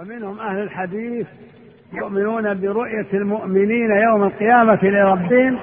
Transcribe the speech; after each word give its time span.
ومنهم 0.00 0.40
أهل 0.40 0.58
الحديث 0.58 1.26
يؤمنون 1.92 2.60
برؤية 2.60 3.06
المؤمنين 3.14 3.90
يوم 3.90 4.22
القيامة 4.22 4.78
لربهم 4.82 5.58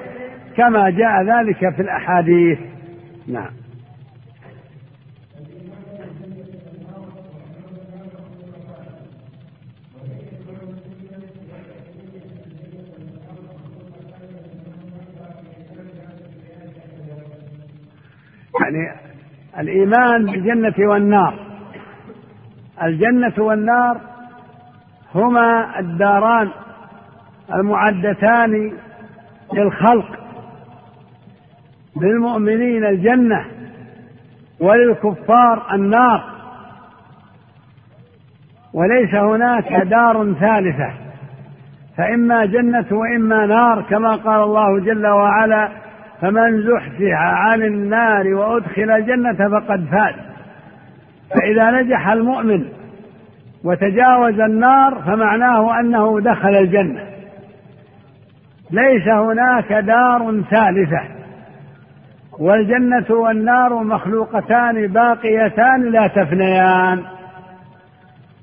كما 0.56 0.90
جاء 0.90 1.22
ذلك 1.22 1.74
في 1.74 1.82
الأحاديث. 1.82 2.58
نعم. 3.26 3.50
يعني 18.60 18.92
الإيمان 19.58 20.26
بالجنة 20.26 20.88
والنار. 20.88 21.38
الجنة 22.82 23.34
والنار 23.38 24.07
هما 25.14 25.78
الداران 25.78 26.48
المعدتان 27.54 28.72
للخلق 29.54 30.18
للمؤمنين 32.02 32.84
الجنة 32.84 33.44
وللكفار 34.60 35.74
النار. 35.74 36.24
وليس 38.72 39.14
هناك 39.14 39.72
دار 39.72 40.32
ثالثة 40.32 40.92
فإما 41.96 42.44
جنة 42.44 42.86
وإما 42.90 43.46
نار 43.46 43.82
كما 43.82 44.10
قال 44.16 44.42
الله 44.42 44.80
جل 44.80 45.06
وعلا 45.06 45.68
فمن 46.20 46.62
زحزح 46.62 47.20
عن 47.20 47.62
النار 47.62 48.34
وأدخل 48.34 48.90
الجنة 48.90 49.48
فقد 49.48 49.86
فاز. 49.90 50.14
فإذا 51.30 51.70
نجح 51.70 52.08
المؤمن 52.08 52.77
وتجاوز 53.64 54.40
النار 54.40 55.02
فمعناه 55.06 55.80
أنه 55.80 56.20
دخل 56.20 56.56
الجنة. 56.56 57.00
ليس 58.70 59.08
هناك 59.08 59.72
دار 59.72 60.42
ثالثة 60.50 61.02
والجنة 62.38 63.06
والنار 63.10 63.74
مخلوقتان 63.84 64.86
باقيتان 64.86 65.82
لا 65.82 66.06
تفنيان. 66.06 67.02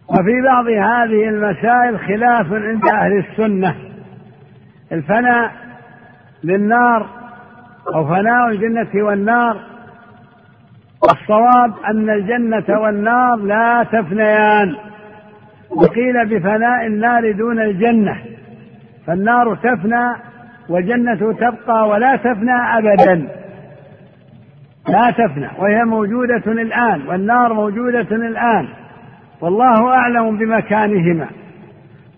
وفي 0.09 0.41
بعض 0.45 0.67
هذه 0.67 1.29
المسائل 1.29 1.99
خلاف 1.99 2.53
عند 2.53 2.89
أهل 2.93 3.17
السنة. 3.17 3.75
الفناء 4.91 5.51
للنار 6.43 7.05
أو 7.95 8.07
فناء 8.07 8.47
الجنة 8.47 9.03
والنار 9.05 9.57
الصواب 11.03 11.73
أن 11.87 12.09
الجنة 12.09 12.79
والنار 12.79 13.35
لا 13.35 13.83
تفنيان. 13.91 14.75
وقيل 15.75 16.25
بفناء 16.25 16.85
النار 16.85 17.31
دون 17.31 17.59
الجنة. 17.59 18.17
فالنار 19.07 19.55
تفنى 19.55 20.15
والجنة 20.69 21.33
تبقى 21.33 21.89
ولا 21.89 22.15
تفنى 22.15 22.77
أبدا. 22.77 23.27
لا 24.89 25.11
تفنى 25.11 25.49
وهي 25.59 25.83
موجودة 25.83 26.51
الآن 26.51 27.07
والنار 27.07 27.53
موجودة 27.53 28.15
الآن. 28.15 28.67
والله 29.41 29.89
أعلم 29.89 30.37
بمكانهما. 30.37 31.27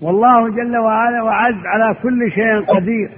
والله 0.02 0.50
جل 0.50 0.78
وعلا 0.78 1.24
وعز 1.24 1.66
على 1.66 1.96
كل 2.04 2.32
شيء 2.32 2.62
قدير. 2.62 3.10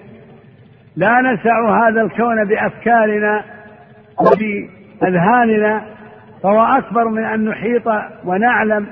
لا 0.95 1.21
نسع 1.21 1.87
هذا 1.87 2.01
الكون 2.01 2.45
بأفكارنا 2.45 3.43
وبأذهاننا 4.19 5.81
فهو 6.43 6.63
أكبر 6.63 7.09
من 7.09 7.23
أن 7.23 7.45
نحيط 7.45 7.87
ونعلم 8.25 8.87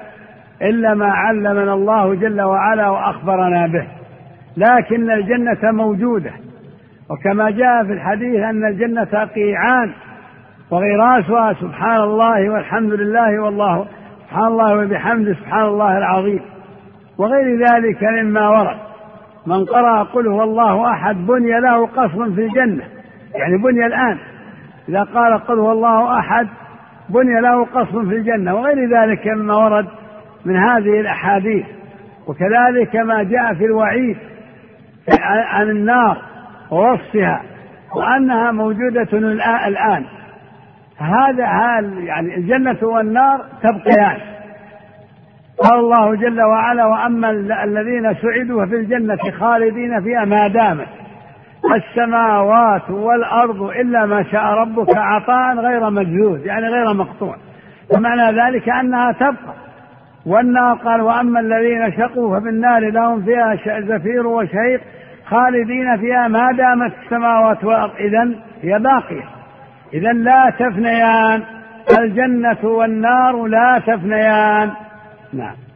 إلا 0.61 0.93
ما 0.93 1.11
علمنا 1.11 1.73
الله 1.73 2.15
جل 2.15 2.41
وعلا 2.41 2.89
وأخبرنا 2.89 3.67
به. 3.67 3.87
لكن 4.57 5.11
الجنة 5.11 5.71
موجودة. 5.71 6.31
وكما 7.09 7.49
جاء 7.49 7.83
في 7.85 7.93
الحديث 7.93 8.39
أن 8.39 8.65
الجنة 8.65 9.25
قيعان 9.25 9.91
وغراسها 10.71 11.53
سبحان 11.53 12.01
الله 12.01 12.49
والحمد 12.49 12.93
لله 12.93 13.39
والله 13.39 13.85
سبحان 14.25 14.47
الله 14.47 14.75
وبحمده 14.75 15.33
سبحان 15.33 15.65
الله 15.65 15.97
العظيم. 15.97 16.41
وغير 17.17 17.59
ذلك 17.67 18.03
مما 18.03 18.49
ورد. 18.49 18.77
من 19.47 19.65
قرأ 19.65 20.03
قل 20.03 20.27
هو 20.27 20.43
الله 20.43 20.91
أحد 20.91 21.15
بني 21.15 21.59
له 21.59 21.87
قصر 21.87 22.31
في 22.31 22.45
الجنة. 22.45 22.83
يعني 23.35 23.57
بني 23.57 23.85
الآن. 23.85 24.17
إذا 24.89 25.03
قال 25.03 25.37
قل 25.37 25.59
هو 25.59 25.71
الله 25.71 26.19
أحد 26.19 26.47
بني 27.09 27.41
له 27.41 27.65
قصر 27.65 28.05
في 28.05 28.15
الجنة. 28.15 28.55
وغير 28.55 28.99
ذلك 28.99 29.27
مما 29.27 29.55
ورد 29.55 29.87
من 30.47 30.57
هذه 30.57 30.99
الأحاديث. 30.99 31.65
وكذلك 32.27 32.95
ما 32.95 33.23
جاء 33.23 33.53
في 33.53 33.65
الوعيد 33.65 34.17
عن 35.23 35.69
النار 35.69 36.17
ووصفها 36.71 37.41
وأنها 37.95 38.51
موجودة 38.51 39.17
الآن. 39.67 40.03
هذا 40.97 41.45
يعني 41.99 42.35
الجنة 42.37 42.77
والنار 42.81 43.45
تبقيان. 43.63 44.17
قال 45.63 45.79
الله 45.79 46.15
جل 46.15 46.41
وعلا 46.41 46.85
وأما 46.85 47.29
الذين 47.63 48.13
سعدوا 48.13 48.65
في 48.65 48.75
الجنة 48.75 49.31
خالدين 49.39 50.01
فيها 50.03 50.25
ما 50.25 50.47
دامت. 50.47 50.87
السماوات 51.75 52.89
والأرض 52.89 53.61
إلا 53.61 54.05
ما 54.05 54.23
شاء 54.23 54.43
ربك 54.43 54.97
عطاء 54.97 55.55
غير 55.55 55.89
مجهود 55.89 56.45
يعني 56.45 56.67
غير 56.67 56.93
مقطوع. 56.93 57.35
ومعنى 57.95 58.41
ذلك 58.41 58.69
أنها 58.69 59.11
تبقى. 59.11 59.66
والنار 60.27 60.77
قال 60.77 61.01
وأما 61.01 61.39
الذين 61.39 61.91
شقوا 61.97 62.39
ففي 62.39 62.49
النار 62.49 62.89
لهم 62.89 63.25
فيها 63.25 63.55
زفير 63.81 64.27
وشهيق 64.27 64.81
خالدين 65.25 65.97
فيها 65.97 66.27
ما 66.27 66.51
دامت 66.51 66.93
السماوات 67.03 67.63
والأرض. 67.63 67.95
إذا 67.99 68.29
هي 68.61 68.79
باقية. 68.79 69.23
إذا 69.93 70.11
لا 70.11 70.49
تفنيان. 70.59 71.43
الجنة 71.99 72.57
والنار 72.63 73.45
لا 73.45 73.81
تفنيان. 73.87 74.71
نعم. 75.33 75.66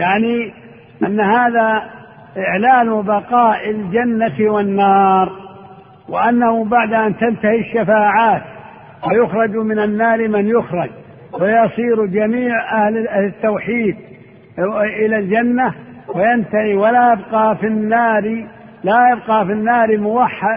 يعني 0.00 0.52
أن 1.06 1.20
هذا 1.20 1.82
إعلان 2.38 3.02
بقاء 3.02 3.70
الجنة 3.70 4.52
والنار 4.52 5.32
وأنه 6.08 6.64
بعد 6.64 6.92
أن 6.92 7.16
تنتهي 7.16 7.60
الشفاعات 7.60 8.42
ويخرج 9.08 9.56
من 9.56 9.78
النار 9.78 10.28
من 10.28 10.48
يخرج 10.48 10.90
ويصير 11.32 12.06
جميع 12.06 12.52
أهل 12.72 13.08
التوحيد 13.08 13.96
إلى 15.04 15.18
الجنة 15.18 15.74
وينتهي 16.14 16.74
ولا 16.74 17.12
يبقى 17.12 17.56
في 17.56 17.66
النار 17.66 18.46
لا 18.84 19.10
يبقى 19.12 19.46
في 19.46 19.52
النار 19.52 19.98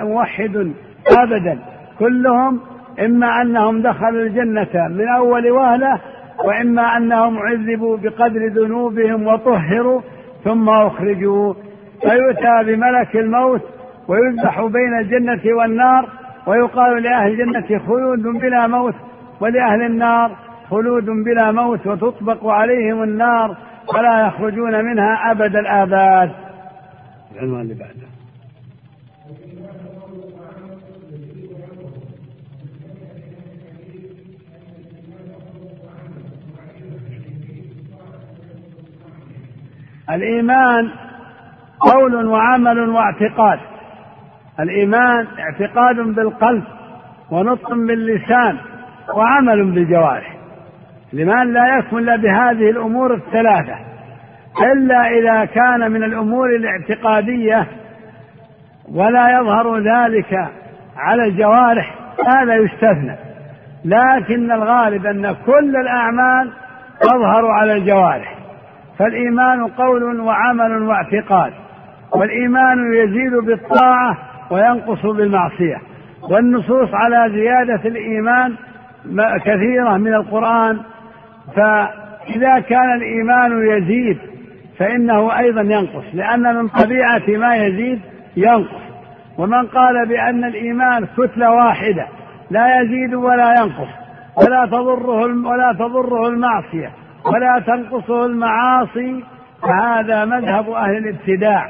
موحد 0.04 0.72
أبدا. 1.18 1.60
كلهم 2.00 2.60
إما 3.06 3.42
أنهم 3.42 3.82
دخلوا 3.82 4.22
الجنة 4.22 4.88
من 4.88 5.08
أول 5.08 5.52
وهلة 5.52 6.00
وإما 6.46 6.98
أنهم 6.98 7.38
عذبوا 7.40 7.98
بقدر 7.98 8.48
ذنوبهم 8.48 9.28
وطهروا 9.28 10.02
ثم 10.44 10.70
أخرجوا. 10.70 11.54
فيؤتى 12.02 12.64
بملك 12.64 13.16
الموت 13.16 13.62
ويذبح 14.08 14.62
بين 14.62 15.00
الجنة 15.00 15.56
والنار 15.58 16.10
ويقال 16.48 17.04
لأهل 17.04 17.32
الجنة 17.32 17.80
خلود 17.80 18.24
بلا 18.24 18.68
موت 18.68 18.96
ولأهل 19.40 19.82
النار 19.82 20.32
خلود 20.70 21.06
بلا 21.06 21.52
موت 21.52 21.88
وتطبق 21.88 22.48
عليهم 22.48 23.04
النار 23.04 23.58
فلا 23.94 24.28
يخرجون 24.28 24.86
منها 24.86 25.32
أبد 25.32 25.56
الآباد. 25.56 26.32
العنوان 27.36 27.62
اللي 27.62 27.74
بعده. 27.74 28.13
الإيمان 40.10 40.92
قول 41.80 42.26
وعمل 42.26 42.90
واعتقاد. 42.90 43.60
الإيمان 44.60 45.28
اعتقاد 45.40 45.96
بالقلب 45.96 46.64
ونطق 47.32 47.70
باللسان 47.70 48.58
وعمل 49.16 49.72
بالجوارح. 49.72 50.36
الإيمان 51.14 51.54
لا 51.54 51.78
يكمن 51.78 52.00
إلا 52.00 52.16
بهذه 52.16 52.70
الأمور 52.70 53.14
الثلاثة. 53.14 53.76
إلا 54.74 55.08
إذا 55.08 55.46
كان 55.46 55.92
من 55.92 56.04
الأمور 56.04 56.56
الاعتقادية 56.56 57.68
ولا 58.92 59.40
يظهر 59.40 59.78
ذلك 59.78 60.34
على 60.98 61.24
الجوارح 61.24 61.96
هذا 62.28 62.56
يستثنى. 62.56 63.16
لكن 63.86 64.52
الغالب 64.52 65.06
أن 65.06 65.36
كل 65.46 65.76
الأعمال 65.76 66.52
تظهر 67.02 67.46
على 67.48 67.74
الجوارح. 67.74 68.33
فالإيمان 69.04 69.68
قول 69.68 70.20
وعمل 70.20 70.82
واعتقاد 70.82 71.54
والإيمان 72.12 72.94
يزيد 72.94 73.34
بالطاعة 73.34 74.18
وينقص 74.52 75.06
بالمعصية. 75.06 75.78
والنصوص 76.30 76.90
على 76.94 77.32
زيادة 77.34 77.90
الإيمان 77.90 78.56
كثيرة 79.46 79.98
من 79.98 80.14
القرآن 80.14 80.80
فإذا 81.56 82.60
كان 82.60 82.94
الإيمان 82.96 83.68
يزيد 83.68 84.18
فإنه 84.80 85.40
أيضا 85.40 85.62
ينقص 85.62 86.06
لأن 86.14 86.56
من 86.56 86.68
طبيعة 86.68 87.24
ما 87.28 87.56
يزيد 87.56 88.02
ينقص. 88.38 88.84
ومن 89.38 89.68
قال 89.68 90.08
بأن 90.08 90.44
الإيمان 90.44 91.08
كتلة 91.18 91.52
واحدة 91.52 92.08
لا 92.52 92.82
يزيد 92.82 93.14
ولا 93.14 93.54
ينقص 93.62 93.90
ولا 94.38 94.66
تضره 94.66 95.48
ولا 95.48 95.74
تضره 95.74 96.28
المعصية. 96.28 97.03
ولا 97.26 97.64
تنقصه 97.68 98.26
المعاصي 98.26 99.24
فهذا 99.62 100.26
مذهب 100.26 100.70
أهل 100.70 100.98
الابتداع. 100.98 101.70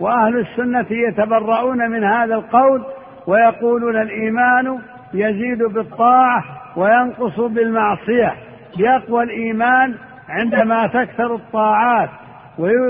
وأهل 0.00 0.38
السنة 0.38 0.86
يتبرؤون 0.90 1.90
من 1.90 2.04
هذا 2.04 2.34
القول 2.34 2.84
ويقولون 3.26 4.00
الإيمان 4.00 4.78
يزيد 5.14 5.62
بالطاعة 5.62 6.44
وينقص 6.76 7.40
بالمعصية. 7.40 8.34
يقوى 8.78 9.24
الإيمان 9.24 9.94
عندما 10.28 10.86
تكثر 10.86 11.34
الطاعات 11.34 12.08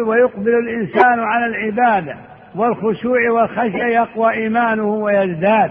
ويقبل 0.06 0.54
الإنسان 0.54 1.20
على 1.20 1.46
العبادة. 1.46 2.16
والخشوع 2.56 3.30
والخشية 3.30 3.84
يقوى 3.84 4.32
إيمانه 4.32 4.84
ويزداد. 4.84 5.70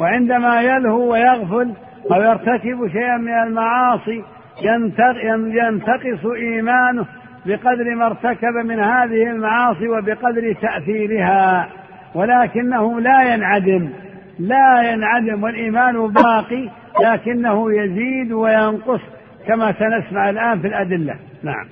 وعندما 0.00 0.60
يلهو 0.62 1.12
ويغفل 1.12 1.74
أو 2.12 2.22
يرتكب 2.22 2.88
شيئا 2.92 3.16
من 3.16 3.32
المعاصي 3.32 4.24
ينتقص 4.60 6.26
إيمانه 6.26 7.06
بقدر 7.46 7.94
ما 7.94 8.06
ارتكب 8.06 8.54
من 8.64 8.80
هذه 8.80 9.30
المعاصي 9.30 9.88
وبقدر 9.88 10.52
تأثيرها 10.52 11.68
ولكنه 12.14 13.00
لا 13.00 13.34
ينعدم 13.34 13.88
لا 14.38 14.92
ينعدم 14.92 15.42
والإيمان 15.42 16.06
باقي 16.06 16.68
لكنه 17.00 17.72
يزيد 17.72 18.32
وينقص 18.32 19.00
كما 19.46 19.72
سنسمع 19.72 20.30
الآن 20.30 20.60
في 20.60 20.66
الأدلة. 20.66 21.16
نعم. 21.42 21.66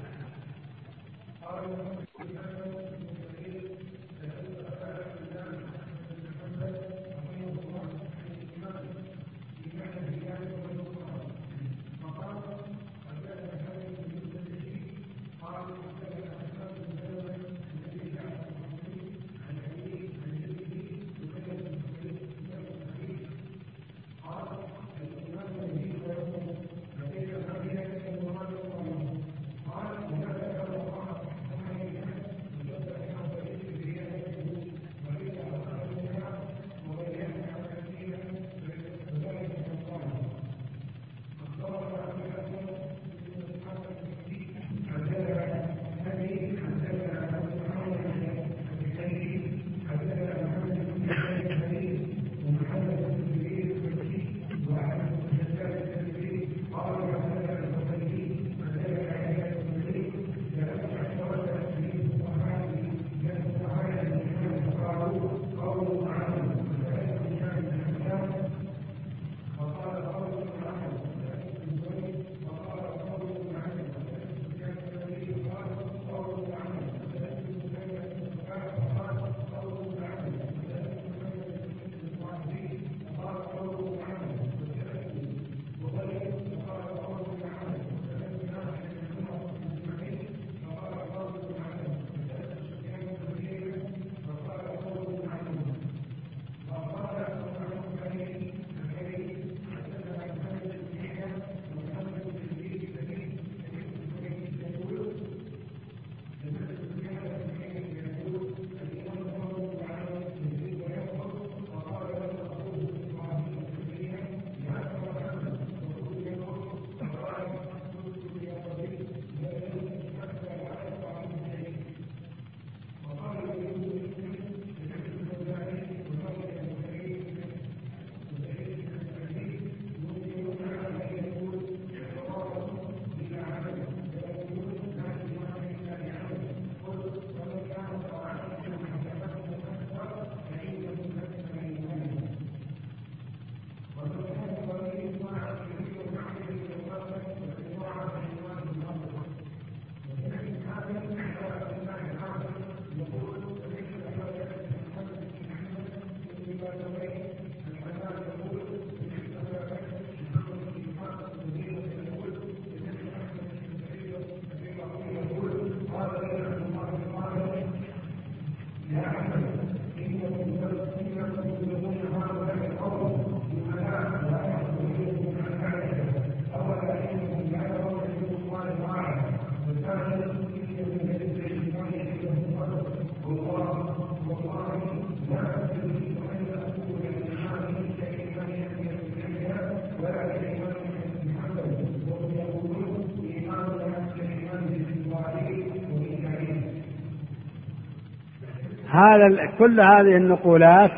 هذا 199.15 199.49
كل 199.59 199.81
هذه 199.81 200.17
النقولات 200.17 200.91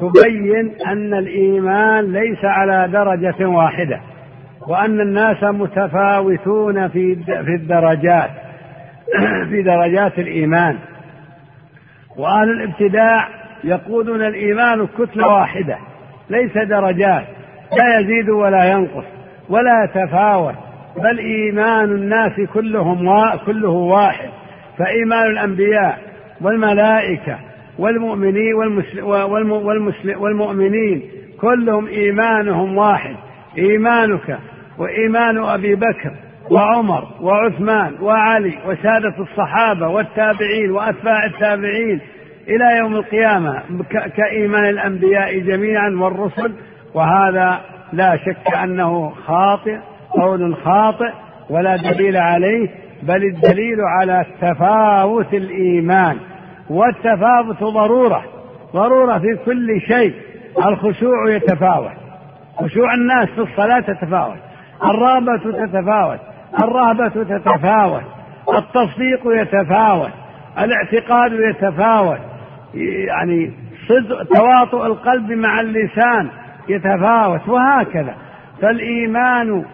تبين 0.00 0.72
أن 0.86 1.14
الإيمان 1.14 2.12
ليس 2.12 2.44
على 2.44 2.88
درجة 2.92 3.46
واحدة 3.46 4.00
وأن 4.68 5.00
الناس 5.00 5.44
متفاوتون 5.44 6.88
في 6.88 7.16
في 7.24 7.54
الدرجات 7.54 8.30
في 9.50 9.62
درجات 9.62 10.18
الإيمان 10.18 10.78
وأهل 12.16 12.50
الابتداع 12.50 13.28
يقولون 13.64 14.22
الإيمان 14.22 14.86
كتلة 14.98 15.28
واحدة 15.28 15.78
ليس 16.30 16.58
درجات 16.58 17.24
لا 17.78 17.98
يزيد 17.98 18.30
ولا 18.30 18.64
ينقص 18.64 19.04
ولا 19.48 19.84
يتفاوت 19.84 20.54
بل 20.96 21.18
إيمان 21.18 21.84
الناس 21.84 22.32
كلهم. 22.54 23.36
كله 23.46 23.68
واحد 23.68 24.28
فإيمان 24.78 25.30
الأنبياء 25.30 25.98
والملائكة 26.42 27.38
والمؤمنين 27.78 28.54
والمسل... 28.54 29.02
والمسل... 29.02 30.16
والمؤمنين 30.16 31.02
كلهم 31.40 31.86
إيمانهم 31.86 32.76
واحد. 32.78 33.16
إيمانك 33.58 34.38
وإيمان 34.78 35.44
أبي 35.44 35.74
بكر 35.74 36.12
وعمر 36.50 37.08
وعثمان 37.20 37.94
وعلي 38.00 38.58
وسادة 38.66 39.14
الصحابة 39.18 39.88
والتابعين 39.88 40.70
وأتباع 40.70 41.24
التابعين 41.24 42.00
إلى 42.48 42.78
يوم 42.78 42.96
القيامة 42.96 43.62
كإيمان 44.16 44.64
الأنبياء 44.64 45.38
جميعا 45.38 45.90
والرسل. 45.90 46.52
وهذا 46.94 47.60
لا 47.92 48.16
شك 48.16 48.54
أنه 48.54 49.10
خاطئ 49.10 49.76
قول 50.10 50.56
خاطئ 50.56 51.10
ولا 51.50 51.76
دليل 51.76 52.16
عليه 52.16 52.68
بل 53.02 53.24
الدليل 53.24 53.80
على 53.80 54.26
تفاوت 54.40 55.34
الإيمان. 55.34 56.16
والتفاوت 56.72 57.60
ضرورة 57.60 58.24
ضرورة 58.74 59.18
في 59.18 59.38
كل 59.44 59.80
شيء. 59.80 60.14
الخشوع 60.66 61.30
يتفاوت. 61.30 61.92
خشوع 62.60 62.94
الناس 62.94 63.28
في 63.28 63.40
الصلاة 63.40 63.80
تتفاوت. 63.80 64.38
الرغبة 64.84 65.36
تتفاوت. 65.36 66.18
الرهبة 66.62 67.08
تتفاوت. 67.08 68.02
التصديق 68.48 69.20
يتفاوت. 69.26 70.10
الاعتقاد 70.58 71.32
يتفاوت. 71.32 72.18
يعني 73.06 73.52
صدق 73.88 74.22
تواطؤ 74.22 74.86
القلب 74.86 75.32
مع 75.32 75.60
اللسان 75.60 76.28
يتفاوت 76.68 77.48
وهكذا. 77.48 78.14
فالإيمان 78.62 79.64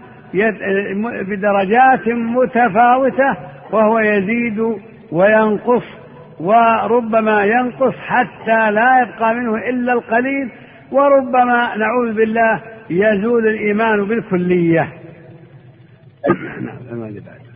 بدرجات 1.28 2.08
متفاوتة 2.08 3.36
وهو 3.72 3.98
يزيد 3.98 4.76
وينقص. 5.12 5.97
وربما 6.40 7.44
ينقص 7.44 7.94
حتى 8.06 8.70
لا 8.70 9.02
يبقى 9.02 9.34
منه 9.34 9.56
إلا 9.56 9.92
القليل 9.92 10.50
وربما 10.92 11.76
نعوذ 11.76 12.14
بالله 12.14 12.60
يزول 12.90 13.46
الإيمان 13.48 14.04
بالكلية. 14.04 14.92
نعم 16.66 17.47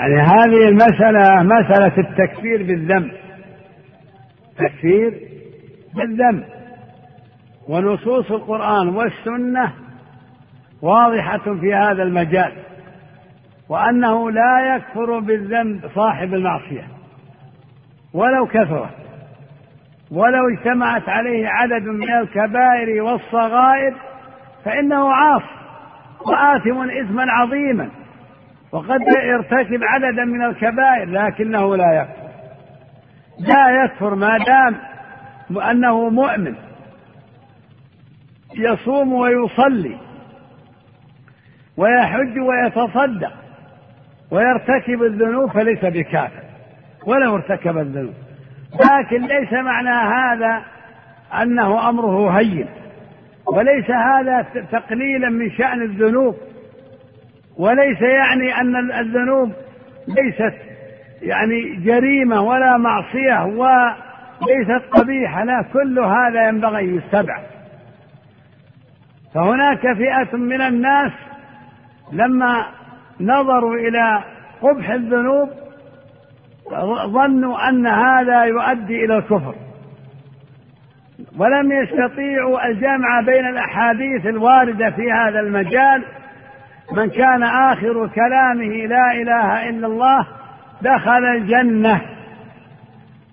يعني 0.00 0.20
هذه 0.20 0.68
المسألة 0.68 1.42
مسألة 1.42 1.92
التكفير 1.98 2.62
بالذنب. 2.62 3.12
تكفير 4.58 5.20
بالذنب. 5.94 6.44
ونصوص 7.68 8.30
القرآن 8.30 8.88
والسنة 8.88 9.72
واضحة 10.82 11.54
في 11.60 11.74
هذا 11.74 12.02
المجال. 12.02 12.52
وأنه 13.68 14.30
لا 14.30 14.76
يكفر 14.76 15.18
بالذنب 15.18 15.80
صاحب 15.94 16.34
المعصية. 16.34 16.84
ولو 18.14 18.46
كثرت. 18.46 18.94
ولو 20.10 20.48
اجتمعت 20.48 21.08
عليه 21.08 21.48
عدد 21.48 21.82
من 21.82 22.12
الكبائر 22.12 23.02
والصغائر 23.02 23.94
فإنه 24.64 25.12
عاص. 25.12 25.42
وآثم 26.26 26.90
إثما 26.90 27.24
عظيما. 27.28 27.90
وقد 28.72 29.00
يرتكب 29.24 29.80
عددا 29.82 30.24
من 30.24 30.44
الكبائر 30.44 31.10
لكنه 31.10 31.76
لا 31.76 31.92
يكفر. 31.92 32.30
لا 33.38 33.84
يكفر 33.84 34.14
ما 34.14 34.38
دام 34.38 34.76
أنه 35.70 36.08
مؤمن. 36.08 36.54
يصوم 38.56 39.12
ويصلي 39.12 39.96
ويحج 41.76 42.38
ويتصدق 42.38 43.32
ويرتكب 44.30 45.02
الذنوب 45.02 45.50
فليس 45.50 45.84
بكافر 45.84 46.42
ولو 47.06 47.34
ارتكب 47.34 47.78
الذنوب. 47.78 48.14
لكن 48.74 49.26
ليس 49.26 49.52
معنى 49.52 49.88
هذا 49.88 50.62
أنه 51.42 51.88
أمره 51.88 52.30
هين 52.30 52.68
وليس 53.46 53.90
هذا 53.90 54.42
تقليلا 54.72 55.28
من 55.28 55.50
شأن 55.50 55.82
الذنوب. 55.82 56.36
وليس 57.58 58.02
يعني 58.02 58.60
أن 58.60 58.90
الذنوب 58.90 59.52
ليست 60.08 60.54
يعني 61.22 61.76
جريمة 61.76 62.42
ولا 62.42 62.76
معصية 62.76 63.44
وليست 63.44 64.84
قبيحة 64.90 65.44
لا 65.44 65.64
كل 65.72 65.98
هذا 65.98 66.48
ينبغي 66.48 66.96
يستبعد. 66.96 67.42
فهناك 69.34 69.80
فئة 69.80 70.36
من 70.36 70.60
الناس 70.60 71.12
لما 72.12 72.66
نظروا 73.20 73.74
إلى 73.74 74.22
قبح 74.62 74.90
الذنوب 74.90 75.50
ظنوا 77.04 77.68
أن 77.68 77.86
هذا 77.86 78.44
يؤدي 78.44 79.04
إلى 79.04 79.16
الكفر. 79.16 79.54
ولم 81.38 81.72
يستطيعوا 81.72 82.66
الجمع 82.66 83.20
بين 83.20 83.48
الأحاديث 83.48 84.26
الواردة 84.26 84.90
في 84.90 85.12
هذا 85.12 85.40
المجال 85.40 86.04
من 86.92 87.10
كان 87.10 87.42
آخر 87.42 88.08
كلامه 88.14 88.86
لا 88.86 89.12
إله 89.12 89.68
إلا 89.68 89.86
الله 89.86 90.26
دخل 90.82 91.24
الجنة. 91.24 92.00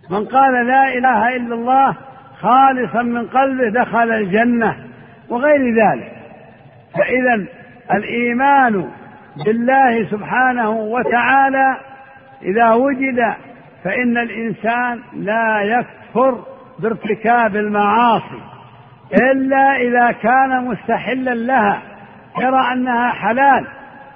من 0.09 0.25
قال 0.25 0.67
لا 0.67 0.93
إله 0.93 1.35
إلا 1.35 1.55
الله 1.55 1.95
خالصا 2.39 3.01
من 3.01 3.27
قلبه 3.27 3.69
دخل 3.69 4.11
الجنة 4.11 4.75
وغير 5.29 5.75
ذلك. 5.75 6.11
فإذا 6.93 7.45
الإيمان 7.93 8.89
بالله 9.45 10.05
سبحانه 10.11 10.69
وتعالى 10.69 11.77
إذا 12.41 12.71
وجد 12.71 13.33
فإن 13.83 14.17
الإنسان 14.17 14.99
لا 15.13 15.61
يكفر 15.61 16.43
بارتكاب 16.79 17.55
المعاصي 17.55 18.41
إلا 19.31 19.75
إذا 19.75 20.11
كان 20.11 20.65
مستحلا 20.65 21.35
لها. 21.35 21.81
يرى 22.39 22.74
أنها 22.74 23.10
حلال 23.10 23.65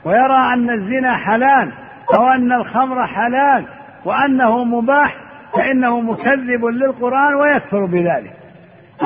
ويرى 0.05 0.53
أن 0.53 0.69
الزنا 0.69 1.17
حلال 1.17 1.71
أو 2.17 2.27
أن 2.27 2.51
الخمر 2.51 3.07
حلال 3.07 3.65
وأنه 4.05 4.63
مباح 4.63 5.15
فإنه 5.53 5.99
مكذب 5.99 6.65
للقرآن 6.65 7.35
ويكفر 7.35 7.85
بذلك. 7.85 8.33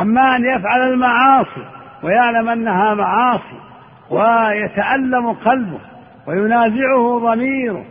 أما 0.01 0.35
أن 0.35 0.45
يفعل 0.45 0.81
المعاصي 0.81 1.65
ويعلم 2.03 2.49
أنها 2.49 2.93
معاصي 2.93 3.59
ويتألم 4.09 5.31
قلبه 5.31 5.79
وينازعه 6.27 7.19
ضميره 7.19 7.85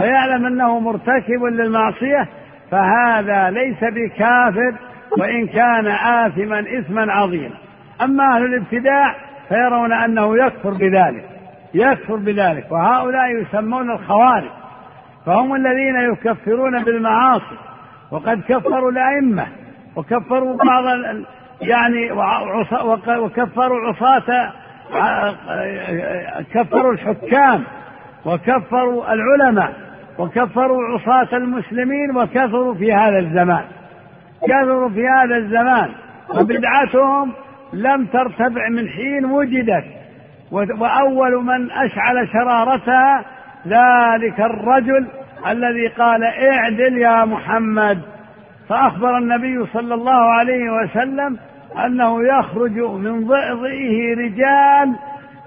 ويعلم 0.00 0.46
أنه 0.46 0.80
مرتكب 0.80 1.44
للمعصية 1.44 2.28
فهذا 2.70 3.50
ليس 3.50 3.78
بكافر 3.80 4.74
وإن 5.18 5.46
كان 5.46 5.86
آثما 5.86 6.60
إثما 6.78 7.12
عظيما. 7.12 7.54
أما 8.02 8.36
أهل 8.36 8.44
الابتداع 8.44 9.14
فيرون 9.50 9.92
أنه 9.92 10.46
يكفر 10.46 10.70
بذلك 10.70 11.24
يكفر 11.74 12.16
بذلك 12.16 12.66
وهؤلاء 12.72 13.30
يسمون 13.30 13.90
الخوارج 13.90 14.50
فهم 15.26 15.54
الذين 15.54 15.96
يكفرون 16.12 16.84
بالمعاصي 16.84 17.56
وقد 18.10 18.42
كفروا 18.48 18.90
الأئمة 18.90 19.46
وكفروا 19.96 20.56
بعض 20.56 20.84
يعني 21.60 22.12
وكفروا 23.18 23.88
عصاة 23.88 24.52
كفروا 26.54 26.92
الحكام 26.92 27.64
وكفروا 28.26 29.12
العلماء 29.12 29.72
وكفروا 30.18 30.82
عصاة 30.82 31.36
المسلمين 31.36 32.16
وكفروا 32.16 32.74
في 32.74 32.92
هذا 32.92 33.18
الزمان 33.18 33.64
كفروا 34.42 34.88
في 34.88 35.08
هذا 35.08 35.36
الزمان 35.36 35.90
وبدعتهم 36.34 37.32
لم 37.72 38.06
ترتفع 38.06 38.68
من 38.68 38.88
حين 38.88 39.24
وجدت. 39.24 39.84
وأول 40.52 41.44
من 41.44 41.70
أشعل 41.70 42.28
شرارتها 42.32 43.24
ذلك 43.66 44.40
الرجل 44.40 45.06
الذي 45.46 45.86
قال 45.86 46.24
اعدل 46.24 46.98
يا 46.98 47.24
محمد. 47.24 47.98
فأخبر 48.68 49.18
النبي 49.18 49.66
صلى 49.72 49.94
الله 49.94 50.32
عليه 50.32 50.70
وسلم 50.70 51.38
أنه 51.86 52.22
يخرج 52.22 52.78
من 52.78 53.26
ضئضئه 53.26 54.14
رجال 54.16 54.94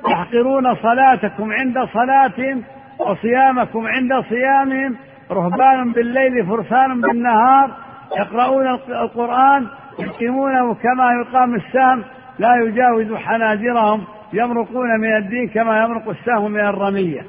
يحقرون 0.07 0.75
صلاتكم 0.75 1.51
عند 1.51 1.83
صلاتهم 1.93 2.63
وصيامكم 2.99 3.87
عند 3.87 4.23
صيامهم 4.29 4.95
رهبان 5.31 5.91
بالليل 5.91 6.45
فرسان 6.45 7.01
بالنهار 7.01 7.71
يقرؤون 8.17 8.67
القرآن 8.89 9.67
يقيمونه 9.99 10.73
كما 10.73 11.13
يقام 11.21 11.55
السهم 11.55 12.03
لا 12.39 12.55
يجاوز 12.55 13.13
حناجرهم 13.13 14.03
يمرقون 14.33 14.99
من 14.99 15.15
الدين 15.15 15.47
كما 15.49 15.83
يمرق 15.83 16.09
السهم 16.09 16.51
من 16.51 16.59
الرمية. 16.59 17.21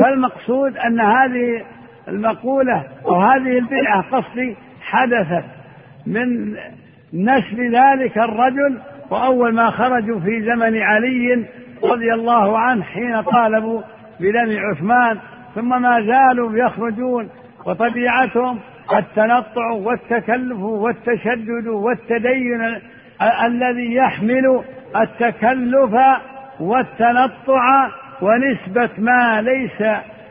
فالمقصود 0.00 0.76
أن 0.76 1.00
هذه 1.00 1.64
المقولة 2.08 2.84
أو 3.06 3.14
هذه 3.14 3.58
البدعة 3.58 4.02
قصدي 4.02 4.56
حدثت 4.82 5.44
من 6.06 6.56
نسل 7.14 7.76
ذلك 7.76 8.18
الرجل 8.18 8.78
وأول 9.10 9.54
ما 9.54 9.70
خرجوا 9.70 10.20
في 10.20 10.42
زمن 10.42 10.82
علي 10.82 11.46
رضي 11.84 12.14
الله 12.14 12.58
عنه 12.58 12.82
حين 12.82 13.22
طالبوا 13.22 13.82
بدم 14.20 14.56
عثمان 14.58 15.18
ثم 15.54 15.82
ما 15.82 16.00
زالوا 16.00 16.56
يخرجون 16.56 17.28
وطبيعتهم 17.66 18.58
التنطع 18.98 19.70
والتكلف 19.70 20.58
والتشدد 20.58 21.66
والتدين 21.66 22.80
الذي 23.44 23.94
يحمل 23.94 24.62
التكلف 24.96 25.94
والتنطع 26.60 27.88
ونسبة 28.22 28.90
ما 28.98 29.42
ليس 29.42 29.82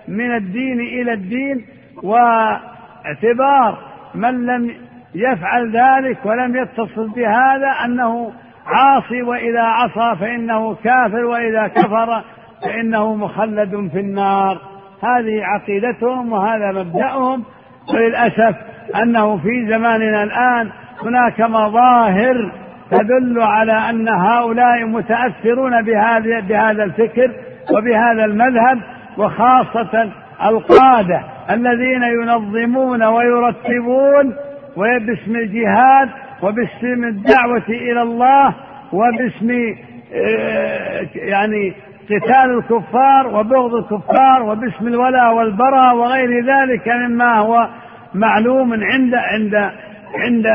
من 0.08 0.36
الدين 0.36 0.80
إلى 0.80 1.14
الدين 1.14 1.66
واعتبار 2.04 3.78
من 4.16 4.46
لم 4.46 4.76
يفعل 5.16 5.78
ذلك 5.78 6.26
ولم 6.26 6.56
يتصل 6.56 7.10
بهذا 7.10 7.72
أنه 7.86 8.34
عاصي 8.66 9.22
وإذا 9.22 9.62
عصى 9.62 10.20
فإنه 10.20 10.76
كافر 10.76 11.26
وإذا 11.26 11.68
كفر 11.68 12.24
فإنه 12.62 13.16
مخلد 13.16 13.90
في 13.94 14.00
النار. 14.00 14.62
هذه 15.04 15.44
عقيدتهم 15.44 16.34
وهذا 16.34 16.72
مبدأهم 16.72 17.44
وللأسف 17.94 18.56
أنه 19.04 19.38
في 19.38 19.68
زماننا 19.70 20.24
الآن 20.24 20.70
هناك 21.02 21.42
مظاهر 21.42 22.52
تدل 22.92 23.42
على 23.42 23.72
أن 23.90 24.10
هؤلاء 24.10 24.86
متأثرون 24.86 25.82
بهذا 25.82 26.40
بهذا 26.40 26.84
الفكر 26.84 27.32
وبهذا 27.72 28.26
المذهب 28.26 28.80
وخاصة 29.18 30.10
القادة 30.46 31.22
الذين 31.50 32.04
ينظمون 32.04 33.04
ويرتبون 33.04 34.36
وباسم 34.76 35.36
الجهاد 35.36 36.10
وباسم 36.42 37.04
الدعوة 37.04 37.70
إلى 37.70 38.02
الله 38.02 38.54
وباسم 38.94 39.76
آه، 40.14 41.08
يعني 41.16 41.74
قتال 42.06 42.58
الكفار 42.58 43.28
وبغض 43.28 43.74
الكفار 43.74 44.44
وباسم 44.44 44.88
الولاء 44.88 45.34
والبراء 45.34 45.96
وغير 45.96 46.46
ذلك 46.46 46.88
مما 46.88 47.38
هو 47.38 47.68
معلوم 48.14 48.74
عند 48.74 49.16
عند 49.16 49.72
عند 50.16 50.46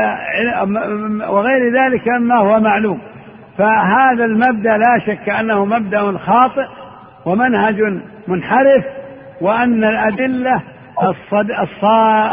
وغير 1.29 1.73
ذلك 1.73 2.07
مما 2.07 2.35
هو 2.35 2.59
معلوم. 2.59 2.99
فهذا 3.57 4.25
المبدأ 4.25 4.77
لا 4.77 4.99
شك 5.05 5.29
أنه 5.29 5.65
مبدأ 5.65 6.17
خاطئ 6.17 6.65
ومنهج 7.25 7.81
منحرف 8.27 8.83
وأن 9.41 9.83
الأدلة 9.83 10.61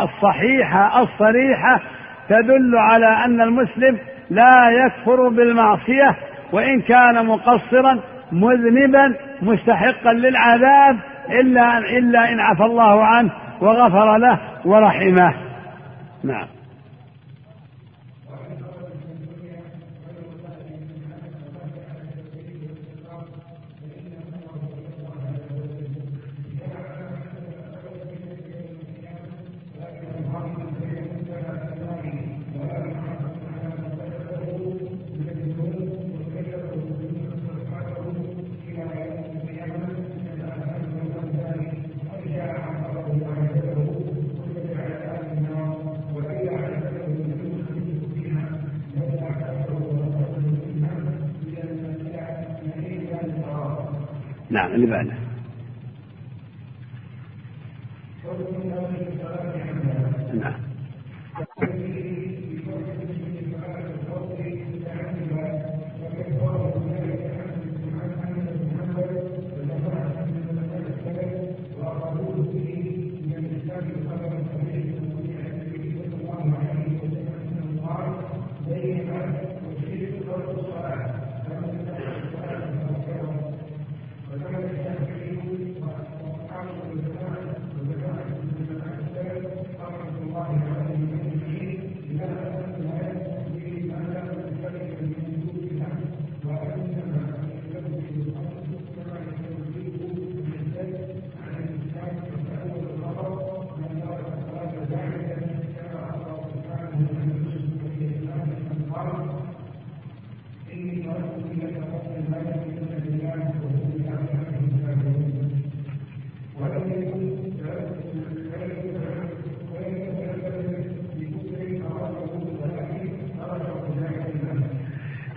الصحيحة 0.03 1.03
الصريحة 1.03 1.81
تدل 2.29 2.77
على 2.77 3.07
أن 3.25 3.41
المسلم 3.41 3.99
لا 4.31 4.71
يكفر 4.71 5.29
بالمعصية 5.29 6.17
وإن 6.53 6.81
كان 6.81 7.27
مقصرا 7.27 7.99
مذنبا 8.33 9.15
مستحقا 9.43 10.13
للعذاب 10.13 10.97
إلا 11.31 11.79
إلا 11.79 12.33
إن 12.33 12.41
عفى 12.41 12.65
الله 12.65 13.05
عنه. 13.05 13.31
وغفر 13.65 14.17
له 14.17 14.41
ورحمه. 14.65 15.35
نعم 16.25 16.49
نعم 54.51 54.64
اللي 54.75 54.87
بعده 54.87 55.15
نعم 60.35 60.55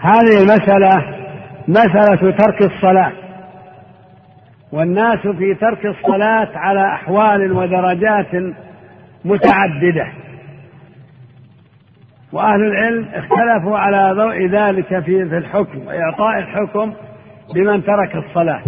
هذه 0.07 0.41
المسألة 0.41 1.03
مسألة 1.67 2.31
ترك 2.31 2.61
الصلاة. 2.61 3.11
والناس 4.71 5.27
في 5.27 5.53
ترك 5.53 5.85
الصلاة 5.85 6.49
على 6.55 6.93
أحوال 6.93 7.51
ودرجات 7.51 8.55
متعددة. 9.25 10.07
وأهل 12.31 12.63
العلم 12.63 13.05
اختلفوا 13.13 13.77
على 13.77 14.13
ضوء 14.13 14.47
ذلك 14.47 14.99
في 14.99 15.21
الحكم 15.21 15.87
وإعطاء 15.87 16.39
الحكم 16.39 16.93
لمن 17.55 17.83
ترك 17.83 18.15
الصلاة. 18.15 18.61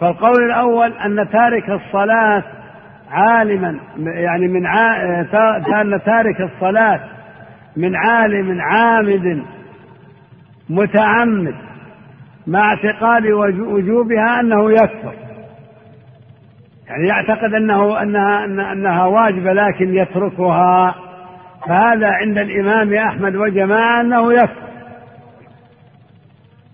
فالقول 0.00 0.44
الأول 0.44 0.92
أن 0.92 1.28
تارك 1.32 1.70
الصلاة 1.70 2.42
عالما 3.10 3.78
يعني 3.96 4.48
من 4.48 4.66
أن 4.66 6.00
تارك 6.04 6.40
الصلاة 6.40 7.00
من 7.76 7.96
عالم 7.96 8.60
عامد 8.60 9.42
متعمد 10.70 11.54
مع 12.46 12.60
اعتقاد 12.60 13.26
وجوبها 13.60 14.40
أنه 14.40 14.72
يكفر. 14.72 15.14
يعني 16.86 17.08
يعتقد 17.08 17.54
انه 17.54 18.02
انها 18.02 18.44
أنها 18.72 19.04
واجبة 19.04 19.52
لكن 19.52 19.94
يتركها. 19.94 20.94
فهذا 21.68 22.08
عند 22.08 22.38
الإمام 22.38 22.94
أحمد 22.94 23.36
وجماعة 23.36 24.00
أنه 24.00 24.32
يكفر. 24.32 24.64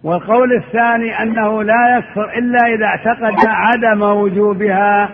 والقول 0.04 0.52
الثاني 0.52 1.22
أنه 1.22 1.62
لا 1.62 1.98
يكفر 1.98 2.38
إلا 2.38 2.66
إذا 2.66 2.86
اعتقد 2.86 3.34
عدم 3.46 4.02
وجوبها 4.02 5.08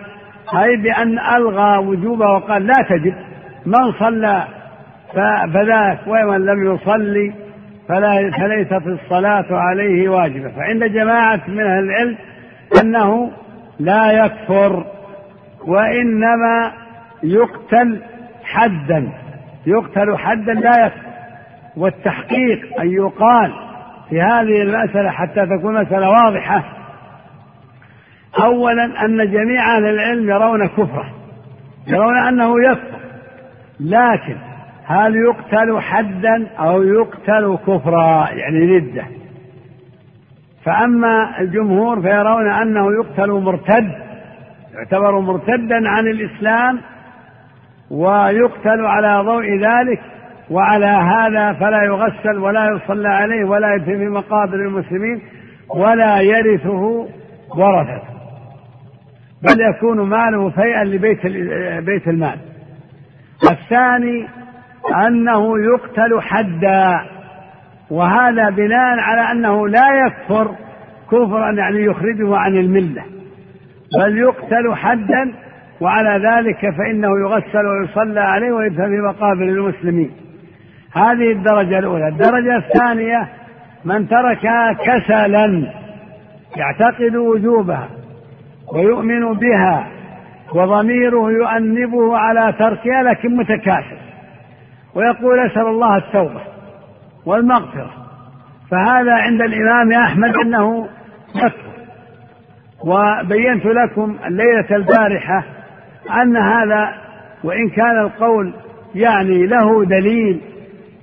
أي 0.53 0.77
بأن 0.77 1.19
ألغى 1.19 1.77
وجوبها 1.77 2.27
وقال 2.27 2.67
لا 2.67 2.85
تجب 2.89 3.15
من 3.65 3.91
صلى 3.99 4.43
فذاك 5.53 5.99
ومن 6.07 6.45
لم 6.45 6.73
يصلي 6.73 7.46
فلا 7.87 8.31
فليست 8.31 8.87
الصلاة 8.87 9.45
عليه 9.51 10.09
واجبة. 10.09 10.49
فعند 10.49 10.83
جماعة 10.83 11.41
من 11.47 11.61
أهل 11.61 11.83
العلم 11.83 12.17
أنه 12.81 13.31
لا 13.79 14.25
يكفر 14.25 14.85
وإنما 15.67 16.71
يقتل 17.23 18.01
حدا. 18.43 19.09
يقتل 19.65 20.17
حدا 20.17 20.53
لا 20.53 20.85
يكفر. 20.85 21.07
والتحقيق 21.77 22.79
أن 22.79 22.91
يقال 22.91 23.53
في 24.09 24.21
هذه 24.21 24.61
المسألة 24.61 25.09
حتى 25.09 25.45
تكون 25.45 25.81
مسألة 25.81 26.09
واضحة 26.09 26.63
أولا 28.43 29.05
أن 29.05 29.31
جميع 29.31 29.77
أهل 29.77 29.85
العلم 29.85 30.29
يرون 30.29 30.67
كفره 30.67 31.11
يرون 31.87 32.17
أنه 32.17 32.69
يكفر 32.71 32.99
لكن 33.79 34.37
هل 34.87 35.15
يقتل 35.15 35.79
حدا 35.79 36.47
أو 36.59 36.83
يقتل 36.83 37.57
كفرا؟ 37.67 38.29
يعني 38.29 38.77
ردة. 38.77 39.03
فأما 40.63 41.39
الجمهور 41.39 42.01
فيرون 42.01 42.51
أنه 42.51 42.87
يقتل 42.93 43.31
مرتد 43.31 43.91
يعتبر 44.73 45.19
مرتدا 45.19 45.89
عن 45.89 46.07
الإسلام 46.07 46.79
ويقتل 47.91 48.85
على 48.85 49.23
ضوء 49.25 49.59
ذلك 49.59 50.01
وعلى 50.49 50.85
هذا 50.85 51.53
فلا 51.53 51.83
يغسل 51.83 52.37
ولا 52.37 52.65
يصلى 52.71 53.09
عليه 53.09 53.45
ولا 53.45 53.75
يدفن 53.75 53.97
في 53.97 54.07
مقابر 54.09 54.55
المسلمين 54.55 55.21
ولا 55.69 56.21
يرثه 56.21 57.07
ورثته. 57.49 58.17
بل 59.43 59.61
يكون 59.61 60.09
ماله 60.09 60.49
فيئا 60.49 60.83
لبيت 60.83 61.27
بيت 61.85 62.07
المال. 62.07 62.39
الثاني 63.51 64.27
أنه 64.95 65.59
يقتل 65.59 66.21
حدا 66.21 67.01
وهذا 67.91 68.49
بناء 68.49 68.99
على 68.99 69.31
أنه 69.31 69.67
لا 69.67 70.05
يكفر 70.05 70.55
كفرا 71.11 71.51
يعني 71.51 71.83
يخرجه 71.83 72.37
عن 72.37 72.55
الملة 72.55 73.03
بل 73.97 74.17
يقتل 74.17 74.75
حدا 74.75 75.33
وعلى 75.81 76.29
ذلك 76.29 76.75
فإنه 76.77 77.19
يغسل 77.19 77.65
ويصلى 77.65 78.19
عليه 78.19 78.51
ويدفن 78.51 78.87
في 78.87 79.01
مقابر 79.01 79.43
المسلمين. 79.43 80.11
هذه 80.93 81.31
الدرجة 81.31 81.79
الأولى. 81.79 82.07
الدرجة 82.07 82.57
الثانية 82.57 83.27
من 83.85 84.07
تركها 84.07 84.73
كسلا 84.73 85.73
يعتقد 86.57 87.15
وجوبها 87.15 87.87
ويؤمن 88.73 89.33
بها 89.33 89.87
وضميره 90.53 91.31
يؤنبه 91.31 92.17
على 92.17 92.53
تركها 92.59 93.03
لكن 93.03 93.35
متكاسل. 93.35 93.96
ويقول 94.97 95.39
أسأل 95.39 95.67
الله 95.67 95.97
التوبة 95.97 96.41
والمغفرة. 97.25 97.89
فهذا 98.71 99.13
عند 99.13 99.41
الإمام 99.41 99.91
أحمد 99.91 100.35
إنه 100.45 100.87
يكفر 101.35 101.67
وبينت 102.85 103.65
لكم 103.65 104.15
الليلة 104.25 104.75
البارحة 104.75 105.43
أن 106.21 106.37
هذا 106.37 106.93
وإن 107.43 107.69
كان 107.69 107.99
القول 107.99 108.53
يعني 108.95 109.45
له 109.47 109.85
دليل 109.85 110.41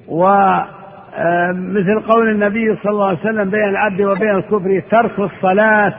ومثل 0.09 2.01
قول 2.09 2.29
النبي 2.29 2.77
صلى 2.77 2.91
الله 2.93 3.09
عليه 3.09 3.19
وسلم 3.19 3.51
بين 3.51 3.69
العبد 3.69 4.01
وبين 4.01 4.31
الكفر 4.31 4.83
ترك 4.91 5.19
الصلاة 5.19 5.95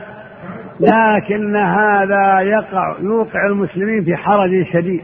لكن 0.80 1.56
هذا 1.56 2.40
يقع 2.40 2.94
يوقع 3.00 3.46
المسلمين 3.46 4.04
في 4.04 4.16
حرج 4.16 4.66
شديد 4.72 5.02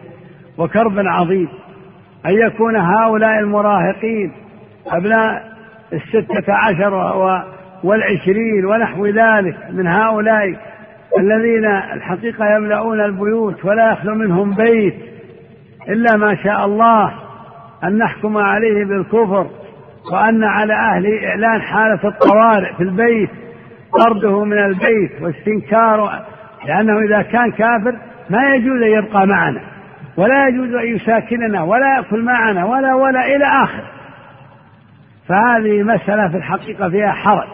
وكرب 0.58 0.98
عظيم. 0.98 1.48
أن 2.26 2.32
يكون 2.32 2.76
هؤلاء 2.76 3.38
المراهقين 3.38 4.32
أبناء 4.86 5.52
الستة 5.92 6.52
عشر 6.54 6.94
والعشرين 7.84 8.64
ونحو 8.64 9.06
ذلك 9.06 9.56
من 9.70 9.86
هؤلاء 9.86 10.56
الذين 11.18 11.64
الحقيقة 11.66 12.56
يملؤون 12.56 13.00
البيوت 13.00 13.64
ولا 13.64 13.92
يخلو 13.92 14.14
منهم 14.14 14.54
بيت 14.54 14.94
إلا 15.88 16.16
ما 16.16 16.34
شاء 16.34 16.64
الله 16.64 17.12
أن 17.84 17.98
نحكم 17.98 18.36
عليه 18.36 18.84
بالكفر 18.84 19.46
وأن 20.12 20.44
على 20.44 20.74
أهله 20.74 21.28
إعلان 21.28 21.62
حالة 21.62 22.00
الطوارئ 22.04 22.74
في 22.74 22.82
البيت 22.82 23.30
طرده 23.98 24.44
من 24.44 24.58
البيت 24.58 25.22
واستنكاره 25.22 26.26
لأنه 26.66 26.98
إذا 26.98 27.22
كان 27.22 27.50
كافر 27.50 27.96
ما 28.30 28.54
يجوز 28.54 28.82
أن 28.82 29.04
يبقى 29.04 29.26
معنا. 29.26 29.60
ولا 30.16 30.48
يجوز 30.48 30.74
أن 30.74 30.96
يساكننا 30.96 31.62
ولا 31.62 31.96
يأكل 31.96 32.22
معنا 32.22 32.64
ولا 32.64 32.94
ولا 32.94 33.36
إلى 33.36 33.44
آخر. 33.44 33.82
فهذه 35.28 35.82
مسألة 35.82 36.28
في 36.28 36.36
الحقيقة 36.36 36.88
فيها 36.88 37.12
حرج. 37.12 37.48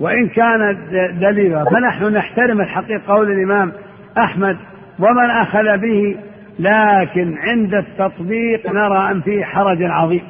وإن 0.00 0.28
كانت 0.28 0.78
دليلا 1.20 1.64
فنحن 1.64 2.04
نحترم 2.04 2.60
الحقيقة 2.60 3.02
قول 3.14 3.30
الإمام 3.30 3.72
أحمد 4.18 4.56
ومن 4.98 5.30
أخذ 5.30 5.78
به 5.78 6.16
لكن 6.58 7.38
عند 7.38 7.74
التطبيق 7.74 8.72
نرى 8.72 9.10
أن 9.10 9.20
فيه 9.20 9.44
حرج 9.44 9.82
عظيم. 9.82 10.22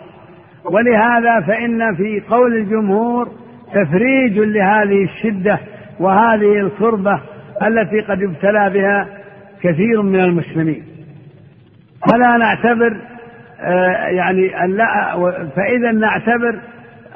ولهذا 0.65 1.41
فإن 1.41 1.95
في 1.95 2.23
قول 2.29 2.57
الجمهور 2.57 3.29
تفريج 3.75 4.39
لهذه 4.39 5.05
الشدة 5.05 5.59
وهذه 6.01 6.61
الكربة 6.61 7.21
التي 7.67 8.01
قد 8.01 8.23
ابتلى 8.23 8.71
بها 8.71 9.07
كثير 9.63 10.03
من 10.03 10.21
المسلمين. 10.21 10.96
فلا 12.11 12.37
نعتبر 12.37 12.97
آه، 13.61 14.07
يعني 14.09 14.51
فإذا 15.57 15.93
نعتبر 15.93 16.59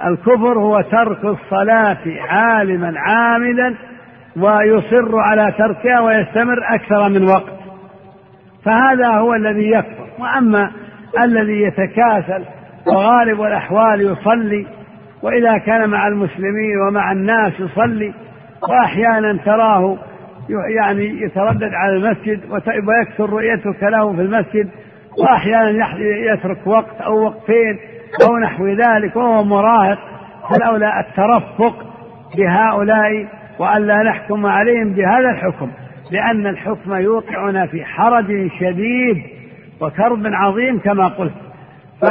الكفر 0.06 0.58
هو 0.58 0.80
ترك 0.80 1.24
الصلاة 1.24 1.98
عالما 2.28 2.94
عاملا 2.96 3.74
ويصر 4.36 5.18
على 5.18 5.52
تركها 5.58 6.00
ويستمر 6.00 6.74
أكثر 6.74 7.08
من 7.08 7.28
وقت. 7.28 7.52
فهذا 8.64 9.08
هو 9.08 9.34
الذي 9.34 9.70
يكفر. 9.70 10.06
وأما 10.18 10.70
الذي 11.24 11.62
يتكاسل 11.62 12.44
وغالب 12.86 13.42
الأحوال 13.42 14.00
يصلي 14.00 14.66
وإذا 15.22 15.58
كان 15.58 15.90
مع 15.90 16.08
المسلمين 16.08 16.80
ومع 16.88 17.12
الناس 17.12 17.52
يصلي 17.60 18.14
وأحيانا 18.68 19.38
تراه 19.44 19.98
يعني 20.76 21.22
يتردد 21.22 21.74
على 21.74 21.96
المسجد 21.96 22.40
ويكثر 22.88 23.30
رؤيتك 23.30 23.82
له 23.82 24.12
في 24.12 24.22
المسجد 24.22 24.68
وأحيانا 25.18 25.88
يترك 26.32 26.66
وقت 26.66 27.00
أو 27.00 27.24
وقتين 27.24 27.78
أو 28.28 28.38
نحو 28.38 28.66
ذلك 28.66 29.16
وهو 29.16 29.44
مراهق. 29.44 29.98
فالأولى 30.50 31.00
الترفق 31.00 31.86
بهؤلاء 32.36 33.26
وألا 33.58 34.02
نحكم 34.02 34.46
عليهم 34.46 34.92
بهذا 34.92 35.30
الحكم 35.30 35.70
لأن 36.10 36.46
الحكم 36.46 36.94
يوقعنا 36.94 37.66
في 37.66 37.84
حرج 37.84 38.50
شديد 38.60 39.22
وكرب 39.80 40.26
عظيم 40.26 40.78
كما 40.78 41.08
قلت. 41.08 41.34
ف 42.00 42.04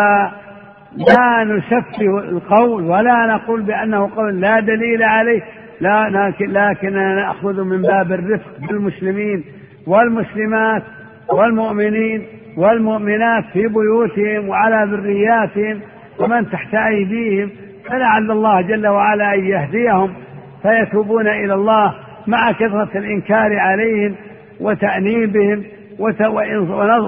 لا 0.97 1.43
نسفه 1.43 2.19
القول 2.19 2.83
ولا 2.83 3.25
نقول 3.25 3.61
بأنه 3.61 4.09
قول 4.15 4.41
لا 4.41 4.59
دليل 4.59 5.03
عليه. 5.03 5.41
لا 5.81 6.33
لكننا 6.39 7.15
نأخذ 7.15 7.63
من 7.63 7.81
باب 7.81 8.11
الرفق 8.11 8.59
بالمسلمين 8.59 9.43
والمسلمات 9.87 10.83
والمؤمنين 11.29 12.27
والمؤمنات 12.57 13.43
في 13.53 13.67
بيوتهم 13.67 14.49
وعلى 14.49 14.91
ذرياتهم 14.91 15.81
ومن 16.19 16.49
تحت 16.49 16.73
أيديهم 16.73 17.51
فلعل 17.85 18.31
الله 18.31 18.61
جل 18.61 18.87
وعلا 18.87 19.33
أن 19.33 19.45
يهديهم 19.45 20.13
فيتوبون 20.61 21.27
إلى 21.27 21.53
الله 21.53 21.95
مع 22.27 22.51
كثرة 22.51 22.89
الإنكار 22.95 23.59
عليهم 23.59 24.15
وتأنيبهم 24.59 25.63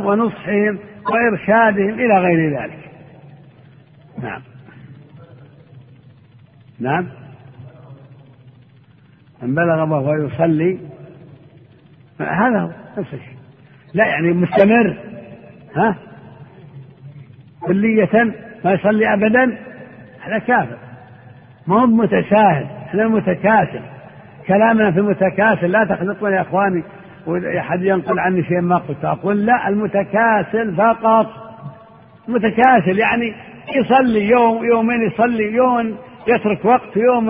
ونصحهم 0.06 0.80
وإرشادهم 1.12 1.94
إلى 1.94 2.20
غير 2.20 2.60
ذلك. 2.60 2.80
نعم. 4.24 4.42
نعم. 6.80 7.21
من 9.42 9.56
بلغ 9.56 9.84
وهو 9.84 10.14
يصلي 10.14 10.80
هذا 12.20 12.60
هو 12.60 12.70
نفس 12.98 13.14
الشيء 13.14 13.36
لا 13.94 14.06
يعني 14.06 14.32
مستمر 14.32 14.98
ها؟ 15.76 15.96
كلية 17.62 18.34
ما 18.66 18.72
يصلي 18.74 19.14
أبدا 19.14 19.58
هذا 20.22 20.40
كافر. 20.40 20.78
ما 21.68 21.82
هو 21.82 21.88
متساهل 21.88 22.66
إحنا 22.86 23.08
متكاسل. 23.08 23.82
كلامنا 24.48 24.92
في 24.92 25.00
المتكاسل 25.00 25.72
لا 25.72 25.86
تخلطون 25.86 26.34
يا 26.34 26.42
إخواني 26.42 26.84
احد 27.60 27.84
ينقل 27.84 28.20
عني 28.20 28.44
شيء 28.44 28.62
ما 28.62 28.78
قلت. 28.78 29.06
أقول 29.06 29.46
لا 29.46 29.68
المتكاسل 29.68 30.76
فقط. 30.76 31.28
متكاسل 32.28 33.00
يعني 33.00 33.34
يصلي 33.76 34.30
يوم 34.30 34.66
يومين 34.66 35.02
يصلي 35.02 35.54
يوم 35.54 35.98
يترك 36.28 36.66
وقت 36.66 36.98
يوم 36.98 37.28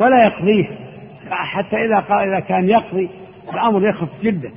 ولا 0.00 0.24
يقضيه. 0.24 0.85
حتى 1.30 1.76
إذا 1.76 1.98
قال 1.98 2.28
إذا 2.28 2.40
كان 2.40 2.68
يقضي 2.68 3.10
الأمر 3.54 3.88
يخف 3.88 4.08
جدا. 4.22 4.50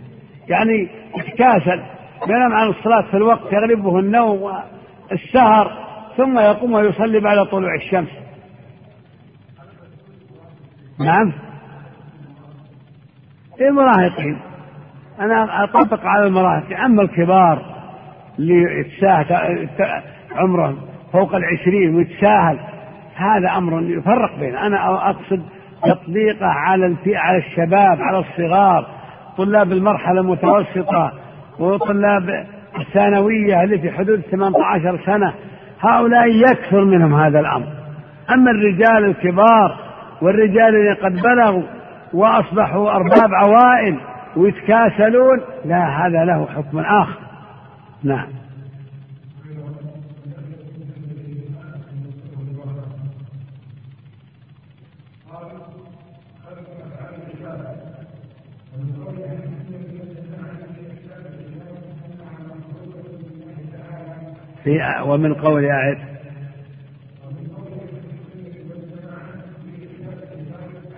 يعني 0.47 0.89
يتكاسل. 1.17 1.81
ينام 2.27 2.53
عن 2.53 2.67
الصلاة 2.67 3.01
في 3.01 3.17
الوقت 3.17 3.53
يغلبه 3.53 3.99
النوم 3.99 4.41
والسهر 5.11 5.71
ثم 6.17 6.39
يقوم 6.39 6.73
ويصلي 6.73 7.19
بعد 7.19 7.45
طلوع 7.45 7.75
الشمس. 7.75 8.09
نعم. 10.99 11.33
المراهقين 13.61 14.39
أنا 15.19 15.63
أطبق 15.63 16.05
على 16.05 16.27
المراهقين 16.27 16.77
أما 16.77 17.01
الكبار 17.01 17.65
اللي 18.39 18.85
عمره 20.31 20.77
فوق 21.13 21.35
العشرين 21.35 21.95
ويتساهل 21.95 22.59
هذا 23.15 23.57
أمر 23.57 23.81
يفرق 23.81 24.39
بينه 24.39 24.67
أنا 24.67 25.09
أقصد 25.09 25.43
تطبيقه 25.83 26.45
على 26.45 26.95
على 27.07 27.37
الشباب 27.37 28.01
على 28.01 28.19
الصغار 28.19 28.85
طلاب 29.37 29.71
المرحلة 29.71 30.21
المتوسطة 30.21 31.11
وطلاب 31.59 32.45
الثانوية 32.79 33.63
اللي 33.63 33.79
في 33.79 33.91
حدود 33.91 34.21
18 34.21 34.99
سنة. 35.05 35.33
هؤلاء 35.81 36.27
يكثر 36.27 36.85
منهم 36.85 37.13
هذا 37.13 37.39
الأمر. 37.39 37.67
أما 38.33 38.51
الرجال 38.51 39.05
الكبار 39.05 39.75
والرجال 40.21 40.75
اللي 40.75 40.93
قد 40.93 41.21
بلغوا 41.21 41.63
وأصبحوا 42.13 42.91
أرباب 42.91 43.33
عوائل 43.33 43.99
ويتكاسلون 44.35 45.41
لا 45.65 46.07
هذا 46.07 46.25
له 46.25 46.47
حكم 46.55 46.79
آخر. 46.79 47.19
نعم. 48.03 48.27
في 64.69 65.01
ومن 65.01 65.33
قول 65.33 65.65
أعد 65.65 65.97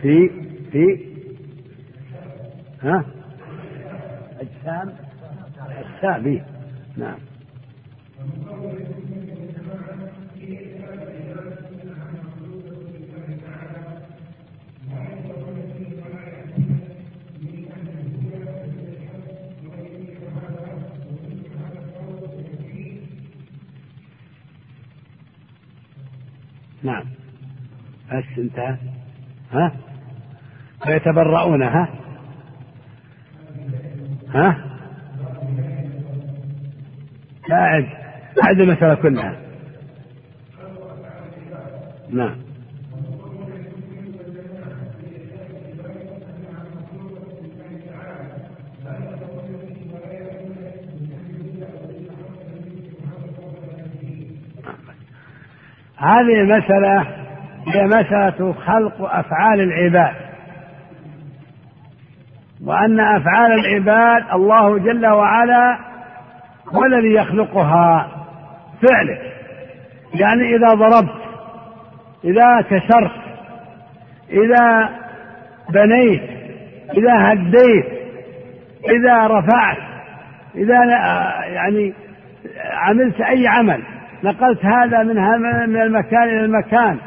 في 0.02 0.30
في 0.72 1.06
ها 2.84 3.06
أجسام؟ 4.40 4.94
أجسام 5.70 6.24
نعم 6.24 6.42
نعم. 6.98 7.18
بس 28.12 28.24
انتهى 28.38 28.78
ها؟ 29.52 29.72
فيتبرؤون 30.84 31.64
ها؟ 31.64 31.90
ها؟ 34.34 34.58
لا 37.50 37.86
أعد 38.44 38.60
المسألة 38.60 38.96
كلها. 38.96 39.36
نعم. 42.10 42.36
هذه 55.98 56.42
المسألة 56.42 57.21
هي 57.68 57.84
مسألة 57.84 58.54
خلق 58.54 59.02
أفعال 59.02 59.62
العباد. 59.62 60.16
وأن 62.66 63.00
أفعال 63.00 63.52
العباد 63.52 64.24
الله 64.34 64.78
جل 64.78 65.08
وعلا 65.08 65.78
هو 66.76 66.86
الذي 66.86 67.14
يخلقها 67.14 68.08
فعلك 68.82 69.22
يعني 70.14 70.56
إذا 70.56 70.68
ضربت 70.68 71.22
إذا 72.24 72.62
كسرت 72.62 73.12
إذا 74.30 74.90
بنيت 75.70 76.22
إذا 76.98 77.32
هديت 77.32 77.86
إذا 78.90 79.28
رفعت 79.28 79.78
إذا 80.56 80.86
يعني 81.48 81.94
عملت 82.72 83.22
أي 83.22 83.48
عمل 83.48 83.82
نقلت 84.24 84.66
هذا 84.66 85.04
من 85.04 85.16
من 85.70 85.82
المكان 85.82 86.24
إلى 86.24 86.46
المكان 86.46 86.98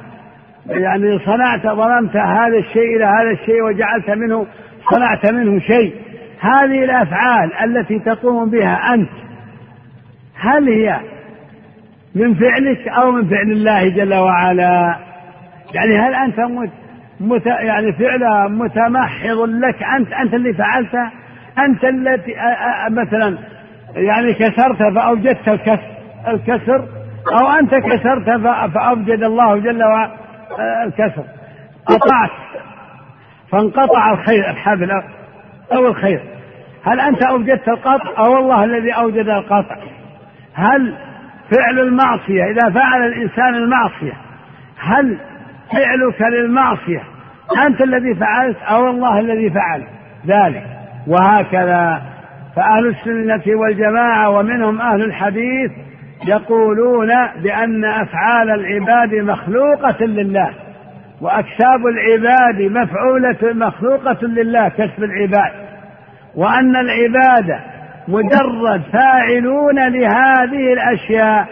يعني 0.66 1.18
صنعت 1.18 1.66
ظلمت 1.66 2.16
هذا 2.16 2.59
الشيء 2.59 2.96
إلى 2.96 3.05
هذا 3.05 3.31
الشيء 3.31 3.62
وجعلت 3.62 4.11
منه 4.11 4.46
صنعت 4.90 5.33
منه 5.33 5.61
شيء. 5.61 5.94
هذه 6.40 6.85
الأفعال 6.85 7.53
التي 7.64 7.98
تقوم 7.98 8.50
بها 8.50 8.94
أنت 8.94 9.11
هل 10.35 10.68
هي 10.68 11.00
من 12.14 12.35
فعلك 12.35 12.88
أو 12.88 13.11
من 13.11 13.29
فعل 13.29 13.50
الله 13.50 13.88
جل 13.88 14.14
وعلا؟ 14.14 14.96
يعني 15.74 15.98
هل 15.98 16.14
أنت 16.14 16.40
مت 16.40 16.70
مت 17.20 17.46
يعني 17.46 17.92
فعلها 17.92 18.48
متمحض 18.48 19.38
لك 19.38 19.83
أنت؟ 19.83 20.12
أنت 20.12 20.35
اللي 20.35 20.55
فعلتها 20.55 21.12
أنت 21.59 21.85
التي 21.85 22.35
مثلا 22.90 23.38
يعني 23.96 24.35
كسرت 24.35 24.94
فأوجدت 24.94 25.48
الكسر 25.48 25.81
الكسر؟ 26.29 26.88
أو 27.40 27.50
أنت 27.61 27.74
كسرت 27.74 28.40
فأوجد 28.74 29.22
الله 29.22 29.57
جل 29.57 29.85
وعلا؟ 29.85 30.23
الكسر. 30.60 31.24
قطعت. 31.86 32.30
فانقطع 33.52 34.12
الخير 34.12 34.50
الحبل 34.50 34.90
أو 35.72 35.86
الخير. 35.86 36.22
هل 36.84 37.00
أنت 37.00 37.24
أوجدت 37.24 37.68
القطع؟ 37.68 38.18
أو 38.18 38.38
الله 38.38 38.64
الذي 38.64 38.92
أوجد 38.92 39.28
القطع. 39.28 39.76
هل 40.54 40.96
فعل 41.50 41.78
المعصية؟ 41.78 42.44
إذا 42.44 42.70
فعل 42.70 43.02
الإنسان 43.02 43.54
المعصية 43.54 44.12
هل 44.78 45.18
فعلك 45.72 46.22
للمعصية؟ 46.32 47.02
أنت 47.66 47.82
الذي 47.82 48.14
فعلت 48.14 48.56
أو 48.62 48.90
الله 48.90 49.20
الذي 49.20 49.50
فعل 49.50 49.84
ذلك. 50.26 50.66
وهكذا. 51.06 52.02
فأهل 52.56 52.86
السنة 52.86 53.56
والجماعة 53.56 54.30
ومنهم 54.30 54.80
أهل 54.80 55.02
الحديث 55.04 55.70
يقولون 56.26 57.08
بأن 57.42 57.84
أفعال 57.84 58.50
العباد 58.50 59.14
مخلوقة 59.14 60.04
لله 60.04 60.50
وأكساب 61.20 61.87
العباد 61.87 62.62
مفعولة 62.62 63.37
مخلوقة 63.42 64.26
لله 64.26 64.68
كسب 64.68 65.04
العباد. 65.04 65.52
وأن 66.37 66.76
العباد 66.76 67.60
مجرد 68.08 68.82
فاعلون 68.92 69.88
لهذه 69.88 70.72
الأشياء. 70.72 71.46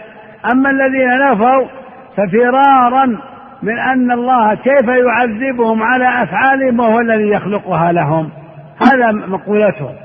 أما 0.51 0.69
الذين 0.69 1.31
نفوا 1.31 1.67
ففرارا 2.17 3.05
من 3.63 3.79
أن 3.79 4.11
الله 4.11 4.55
كيف 4.55 4.87
يعذبهم 4.87 5.83
على 5.83 6.23
أفعالهم 6.23 6.79
وهو 6.79 6.99
الذي 6.99 7.29
يخلقها 7.29 7.91
لهم. 7.91 8.29
هذا 8.81 9.11
مقولتهم. 9.11 9.95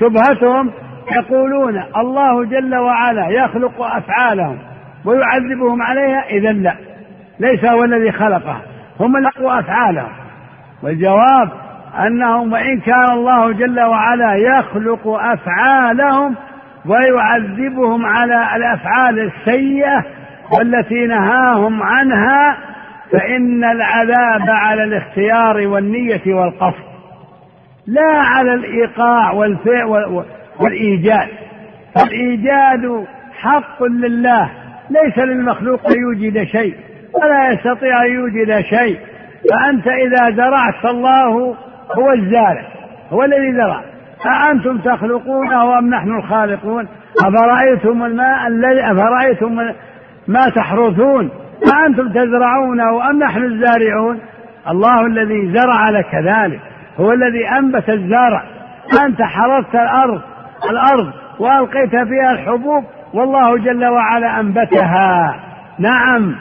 شبهتهم 0.00 0.70
يقولون 1.16 1.82
الله 1.96 2.44
جل 2.44 2.76
وعلا 2.76 3.28
يخلق 3.28 3.82
أفعالهم 3.82 4.58
ويعذبهم 5.04 5.82
عليها 5.82 6.24
إذا 6.30 6.52
لا. 6.52 6.74
ليس 7.40 7.64
هو 7.64 7.84
الذي 7.84 8.12
خلقها 8.12 8.60
هم 9.00 9.16
لقوا 9.16 9.58
أفعالهم. 9.58 10.12
والجواب 10.82 11.50
أنهم 12.06 12.52
وإن 12.52 12.80
كان 12.80 13.10
الله 13.12 13.52
جل 13.52 13.80
وعلا 13.80 14.34
يخلق 14.34 15.08
أفعالهم 15.08 16.34
ويعذبهم 16.86 18.06
على 18.06 18.56
الأفعال 18.56 19.18
السيئة 19.18 20.04
والتي 20.52 21.06
نهاهم 21.06 21.82
عنها 21.82 22.56
فإن 23.12 23.64
العذاب 23.64 24.48
على 24.48 24.84
الاختيار 24.84 25.66
والنية 25.68 26.34
والقصد. 26.34 26.88
لا 27.86 28.12
على 28.12 28.54
الإيقاع 28.54 29.32
والفعل 29.32 30.24
والإيجاد 30.60 31.28
فالإيجاد 31.94 33.06
حق 33.38 33.82
لله 33.82 34.50
ليس 34.90 35.18
للمخلوق 35.18 35.80
يوجد 35.96 36.44
شيء 36.44 36.74
ولا 37.14 37.52
يستطيع 37.52 38.04
أن 38.04 38.10
يوجد 38.10 38.60
شيء. 38.60 38.98
فأنت 39.50 39.86
إذا 39.86 40.30
زرعت 40.36 40.74
فالله 40.82 41.56
هو 41.98 42.12
الزارع 42.12 42.64
هو 43.12 43.22
الذي 43.24 43.52
زرع. 43.52 43.82
أأنتم 44.26 44.78
تخلقونه 44.78 45.78
أم 45.78 45.90
نحن 45.90 46.16
الخالقون؟ 46.16 46.88
أفرأيتم 47.24 48.04
الماء 48.04 48.46
الذي 48.46 48.80
أفرأيتم 48.92 49.54
ما 50.28 50.50
تحرثون؟ 50.56 51.30
أأنتم 51.74 52.08
تزرعونه 52.08 53.10
أم 53.10 53.18
نحن 53.18 53.44
الزارعون؟ 53.44 54.20
الله 54.70 55.06
الذي 55.06 55.52
زرع 55.54 55.90
لك 55.90 56.14
ذلك 56.14 56.60
هو 57.00 57.12
الذي 57.12 57.48
أنبت 57.48 57.88
الزرع. 57.88 58.42
أنت 59.06 59.22
حرثت 59.22 59.74
الأرض 59.74 60.20
الأرض 60.70 61.12
وألقيت 61.38 61.90
فيها 61.90 62.32
الحبوب 62.32 62.84
والله 63.14 63.58
جل 63.58 63.84
وعلا 63.84 64.40
أنبتها. 64.40 65.40
نعم 65.78 66.34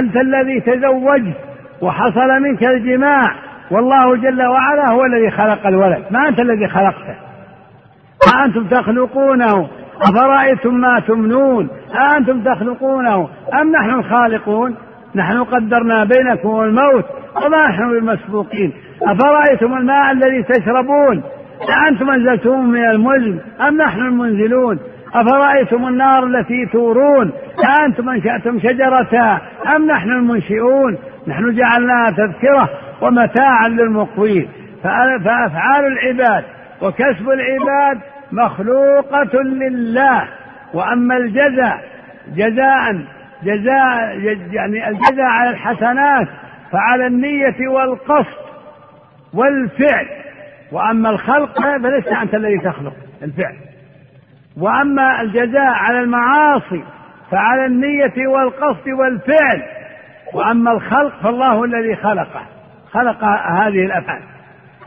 أنت 0.00 0.16
الذي 0.16 0.60
تزوجت 0.60 1.36
وحصل 1.82 2.42
منك 2.42 2.64
الجماع 2.64 3.34
والله 3.70 4.16
جل 4.16 4.46
وعلا 4.46 4.90
هو 4.90 5.04
الذي 5.04 5.30
خلق 5.30 5.66
الولد 5.66 6.04
ما 6.10 6.28
أنت 6.28 6.40
الذي 6.40 6.68
خلقته. 6.68 7.14
أأنتم 8.34 8.64
تخلقونه؟ 8.64 9.68
أفرأيتم 10.02 10.74
ما 10.74 11.00
تمنون؟ 11.00 11.68
أأنتم 11.94 12.42
تخلقونه 12.42 13.28
أم 13.60 13.72
نحن 13.72 13.90
الخالقون؟ 13.90 14.76
نحن 15.14 15.44
قدرنا 15.44 16.04
بينكم 16.04 16.60
الموت 16.60 17.04
وما 17.36 17.68
نحن 17.68 18.00
بمسبوقين. 18.00 18.72
أفرأيتم 19.02 19.76
الماء 19.76 20.12
الذي 20.12 20.42
تشربون؟ 20.42 21.22
أأنتم 21.62 22.10
أنزلتموه 22.10 22.62
من 22.62 22.84
المزن 22.84 23.40
أم 23.68 23.76
نحن 23.76 24.00
المنزلون؟ 24.00 24.78
أفرأيتم 25.14 25.88
النار 25.88 26.26
التي 26.26 26.66
تورون؟ 26.72 27.32
أأنتم 27.64 28.08
أنشأتم 28.08 28.60
شجرتها 28.60 29.40
أم 29.76 29.86
نحن 29.86 30.10
المنشئون؟ 30.10 30.98
نحن 31.26 31.54
جعلناها 31.54 32.10
تذكرة 32.10 32.68
ومتاعا 33.02 33.68
للمقوين. 33.68 34.48
فأفعال 34.84 35.86
العباد 35.86 36.44
وكسب 36.82 37.30
العباد 37.30 38.00
مخلوقة 38.32 39.42
لله. 39.42 40.28
وأما 40.74 41.16
الجزاء 41.16 41.80
جزاء 42.36 43.04
جزاء 43.44 44.18
يعني 44.52 44.88
الجزاء 44.88 45.26
على 45.26 45.50
الحسنات 45.50 46.28
فعلى 46.72 47.06
النية 47.06 47.68
والقصد 47.68 48.46
والفعل. 49.34 50.06
وأما 50.72 51.10
الخلق 51.10 51.60
فليس 51.60 52.06
أنت 52.06 52.34
الذي 52.34 52.58
تخلق 52.58 52.94
الفعل. 53.22 53.56
وأما 54.56 55.20
الجزاء 55.20 55.72
على 55.72 56.00
المعاصي 56.00 56.84
فعلى 57.30 57.66
النية 57.66 58.28
والقصد 58.28 58.88
والفعل. 58.88 59.62
وأما 60.34 60.72
الخلق 60.72 61.22
فالله 61.22 61.64
الذي 61.64 61.96
خلقه. 61.96 62.46
خلق 62.90 63.24
هذه 63.50 63.84
الأفعال. 63.86 64.22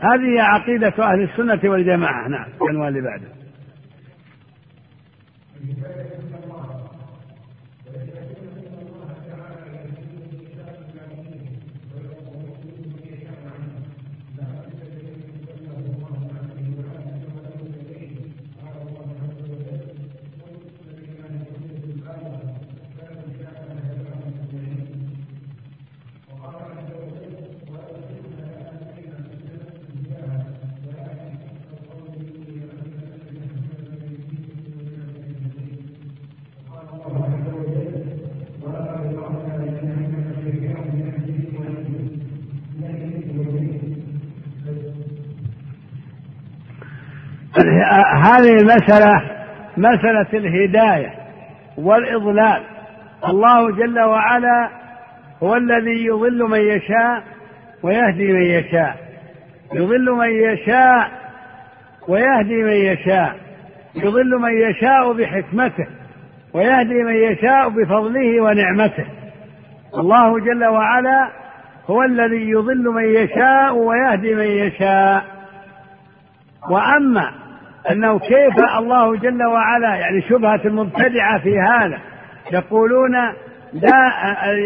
هذه 0.00 0.42
عقيدة 0.42 0.92
أهل 0.98 1.22
السنة 1.22 1.70
والجماعة. 1.70 2.28
نعم 2.28 2.46
العنوان 2.62 2.88
اللي 2.88 3.00
بعده. 3.00 3.40
هذه 48.20 48.56
المسألة 48.60 49.22
مسألة 49.76 50.26
الهداية 50.34 51.14
والإضلال. 51.78 52.62
الله 53.28 53.70
جل 53.70 54.00
وعلا 54.00 54.70
هو 55.42 55.56
الذي 55.56 56.04
يضل 56.04 56.42
من 56.42 56.60
يشاء 56.60 57.22
ويهدي 57.82 58.32
من 58.32 58.42
يشاء. 58.42 58.96
يضل 59.74 60.10
من 60.10 60.28
يشاء 60.28 61.10
ويهدي 62.08 62.62
من 62.62 62.76
يشاء. 62.76 63.36
يضل 63.94 64.38
من 64.38 64.52
يشاء 64.52 65.12
بحكمته 65.12 65.86
ويهدي 66.54 67.02
من 67.04 67.14
يشاء 67.14 67.68
بفضله 67.68 68.40
ونعمته. 68.40 69.06
الله 69.94 70.40
جل 70.40 70.64
وعلا 70.64 71.30
هو 71.86 72.02
الذي 72.02 72.50
يضل 72.50 72.84
من 72.84 73.04
يشاء 73.04 73.74
ويهدي 73.74 74.34
من 74.34 74.46
يشاء. 74.46 75.24
وأما 76.70 77.39
أنه 77.90 78.18
كيف 78.18 78.78
الله 78.78 79.16
جل 79.16 79.44
وعلا 79.44 79.94
يعني 79.94 80.22
شبهة 80.22 80.60
المبتدعه 80.64 81.38
في 81.38 81.58
هذا. 81.58 81.98
يقولون 82.52 83.12
لا 83.72 84.12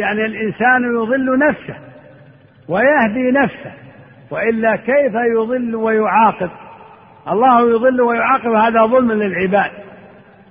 يعني 0.01 0.25
الإنسان 0.25 0.83
يضل 0.95 1.39
نفسه 1.39 1.75
ويهدي 2.69 3.31
نفسه 3.31 3.73
وإلا 4.31 4.77
كيف 4.77 5.15
يضل 5.37 5.77
ويعاقب؟ 5.77 6.51
الله 7.31 7.71
يضل 7.71 8.01
ويعاقب 8.01 8.53
هذا 8.53 8.83
ظلم 8.83 9.13
للعباد. 9.13 9.71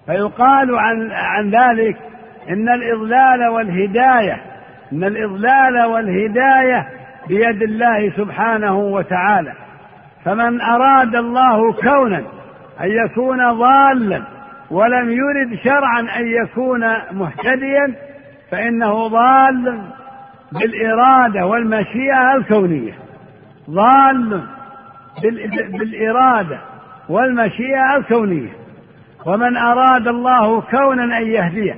فيقال 0.05 0.79
عن 0.79 1.11
عن 1.11 1.49
ذلك 1.49 1.97
إن 2.49 2.69
الإضلال 2.69 3.47
والهداية 3.47 4.41
إن 4.93 5.03
الإضلال 5.03 5.85
والهداية 5.85 6.87
بيد 7.27 7.63
الله 7.63 8.09
سبحانه 8.17 8.77
وتعالى. 8.77 9.53
فمن 10.25 10.61
أراد 10.61 11.15
الله 11.15 11.73
كونا 11.73 12.23
أن 12.81 12.89
يكون 13.05 13.51
ضالا 13.51 14.23
ولم 14.71 15.09
يرد 15.09 15.59
شرعا 15.63 15.99
أن 15.99 16.27
يكون 16.27 16.81
مهتديا 17.11 17.95
فإنه 18.51 19.07
ضال 19.07 19.81
بالإرادة 20.51 21.45
والمشيئة 21.45 22.35
الكونية. 22.35 22.93
ضال 23.69 24.41
بالإرادة 25.71 26.59
والمشيئة 27.09 27.95
الكونية. 27.97 28.49
ومن 29.25 29.57
أراد 29.57 30.07
الله 30.07 30.61
كونا 30.61 31.17
أن 31.17 31.27
يهديه 31.27 31.75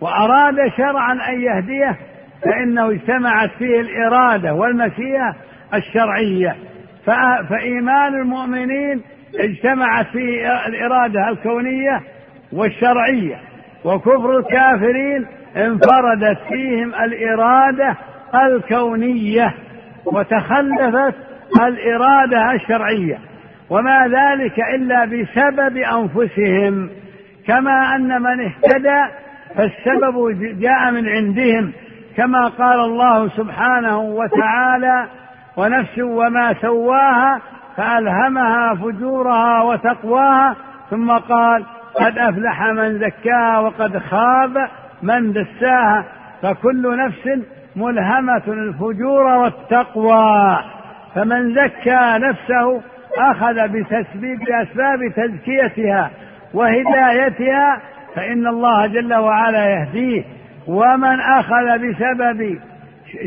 وأراد 0.00 0.56
شرعا 0.76 1.12
أن 1.12 1.40
يهديه 1.40 1.96
فإنه 2.44 2.90
اجتمعت 2.90 3.50
فيه 3.58 3.80
الإرادة 3.80 4.54
والمشيئة 4.54 5.34
الشرعية. 5.74 6.56
فإيمان 7.48 8.14
المؤمنين 8.14 9.02
اجتمعت 9.40 10.06
فيه 10.06 10.66
الإرادة 10.66 11.28
الكونية 11.28 12.00
والشرعية 12.52 13.36
وكفر 13.84 14.38
الكافرين 14.38 15.26
انفردت 15.56 16.38
فيهم 16.48 16.94
الإرادة 16.94 17.96
الكونية 18.34 19.54
وتخلفت 20.04 21.14
الإرادة 21.60 22.52
الشرعية. 22.52 23.18
وما 23.70 24.08
ذلك 24.08 24.60
إلا 24.74 25.04
بسبب 25.04 25.76
أنفسهم. 25.76 26.90
كما 27.46 27.96
أن 27.96 28.22
من 28.22 28.40
اهتدى 28.40 29.12
فالسبب 29.56 30.38
جاء 30.60 30.90
من 30.90 31.08
عندهم 31.08 31.72
كما 32.16 32.48
قال 32.48 32.80
الله 32.80 33.28
سبحانه 33.28 34.00
وتعالى 34.00 35.06
ونفس 35.56 35.98
وما 35.98 36.54
سواها 36.60 37.40
فألهمها 37.76 38.74
فجورها 38.74 39.62
وتقواها 39.62 40.56
ثم 40.90 41.10
قال 41.10 41.64
قد 41.94 42.18
أفلح 42.18 42.62
من 42.62 42.98
زكاها 42.98 43.58
وقد 43.58 43.98
خاب 43.98 44.68
من 45.02 45.32
دساها. 45.32 46.04
فكل 46.42 46.96
نفس 46.96 47.46
ملهمة 47.76 48.42
الفجور 48.48 49.22
والتقوى. 49.22 50.58
فمن 51.14 51.54
زكى 51.54 52.18
نفسه 52.18 52.82
أخذ 53.18 53.68
بتسبيب 53.68 54.38
بأسباب 54.38 54.98
تزكيتها 55.16 56.10
وهدايتها 56.54 57.80
فإن 58.14 58.46
الله 58.46 58.86
جل 58.86 59.14
وعلا 59.14 59.70
يهديه. 59.70 60.24
ومن 60.66 61.20
أخذ 61.20 61.78
بسبب 61.78 62.58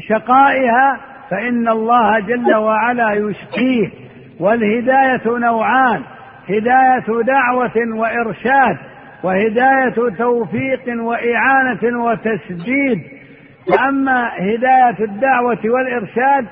شقائها 0.09 0.97
فإن 1.29 1.67
الله 1.67 2.19
جل 2.19 2.55
وعلا 2.55 3.13
يشقيه. 3.13 4.04
والهداية 4.39 5.21
نوعان 5.27 6.01
هداية 6.49 7.23
دعوة 7.23 7.97
وإرشاد 7.97 8.77
وهداية 9.23 10.15
توفيق 10.17 11.03
وإعانة 11.03 12.03
وتسديد. 12.05 13.01
فأما 13.71 14.29
هداية 14.37 15.05
الدعوة 15.05 15.59
والإرشاد 15.65 16.45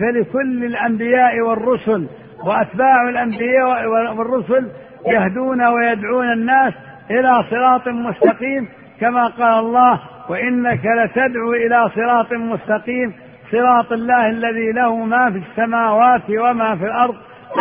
فلكل 0.00 0.64
الأنبياء 0.64 1.40
والرسل 1.40 2.06
وأتباع 2.44 3.08
الأنبياء 3.08 3.86
والرسل 4.16 4.70
يهدون 5.06 5.62
ويدعون 5.66 6.32
الناس 6.32 6.74
إلى 7.10 7.44
صراط 7.50 7.88
مستقيم 7.88 8.68
كما 9.00 9.26
قال 9.26 9.58
الله 9.58 10.00
وإنك 10.28 10.80
لتدعو 10.86 11.52
إلى 11.52 11.90
صراط 11.94 12.32
مستقيم 12.32 13.14
صراط 13.54 13.92
الله 13.92 14.28
الذي 14.28 14.72
له 14.72 14.96
ما 14.96 15.30
في 15.30 15.42
السماوات 15.50 16.22
وما 16.30 16.76
في 16.76 16.84
الأرض 16.84 17.14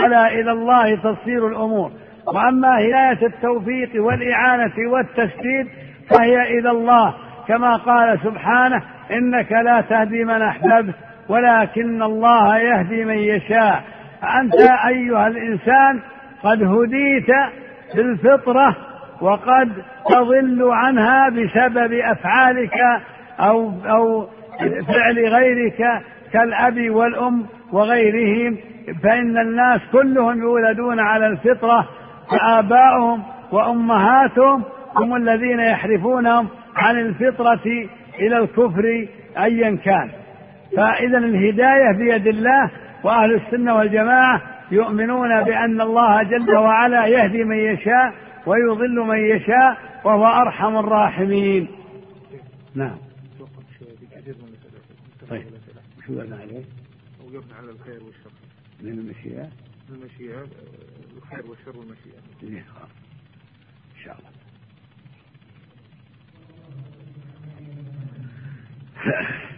الا 0.06 0.28
إلى 0.28 0.52
الله 0.52 0.96
تصير 0.96 1.48
الأمور. 1.48 1.92
وأما 2.28 2.78
هداية 2.78 3.28
التوفيق 3.28 3.90
والإعانة 3.96 4.74
والتسديد 4.92 5.68
فهي 6.10 6.60
إلى 6.60 6.72
الله. 6.72 7.14
كما 7.48 7.76
قال 7.76 8.20
سبحانه 8.24 8.82
إنك 9.12 9.52
لا 9.52 9.82
تهدي 9.82 10.24
من 10.24 10.42
أحببت 10.42 10.96
ولكن 11.30 12.04
الله 12.04 12.58
يهدي 12.58 13.06
من 13.06 13.18
يشاء. 13.18 13.84
أنت 14.40 14.54
أيها 14.88 15.28
الإنسان 15.28 16.00
قد 16.44 16.64
هديت 16.64 17.28
بالفطرة 17.96 18.76
وقد 19.22 19.72
تضل 20.10 20.70
عنها 20.72 21.30
بسبب 21.30 21.94
أفعالك 21.94 22.78
أو 23.40 23.72
أو 23.86 24.28
فعل 24.88 25.28
غيرك 25.28 26.04
كالأب 26.34 26.90
والأم 26.90 27.46
وغيرهم 27.72 28.58
فإن 29.04 29.38
الناس 29.38 29.82
كلهم 29.92 30.42
يولدون 30.42 31.00
على 31.00 31.28
الفطرة 31.28 31.90
فآباؤهم 32.32 33.24
وأمهاتهم 33.52 34.64
هم 34.96 35.16
الذين 35.16 35.60
يحرفونهم 35.60 36.48
عن 36.76 37.00
الفطرة 37.00 37.88
إلى 38.20 38.38
الكفر 38.38 39.08
أيا 39.38 39.78
كان. 39.86 40.10
فإذا 40.78 41.18
الهداية 41.18 41.92
بيد 41.98 42.28
الله 42.28 42.72
وأهل 43.04 43.34
السنة 43.34 43.76
والجماعة 43.76 44.42
يؤمنون 44.72 45.44
بأن 45.44 45.82
الله 45.82 46.24
جل 46.24 46.56
وعلا 46.56 47.06
يهدي 47.06 47.44
من 47.44 47.58
يشاء 47.58 48.14
ويضل 48.46 49.00
من 49.00 49.18
يشاء 49.18 49.78
وهو 50.04 50.26
أرحم 50.26 50.78
الراحمين. 50.78 51.68
نعم 52.76 52.98
طيب 55.30 55.44
شو 56.08 56.20
قلنا 56.20 56.36
عليه؟ 56.38 56.66
وقفنا 57.24 57.56
على 57.56 57.70
الخير 57.72 58.04
والشر 58.04 58.32
من 58.82 58.90
المشيئة؟ 59.00 59.50
المشيئة 59.90 60.48
الخير 61.18 61.46
والشر 61.46 61.78
والمشيئة 61.78 62.22
إيه، 62.44 62.60
إن 62.60 64.04
شاء 64.06 64.18
الله 64.20 64.30
نعم 69.06 69.44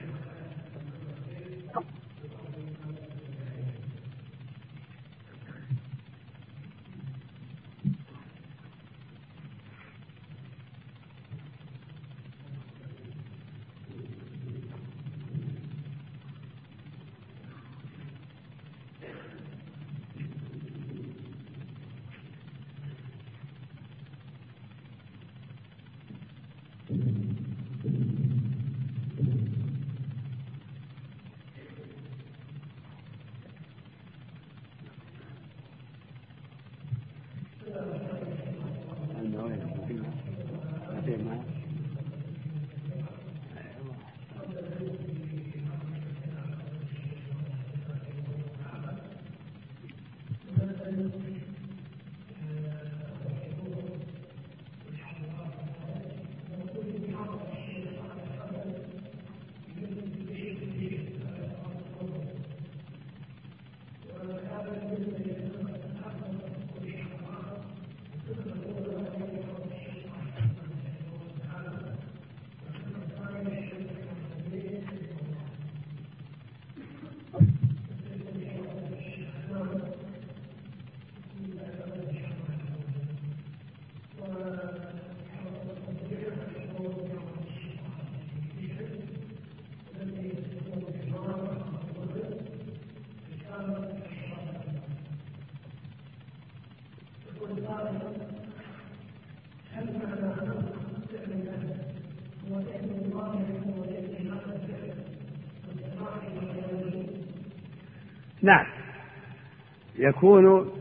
يكون 110.06 110.72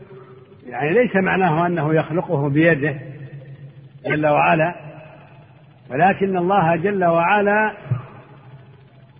يعني 0.67 0.93
ليس 0.93 1.15
معناه 1.15 1.67
أنه 1.67 1.93
يخلقه 1.95 2.49
بيده 2.49 2.95
جل 4.05 4.27
وعلا 4.27 4.75
ولكن 5.89 6.37
الله 6.37 6.75
جل 6.75 7.05
وعلا 7.05 7.73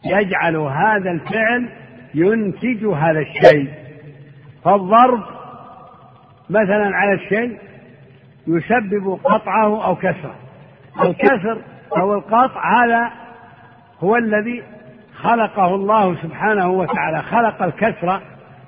يجعل 0.06 0.56
هذا 0.56 1.12
الفعل 1.12 1.70
ينتج 2.16 2.86
هذا 2.86 3.20
الشيء. 3.20 3.70
فالضرب 4.64 5.24
مثلا 6.50 6.96
على 6.96 7.14
الشيء 7.14 7.58
يسبب 8.48 9.20
قطعه 9.24 9.86
أو 9.86 9.96
كسره. 9.96 10.36
الكسر 11.02 11.62
أو 11.98 12.14
القطع 12.14 12.84
هذا 12.84 13.12
هو 14.00 14.16
الذي 14.16 14.64
خلقه 15.16 15.76
الله 15.76 16.16
سبحانه 16.16 16.70
وتعالى 16.70 17.22
خلق 17.22 17.64
الكسر 17.64 18.22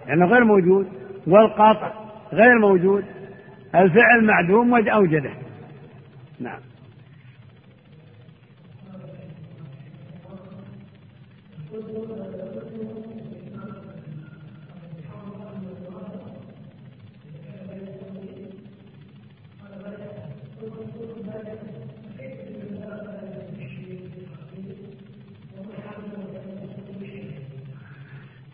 لأنه 0.07 0.25
غير 0.25 0.43
موجود. 0.43 0.96
والقطع 1.28 1.91
غير 2.34 2.59
موجود 2.59 3.05
الفعل 3.75 4.23
معدوم 4.23 4.71
وأوجده 4.71 5.32
نعم. 6.39 6.59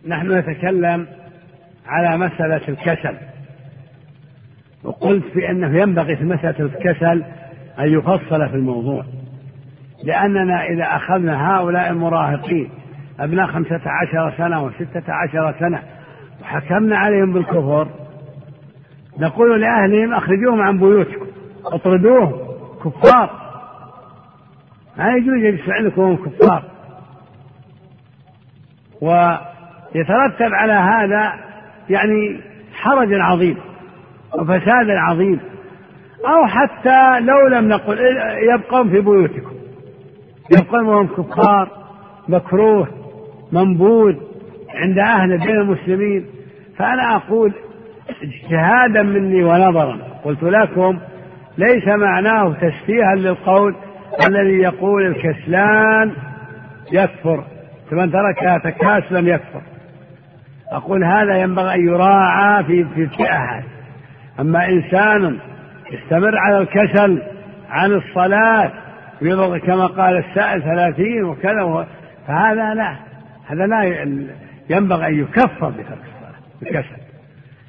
نحن 0.06 0.32
نتكلم 0.32 1.23
على 1.88 2.18
مسألة 2.18 2.62
الكسل. 2.68 3.18
وقلت 4.84 5.36
بأنه 5.36 5.82
ينبغي 5.82 6.16
في 6.16 6.24
مسألة 6.24 6.66
الكسل 6.66 7.24
أن 7.80 7.94
يفصل 7.94 8.50
في 8.50 8.56
الموضوع. 8.56 9.06
لأننا 10.04 10.64
إذا 10.66 10.84
أخذنا 10.84 11.50
هؤلاء 11.50 11.90
المراهقين 11.90 12.70
أبناء 13.20 13.48
خمسة 13.48 13.82
عشر 13.86 14.34
سنة 14.38 14.64
وستة 14.64 15.04
عشر 15.08 15.56
سنة 15.60 15.84
وحكمنا 16.42 16.98
عليهم 16.98 17.34
بالكفر 17.34 17.88
نقول 19.20 19.62
لأهلهم 19.62 20.14
أخرجوهم 20.14 20.62
عن 20.62 20.78
بيوتكم 20.78 21.26
اطردوهم 21.66 22.34
كفار. 22.84 23.30
ما 24.98 25.14
يجوز 25.14 25.44
يجلس 25.44 25.70
عندكم 25.70 26.16
كفار. 26.16 26.64
ويترتب 29.02 30.54
على 30.54 30.74
هذا 30.74 31.34
يعني 31.90 32.42
حرج 32.74 33.14
عظيم 33.14 33.58
وفساد 34.34 34.90
عظيم. 34.90 35.40
أو 36.28 36.48
حتى 36.48 37.20
لو 37.20 37.48
لم 37.48 37.68
نقل 37.68 37.98
يبقون 38.54 38.90
في 38.90 39.02
بيوتكم. 39.02 39.56
يبقون 40.52 40.86
وهم 40.86 41.08
كفار 41.08 41.70
مكروه 42.28 42.88
منبوذ 43.52 44.16
عند 44.76 45.00
أهل 45.00 45.38
بين 45.38 45.56
المسلمين. 45.56 46.26
فأنا 46.78 47.16
أقول 47.16 47.54
اجتهادا 48.24 49.04
مني 49.04 49.44
ونظرا. 49.44 49.98
قلت 50.24 50.44
لكم 50.44 51.00
ليس 51.58 51.88
معناه 51.88 52.54
تشفيها 52.54 53.16
للقول 53.16 53.76
الذي 54.28 54.58
يقول 54.58 55.06
الكسلان 55.06 56.12
يكفر. 56.92 57.44
فمن 57.92 58.12
تركها 58.12 58.58
تكاسلا 58.58 59.34
يكفر. 59.34 59.62
أقول 60.74 61.04
هذا 61.04 61.38
ينبغي 61.38 61.76
أن 61.76 61.88
يراعى 61.88 62.64
في 62.64 62.86
في 62.96 63.04
الفئة 63.04 63.64
أما 64.40 64.70
إنسان 64.70 65.40
يستمر 65.92 66.38
على 66.38 66.58
الكسل 66.58 67.22
عن 67.70 67.92
الصلاة 67.92 68.72
ويبغى 69.22 69.60
كما 69.60 69.88
قال 69.88 70.18
السائل 70.18 70.64
ثلاثين 70.64 71.24
وكذا 71.24 71.88
فهذا 72.28 72.74
لا. 72.74 72.96
هذا 73.48 73.68
لا 73.68 73.84
ينبغي 74.70 75.08
أن 75.08 75.20
يكفر 75.20 75.70
بترك 75.70 76.00
الصلاة 76.14 76.40
بكسل 76.62 77.04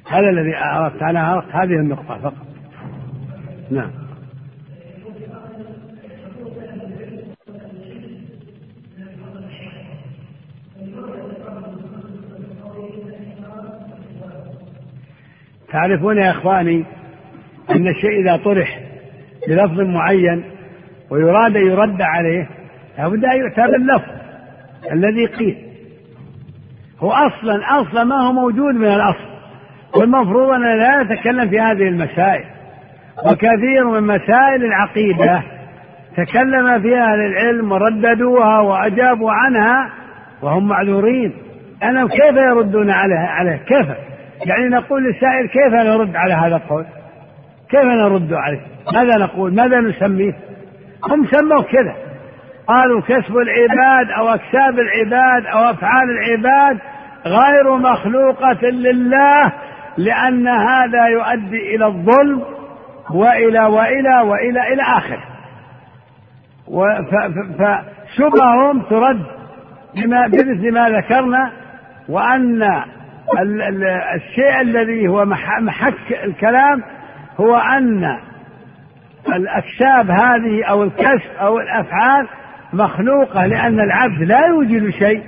هذا 0.09 0.29
الذي 0.29 0.55
أردت 0.57 1.01
أنا 1.01 1.33
أردت 1.33 1.55
هذه 1.55 1.73
النقطة 1.73 2.17
فقط. 2.17 2.33
نعم. 3.71 4.04
تعرفون 15.75 16.17
يا 16.17 16.31
إخواني 16.31 16.85
أن 17.71 17.87
الشيء 17.87 18.21
إذا 18.21 18.37
طرح 18.37 18.79
بلفظ 19.47 19.79
معين 19.79 20.43
ويراد 21.09 21.55
يرد 21.55 22.01
عليه 22.01 22.49
لابد 22.97 23.25
أن 23.25 23.37
يؤتى 23.37 23.61
باللفظ 23.61 24.11
الذي 24.91 25.25
قيل. 25.25 25.57
هو 26.99 27.11
أصلا 27.11 27.81
أصلا 27.81 28.03
ما 28.03 28.15
هو 28.15 28.33
موجود 28.33 28.75
من 28.75 28.87
الأصل. 28.87 29.25
والمفروض 29.95 30.49
أن 30.49 30.79
لا 30.79 31.03
نتكلم 31.03 31.49
في 31.49 31.59
هذه 31.59 31.87
المسائل. 31.87 32.43
وكثير 33.25 33.89
من 33.91 34.03
مسائل 34.03 34.65
العقيدة 34.65 35.43
تكلم 36.17 36.81
فيها 36.81 37.13
أهل 37.13 37.19
العلم 37.19 37.71
ورددوها 37.71 38.59
وأجابوا 38.59 39.31
عنها 39.31 39.89
وهم 40.41 40.67
معذورين. 40.67 41.33
أنا 41.83 42.07
كيف 42.07 42.35
يردون 42.35 42.89
عليه 42.89 43.15
عليه 43.15 43.55
كيف؟ 43.55 44.14
يعني 44.45 44.69
نقول 44.69 45.03
للسائل 45.03 45.47
كيف 45.47 45.73
نرد 45.73 46.15
على 46.15 46.33
هذا 46.33 46.55
القول؟ 46.55 46.85
كيف 47.69 47.85
نرد 47.85 48.33
عليه؟ 48.33 48.61
ماذا 48.93 49.17
نقول؟ 49.17 49.55
ماذا 49.55 49.79
نسميه؟ 49.79 50.33
هم 51.09 51.27
سموا 51.31 51.61
كذا. 51.61 51.95
قالوا 52.67 53.01
كسب 53.01 53.37
العباد 53.37 54.11
أو 54.17 54.29
أكساب 54.29 54.79
العباد 54.79 55.45
أو 55.45 55.59
أفعال 55.69 56.09
العباد 56.09 56.79
غير 57.25 57.77
مخلوقة 57.77 58.69
لله 58.69 59.51
لأن 59.97 60.47
هذا 60.47 61.07
يؤدي 61.07 61.75
إلى 61.75 61.85
الظلم 61.85 62.43
وإلى 63.11 63.59
وإلى 63.59 64.21
وإلى 64.21 64.73
إلى 64.73 64.81
آخره. 64.81 65.23
فشبههم 67.57 68.81
ترد 68.81 69.25
بما 69.95 70.27
بمثل 70.27 70.71
ما 70.71 70.89
ذكرنا 70.89 71.51
وأن 72.09 72.63
الشيء 74.15 74.61
الذي 74.61 75.07
هو 75.07 75.25
محك 75.61 76.23
الكلام 76.23 76.83
هو 77.39 77.55
أن 77.55 78.19
الأكساب 79.35 80.11
هذه 80.11 80.63
أو 80.63 80.83
الكسب 80.83 81.31
أو 81.39 81.59
الأفعال 81.59 82.27
مخلوقة 82.73 83.45
لأن 83.45 83.79
العبد 83.79 84.21
لا 84.21 84.45
يوجد 84.47 84.89
شيء 84.89 85.23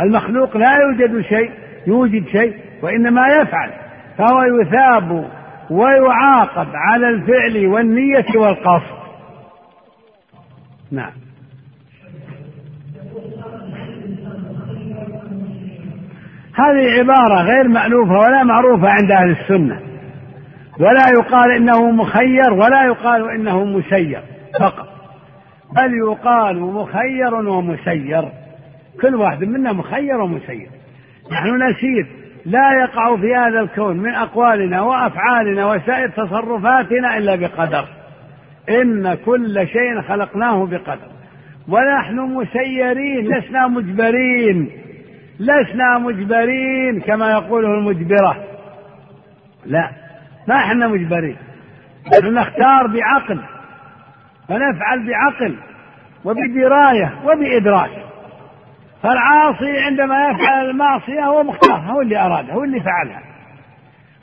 المخلوق 0.00 0.56
لا 0.56 0.76
يوجد 0.76 1.20
شيء 1.20 1.50
يوجد 1.86 2.26
شيء 2.26 2.56
وإنما 2.82 3.28
يفعل 3.28 3.70
فهو 4.18 4.42
يثاب 4.42 5.30
ويعاقب 5.70 6.68
على 6.74 7.08
الفعل 7.08 7.66
والنية 7.66 8.26
والقصد. 8.36 8.96
نعم. 10.92 11.25
هذه 16.56 16.98
عبارة 16.98 17.42
غير 17.42 17.68
مألوفة 17.68 18.18
ولا 18.18 18.42
معروفة 18.44 18.88
عند 18.88 19.12
أهل 19.12 19.30
السنة. 19.30 19.80
ولا 20.80 21.08
يقال 21.08 21.56
إنه 21.56 21.90
مخير 21.90 22.52
ولا 22.52 22.84
يقال 22.84 23.30
إنه 23.30 23.64
مسير 23.64 24.20
فقط. 24.60 24.88
بل 25.76 25.94
يقال 25.94 26.60
مخير 26.60 27.34
ومسير. 27.34 28.28
كل 29.02 29.14
واحد 29.14 29.44
منا 29.44 29.72
مخير 29.72 30.20
ومسير. 30.20 30.68
نحن 31.32 31.62
نسير. 31.70 32.06
لا 32.46 32.72
يقع 32.82 33.16
في 33.16 33.34
هذا 33.34 33.60
الكون 33.60 33.96
من 33.96 34.14
أقوالنا 34.14 34.82
وأفعالنا 34.82 35.66
وسائر 35.66 36.08
تصرفاتنا 36.08 37.16
إلا 37.16 37.34
بقدر. 37.34 37.84
إن 38.70 39.14
كل 39.14 39.66
شيء 39.66 40.02
خلقناه 40.08 40.66
بقدر. 40.66 41.10
ونحن 41.68 42.20
مسيرين 42.20 43.28
لسنا 43.28 43.66
مجبرين. 43.66 44.85
لسنا 45.40 45.98
مجبرين 45.98 47.00
كما 47.00 47.30
يقوله 47.30 47.68
المجبرة. 47.68 48.36
لا 49.66 49.90
ما 50.48 50.56
إحنا 50.56 50.88
مجبرين. 50.88 51.36
نحن 52.12 52.34
نختار 52.34 52.86
بعقل 52.86 53.40
ونفعل 54.50 55.06
بعقل 55.06 55.56
وبدراية 56.24 57.12
وبإدراك. 57.24 57.90
فالعاصي 59.02 59.78
عندما 59.78 60.28
يفعل 60.28 60.70
المعصية 60.70 61.24
هو 61.24 61.42
مختار 61.42 61.78
هو 61.78 62.00
اللي 62.00 62.18
أرادها 62.18 62.54
هو 62.54 62.64
اللي 62.64 62.80
فعلها. 62.80 63.22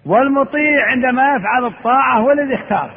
والمطيع 0.05 0.85
عندما 0.91 1.35
يفعل 1.35 1.65
الطاعة 1.65 2.17
هو 2.19 2.31
الذي 2.31 2.55
اختار. 2.55 2.91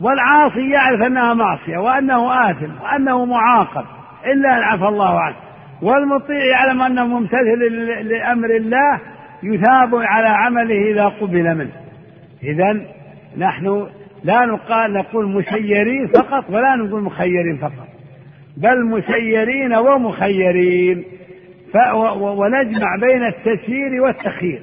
والعاصي 0.00 0.70
يعرف 0.70 1.02
أنها 1.02 1.34
معصية 1.34 1.78
وأنه 1.78 2.50
آثم 2.50 2.82
وأنه 2.82 3.24
معاقب 3.24 3.84
إلا 4.24 4.58
أن 4.58 4.62
عفى 4.62 4.88
الله 4.88 5.20
عنه. 5.20 5.36
والمطيع 5.82 6.44
يعلم 6.44 6.82
أنه 6.82 7.06
ممتثل 7.06 7.58
لأمر 8.02 8.56
الله 8.56 9.00
يثاب 9.42 9.94
على 9.94 10.28
عمله 10.28 10.90
إذا 10.90 11.04
قبل 11.04 11.54
منه. 11.54 11.72
إذا 12.42 12.80
نحن 13.38 13.86
لا 14.24 14.46
نقال 14.46 14.92
نقول 14.92 15.28
مسيرين 15.28 16.06
فقط 16.06 16.44
ولا 16.50 16.76
نقول 16.76 17.02
مخيرين 17.02 17.56
فقط. 17.56 17.88
بل 18.56 18.84
مسيرين 18.84 19.74
ومخيرين. 19.74 21.04
ونجمع 22.16 22.96
بين 23.00 23.26
التسيير 23.26 24.02
والتخيير. 24.02 24.62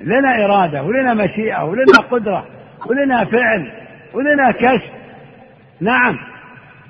لنا 0.00 0.44
إرادة 0.44 0.82
ولنا 0.82 1.14
مشيئة 1.14 1.64
ولنا 1.64 1.98
قدرة 2.10 2.46
ولنا 2.86 3.24
فعل 3.24 3.72
ولنا 4.14 4.50
كشف. 4.50 4.90
نعم. 5.80 6.29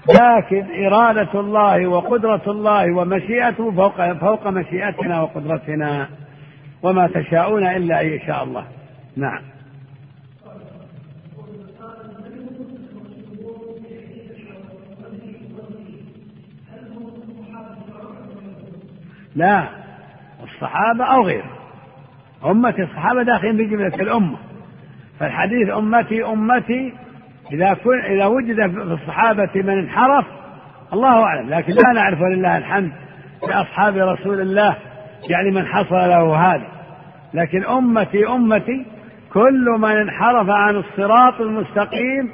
لكن 0.09 0.85
إرادة 0.87 1.41
الله 1.41 1.87
وقدرة 1.87 2.43
الله 2.47 2.97
ومشيئته 2.97 3.71
فوق 3.71 4.13
فوق 4.13 4.47
مشيئتنا 4.47 5.23
وقدرتنا 5.23 6.09
وما 6.83 7.07
تشاءون 7.07 7.67
إلا 7.67 8.01
أن 8.01 8.07
يشاء 8.07 8.45
الله. 8.45 8.65
نعم. 9.17 9.43
لا 19.35 19.69
الصحابة 20.43 21.05
أو 21.05 21.23
غيرهم 21.23 21.51
أمة 22.45 22.75
الصحابة 22.79 23.23
داخلين 23.23 23.57
بجملة 23.57 23.95
الأمة. 23.95 24.37
فالحديث 25.19 25.69
أمتي 25.69 26.25
أمتي 26.25 26.93
إذا 27.53 27.77
إذا 28.07 28.27
وجد 28.27 28.71
في 28.71 28.83
الصحابة 28.83 29.51
من 29.55 29.79
انحرف 29.79 30.25
الله 30.93 31.23
أعلم. 31.23 31.51
لكن 31.51 31.73
لا 31.73 31.93
نعرف 31.95 32.21
ولله 32.21 32.59
الحمد 32.59 32.93
في 33.47 33.53
أصحاب 33.53 33.97
رسول 33.97 34.41
الله 34.41 34.77
يعني 35.29 35.51
من 35.51 35.67
حصل 35.67 35.95
له 35.95 36.37
هذا. 36.37 36.67
لكن 37.35 37.65
أمتي 37.65 38.27
أمتي 38.27 38.87
كل 39.33 39.65
من 39.79 39.91
انحرف 39.91 40.51
عن 40.51 40.77
الصراط 40.77 41.41
المستقيم 41.41 42.31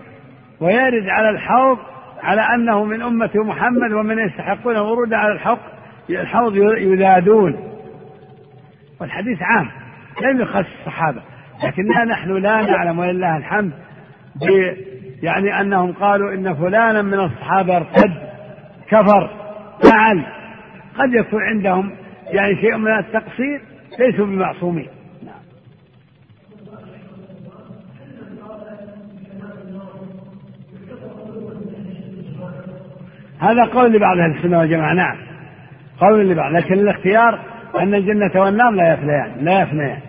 ويرد 0.61 1.09
على 1.09 1.31
الحوض 1.31 1.79
على 2.23 2.41
أنه 2.41 2.85
من 2.85 3.03
أمة 3.03 3.31
محمد 3.35 3.93
ومن 3.93 4.19
يستحقون 4.19 4.77
الورود 4.77 5.15
على 5.15 5.33
الحوض 5.33 5.59
الحوض 6.11 6.57
يذادون. 6.57 7.57
والحديث 9.01 9.39
عام 9.43 9.69
لم 10.23 10.41
يخص 10.41 10.67
الصحابة. 10.81 11.23
لكننا 11.65 12.05
نحن 12.05 12.33
لا 12.37 12.63
نعلم 12.63 12.99
ولله 12.99 13.37
الحمد 13.37 13.73
يعني 15.23 15.61
أنهم 15.61 15.93
قالوا 15.93 16.35
إن 16.35 16.55
فلانا 16.55 17.03
من 17.03 17.21
الصحابة 17.21 17.77
ارتد 17.77 18.13
كفر 18.89 19.31
فعل. 19.83 20.27
قد 20.99 21.15
يكون 21.15 21.43
عندهم 21.43 21.93
يعني 22.27 22.57
شيء 22.57 22.77
من 22.77 22.99
التقصير 22.99 23.61
ليسوا 23.99 24.27
بمعصومين. 24.27 24.89
نعم. 25.23 25.35
هذا 33.41 33.65
قول 33.65 33.93
لبعض 33.93 34.19
أهل 34.19 34.37
السنة 34.37 34.59
والجماعة 34.59 34.95
نعم. 34.95 35.17
قول 36.01 36.29
لبعض 36.29 36.53
لكن 36.53 36.75
الاختيار 36.75 37.41
أن 37.79 37.95
الجنة 37.95 38.43
والنار 38.43 38.71
لا 38.71 38.93
يفنيان 38.93 39.45
لا 39.45 39.63
يفنيان. 39.63 40.01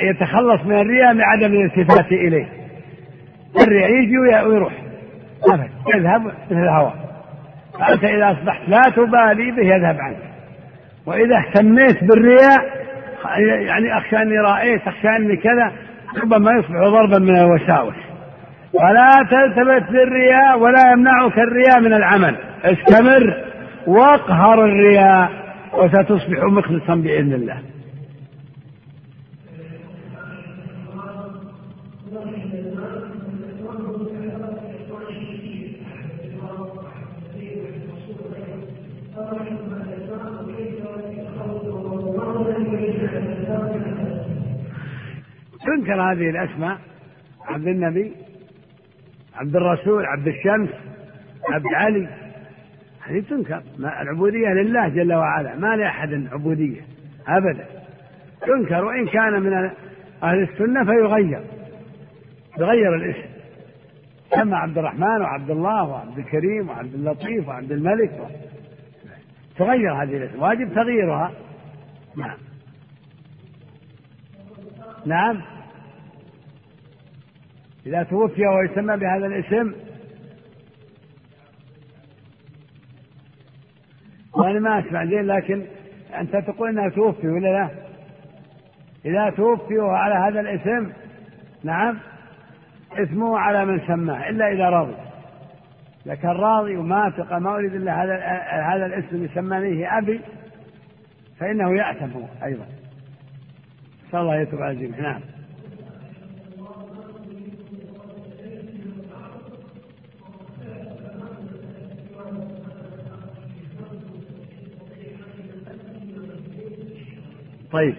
يتخلص 0.00 0.62
من 0.64 0.80
الرياء 0.80 1.14
بعدم 1.14 1.52
الالتفات 1.52 2.12
إليه. 2.12 2.46
الرياء 3.62 3.90
يجي 3.90 4.18
ويروح. 4.18 4.72
يذهب 5.94 6.24
مثل 6.24 6.62
الهواء 6.62 6.94
فأنت 7.80 8.04
إذا 8.04 8.32
أصبحت 8.32 8.68
لا 8.68 8.82
تبالي 8.96 9.50
به 9.50 9.62
يذهب 9.62 9.96
عنك. 10.00 10.16
وإذا 11.06 11.36
اهتميت 11.36 12.04
بالرياء 12.04 12.78
يعني 13.66 13.98
أخشى 13.98 14.16
أني 14.16 14.38
رأيت 14.38 14.88
أخشى 14.88 15.08
أني 15.08 15.36
كذا 15.36 15.72
ربما 16.22 16.52
يصبح 16.52 16.78
ضربا 16.78 17.18
من 17.18 17.36
الوساوس. 17.36 17.94
ولا 18.72 19.10
تلتفت 19.30 19.90
للرياء 19.90 20.58
ولا 20.58 20.92
يمنعك 20.92 21.38
الرياء 21.38 21.80
من 21.80 21.92
العمل. 21.92 22.36
استمر 22.64 23.44
واقهر 23.86 24.64
الرياء 24.64 25.30
وستصبح 25.72 26.42
مخلصا 26.42 26.94
بإذن 26.94 27.32
الله. 27.32 27.58
تنكر 45.68 46.12
هذه 46.12 46.30
الأسماء. 46.30 46.78
عبد 47.44 47.66
النبي 47.66 48.12
عبد 49.34 49.56
الرسول 49.56 50.06
عبد 50.06 50.28
الشمس 50.28 50.70
عبد 51.50 51.74
علي. 51.74 52.08
هذه 53.06 53.20
تنكر. 53.20 53.62
العبودية 53.78 54.48
لله 54.48 54.88
جل 54.88 55.14
وعلا. 55.14 55.56
ما 55.56 55.76
لأحد 55.76 56.28
عبودية. 56.32 56.80
أبدا. 57.28 57.64
تنكر 58.40 58.84
وإن 58.84 59.06
كان 59.06 59.42
من 59.42 59.70
أهل 60.22 60.42
السنة 60.42 60.84
فيغير. 60.84 61.40
يغير 62.58 62.94
الاسم. 62.94 63.28
كما 64.32 64.56
عبد 64.56 64.78
الرحمن 64.78 65.20
وعبد 65.20 65.50
الله 65.50 65.84
وعبد 65.84 66.18
الكريم 66.18 66.68
وعبد 66.68 66.94
اللطيف 66.94 67.48
وعبد 67.48 67.72
الملك. 67.72 68.12
و... 68.20 68.24
تغير 69.58 69.92
هذه 69.92 70.16
الاسم. 70.16 70.42
واجب 70.42 70.74
تغييرها. 70.74 71.32
نعم. 72.16 72.36
نعم. 75.06 75.57
إذا 77.88 78.02
توفي 78.02 78.46
ويسمى 78.46 78.96
بهذا 78.96 79.26
الاسم. 79.26 79.72
وأنا 84.34 84.60
ما 84.60 84.78
أسمع 84.78 85.04
زين 85.04 85.26
لكن 85.26 85.62
أنت 86.20 86.36
تقول 86.36 86.68
أنها 86.68 86.88
توفي 86.88 87.28
ولا 87.28 87.48
لا؟ 87.48 87.70
إذا 89.04 89.30
توفي 89.30 89.78
على 89.80 90.14
هذا 90.14 90.40
الاسم 90.40 90.92
نعم 91.64 91.98
اسمه 92.92 93.38
على 93.38 93.64
من 93.64 93.80
سماه 93.86 94.28
إلا 94.28 94.52
إذا 94.52 94.68
رضي 94.68 94.94
لكن 96.06 96.28
راضي 96.28 96.76
وماتق 96.76 97.32
ما 97.32 97.54
أريد 97.54 97.74
إلا 97.74 98.04
هذا 98.04 98.14
هذا 98.74 98.86
الاسم 98.86 99.24
يسمانيه 99.24 99.98
أبي 99.98 100.20
فإنه 101.40 101.76
يأثم 101.76 102.10
هو 102.10 102.24
أيضا. 102.44 102.66
نسأل 104.08 104.20
الله 104.20 104.36
يتوب 104.36 104.62
على 104.62 104.72
الجميع. 104.72 105.00
نعم. 105.00 105.20
طيب 117.72 117.94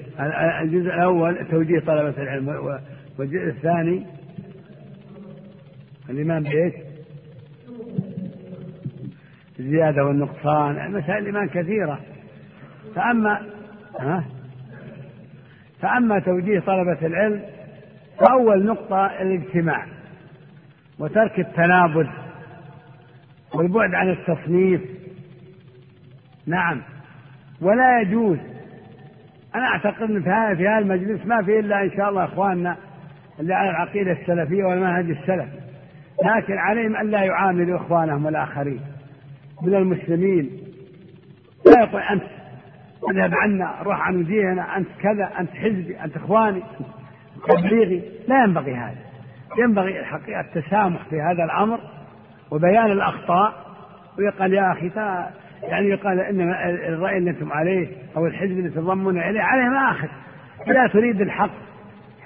الجزء 0.61 0.93
الأول 0.93 1.45
توجيه 1.51 1.79
طلبة 1.79 2.21
العلم 2.21 2.79
والجزء 3.17 3.47
الثاني 3.47 4.05
الإيمان 6.09 6.43
بإيش؟ 6.43 6.73
الزيادة 9.59 10.05
والنقصان 10.05 10.91
مسائل 10.91 11.17
الإيمان 11.17 11.49
كثيرة. 11.49 11.99
فأما 12.95 13.41
ها؟ 13.99 14.25
فأما 15.81 16.19
توجيه 16.19 16.59
طلبة 16.59 17.07
العلم 17.07 17.41
فأول 18.19 18.65
نقطة 18.65 19.05
الاجتماع 19.05 19.85
وترك 20.99 21.39
التنابذ 21.39 22.07
والبعد 23.53 23.93
عن 23.93 24.09
التصنيف. 24.09 24.81
نعم. 26.45 26.81
ولا 27.61 28.01
يجوز 28.01 28.37
أنا 29.55 29.65
أعتقد 29.67 30.01
أن 30.01 30.23
في 30.55 30.67
هذا 30.67 30.77
المجلس 30.77 31.25
ما 31.25 31.43
في 31.43 31.59
إلا 31.59 31.81
إن 31.81 31.91
شاء 31.91 32.09
الله 32.09 32.23
إخواننا 32.23 32.77
اللي 33.39 33.53
على 33.53 33.69
العقيدة 33.69 34.11
السلفية 34.11 34.63
والمنهج 34.63 35.09
السلفي. 35.09 35.59
لكن 36.25 36.57
عليهم 36.57 36.95
ألا 36.95 37.23
يعاملوا 37.23 37.77
إخوانهم 37.77 38.27
الآخرين 38.27 38.81
من 39.61 39.75
المسلمين. 39.75 40.49
لا 41.65 41.83
يقول 41.83 42.01
أنت 42.01 42.23
اذهب 43.11 43.33
عنا 43.33 43.81
روح 43.81 44.01
عن 44.01 44.15
وجيهنا 44.15 44.77
أنت 44.77 44.87
كذا 45.01 45.31
أنت 45.39 45.49
حزبي 45.49 45.99
أنت 46.03 46.15
إخواني 46.15 46.63
تبليغي. 47.49 48.03
لا 48.27 48.43
ينبغي 48.43 48.75
هذا. 48.75 48.97
ينبغي 49.57 49.99
الحقيقة 49.99 50.39
التسامح 50.39 51.03
في 51.09 51.21
هذا 51.21 51.43
الأمر 51.43 51.79
وبيان 52.51 52.91
الأخطاء. 52.91 53.53
ويقال 54.17 54.53
يا 54.53 54.71
أخي 54.71 54.89
يعني 55.63 55.89
يقال 55.89 56.19
ان 56.19 56.41
الرأي 56.93 57.17
اللي 57.17 57.29
أنتم 57.29 57.51
عليه 57.51 57.87
أو 58.17 58.25
الحزب 58.25 58.51
اللي 58.51 58.69
تضمون 58.69 59.19
إليه 59.19 59.41
عليه 59.41 59.69
ما 59.69 59.91
اخذ 59.91 60.07
لا 60.67 60.87
تريد 60.87 61.21
الحق 61.21 61.51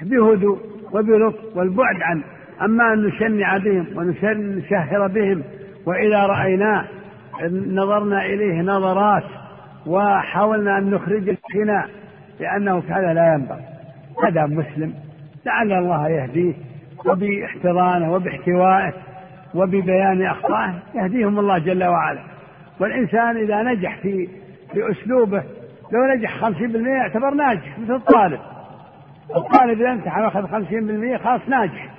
بهدوء 0.02 0.60
وبلطف 0.94 1.58
والبعد 1.58 2.02
عنه 2.02 2.24
أما 2.62 2.94
أن 2.94 3.04
نشنع 3.04 3.58
بهم 3.58 3.86
ونشهر 3.96 5.08
بهم 5.08 5.44
وإذا 5.86 6.26
رايناه 6.26 6.86
نظرنا 7.68 8.26
إليه 8.26 8.62
نظرات 8.62 9.24
وحاولنا 9.86 10.78
أن 10.78 10.90
نخرج 10.90 11.30
الخناء 11.30 11.90
لأنه 12.40 12.84
هذا 12.90 13.14
لا 13.14 13.34
ينبغي. 13.34 13.62
هذا 14.28 14.46
مسلم. 14.46 14.94
لعل 15.46 15.72
الله 15.72 16.10
يهديه 16.10 16.54
وباحتضانه 17.06 18.14
وباحتوائه 18.14 18.94
وببيان 19.56 20.26
أخطائه. 20.26 20.74
يهديهم 20.96 21.40
الله 21.40 21.58
جل 21.58 21.84
وعلا. 21.84 22.33
والإنسان 22.80 23.38
إذا 23.38 23.64
نجح 23.64 23.98
في 23.98 24.30
في 24.74 24.92
أسلوبه 24.92 25.44
لو 25.92 26.16
نجح 26.16 26.38
خمسين 26.38 26.72
بالمئة 26.72 26.94
يعتبر 26.94 27.34
ناجح 27.34 27.80
مثل 27.80 27.96
الطالب. 27.96 28.40
الطالب 29.36 29.82
إذا 29.82 29.92
امتحن 29.92 30.22
وأخذ 30.22 30.48
خمسين 30.48 30.88
بالمئة 30.88 31.18
خلاص 31.18 31.42
ناجح. 31.48 31.90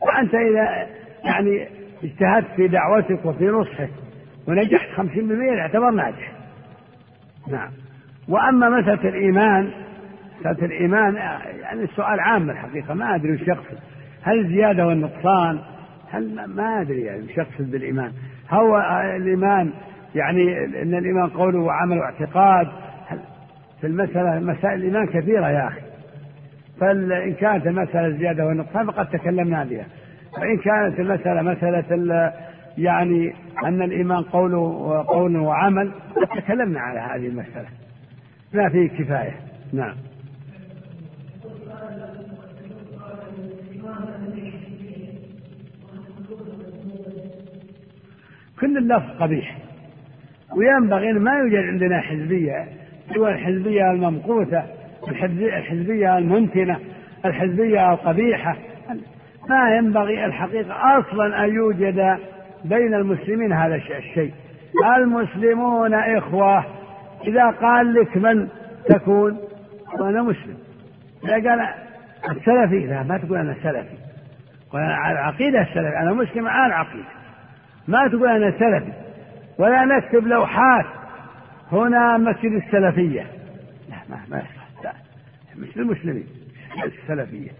وأنت 0.00 0.34
إذا 0.34 0.86
يعني 1.24 1.68
اجتهدت 2.04 2.46
في 2.56 2.68
دعوتك 2.68 3.24
وفي 3.24 3.44
نصحك 3.44 3.90
ونجحت 4.48 4.88
خمسين 4.96 5.28
بالمئة 5.28 5.54
يعتبر 5.54 5.90
ناجح. 5.90 6.32
نعم. 7.48 7.70
وأما 8.28 8.68
مسألة 8.68 9.08
الإيمان 9.08 9.70
مسألة 10.40 10.64
الإيمان 10.66 11.14
يعني 11.60 11.82
السؤال 11.82 12.20
عام 12.20 12.50
الحقيقة 12.50 12.94
ما 12.94 13.14
أدري 13.14 13.32
وش 13.32 13.40
يقصد. 13.40 13.78
هل 14.22 14.38
الزيادة 14.38 14.86
والنقصان؟ 14.86 15.58
هل 16.10 16.48
ما 16.48 16.80
أدري 16.80 17.00
يعني 17.00 17.22
وش 17.22 17.38
يقصد 17.38 17.70
بالإيمان. 17.70 18.12
هو 18.50 18.78
الإيمان 19.16 19.72
يعني 20.14 20.64
إن 20.82 20.94
الإيمان 20.94 21.28
قوله 21.28 21.58
وعمل 21.58 21.98
واعتقاد 21.98 22.68
في 23.80 23.86
المسألة 23.86 24.40
مسائل 24.40 24.74
الإيمان 24.74 25.06
كثيرة 25.06 25.50
يا 25.50 25.68
أخي. 25.68 25.80
فإن 26.80 27.34
كانت 27.34 27.66
المسألة 27.66 28.18
زيادة 28.18 28.46
والنقصان 28.46 28.86
فقد 28.86 29.10
تكلمنا 29.10 29.64
بها. 29.64 29.86
وإن 30.38 30.58
كانت 30.58 31.00
المسألة 31.00 31.42
مسألة 31.42 32.32
يعني 32.78 33.34
أن 33.64 33.82
الإيمان 33.82 34.22
قول 34.22 34.54
وقول 34.54 35.36
وعمل 35.36 35.92
قد 36.16 36.42
تكلمنا 36.42 36.80
على 36.80 37.00
هذه 37.00 37.28
المسألة. 37.28 37.68
ما 38.54 38.68
فيه 38.68 38.88
كفاية. 38.88 39.36
نعم. 39.72 39.94
كل 48.60 48.78
اللفظ 48.78 49.22
قبيح. 49.22 49.63
وينبغي 50.56 51.12
ما 51.12 51.32
يوجد 51.38 51.64
عندنا 51.64 52.00
حزبية 52.00 52.66
سوى 53.14 53.32
الحزبية 53.32 53.90
الممقوتة 53.90 54.62
الحزبية 55.08 56.18
المنتنة 56.18 56.78
الحزبية 57.24 57.92
القبيحة. 57.92 58.56
ما 59.48 59.76
ينبغي 59.76 60.24
الحقيقة 60.24 60.98
أصلا 60.98 61.44
أن 61.44 61.54
يوجد 61.54 62.18
بين 62.64 62.94
المسلمين 62.94 63.52
هذا 63.52 63.74
الشيء. 63.74 64.32
المسلمون 64.96 65.94
إخوة 65.94 66.64
إذا 67.26 67.50
قال 67.50 67.94
لك 67.94 68.16
من 68.16 68.48
تكون؟ 68.88 69.38
وأنا 70.00 70.22
مسلم. 70.22 70.56
إذا 71.24 71.50
قال 71.50 71.68
السلفي 72.30 72.86
لا 72.86 73.02
ما 73.02 73.18
تقول 73.18 73.38
أنا 73.38 73.54
سلفي. 73.62 73.96
وأنا 74.74 74.94
على 74.94 75.12
العقيدة 75.12 75.60
السلفي 75.60 75.98
أنا 75.98 76.12
مسلم 76.12 76.48
على 76.48 76.66
العقيدة. 76.66 77.04
ما 77.88 78.08
تقول 78.08 78.28
أنا 78.28 78.50
سلفي. 78.50 79.03
ولا 79.58 79.84
نكتب 79.84 80.26
لوحات. 80.26 80.86
هنا 81.72 82.18
مسجد 82.18 82.52
السلفية. 82.52 83.26
لا 83.90 83.96
ما 84.08 84.16
ما 84.30 84.42
مثل 85.56 85.80
المسلمين 85.80 86.26
السلفية. 86.84 87.50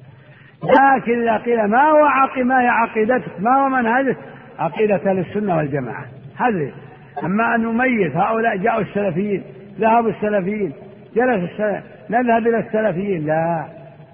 لكن 0.63 1.23
إذا 1.23 1.37
قيل 1.37 1.65
ما 1.65 1.83
هو 1.83 2.09
ما 2.45 2.63
هي 2.63 2.69
عقيدتك؟ 2.69 3.41
ما 3.41 3.51
هو 3.57 3.69
منهجك؟ 3.69 4.17
عقيدة 4.59 5.11
أهل 5.11 5.19
السنة 5.19 5.57
والجماعة. 5.57 6.05
هذه. 6.37 6.73
أما 7.25 7.55
أن 7.55 7.61
نميز 7.61 8.17
هؤلاء 8.17 8.57
جاءوا 8.57 8.81
السلفيين 8.81 9.43
ذهب 9.81 10.09
السلفيين 10.09 10.73
جلس 11.17 11.51
السلف 11.51 11.85
نذهب 12.11 12.47
إلى 12.47 12.59
السلفيين. 12.59 13.27
لا 13.27 13.65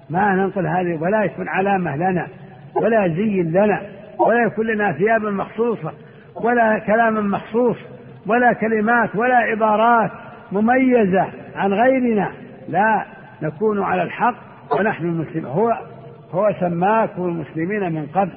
ما 0.09 0.35
ننقل 0.35 0.67
هذه 0.67 1.01
ولا 1.01 1.23
يكون 1.23 1.49
علامة 1.49 1.95
لنا 1.95 2.27
ولا 2.75 3.07
زي 3.07 3.41
لنا 3.41 3.81
ولا 4.19 4.43
يكون 4.43 4.67
لنا 4.67 4.91
ثيابا 4.91 5.31
مخصوصة. 5.31 5.93
ولا 6.35 6.79
كلام 6.79 7.31
مخصوص 7.31 7.77
ولا 8.27 8.53
كلمات 8.53 9.15
ولا 9.15 9.35
عبارات 9.35 10.11
مميزة 10.51 11.27
عن 11.55 11.73
غيرنا. 11.73 12.31
لا 12.69 13.05
نكون 13.41 13.83
على 13.83 14.03
الحق 14.03 14.35
ونحن 14.71 15.05
المسلمين 15.05 15.45
هو 15.45 15.77
هو 16.31 16.53
سماكم 16.59 17.25
المسلمين 17.25 17.91
من 17.93 18.05
قبل. 18.05 18.31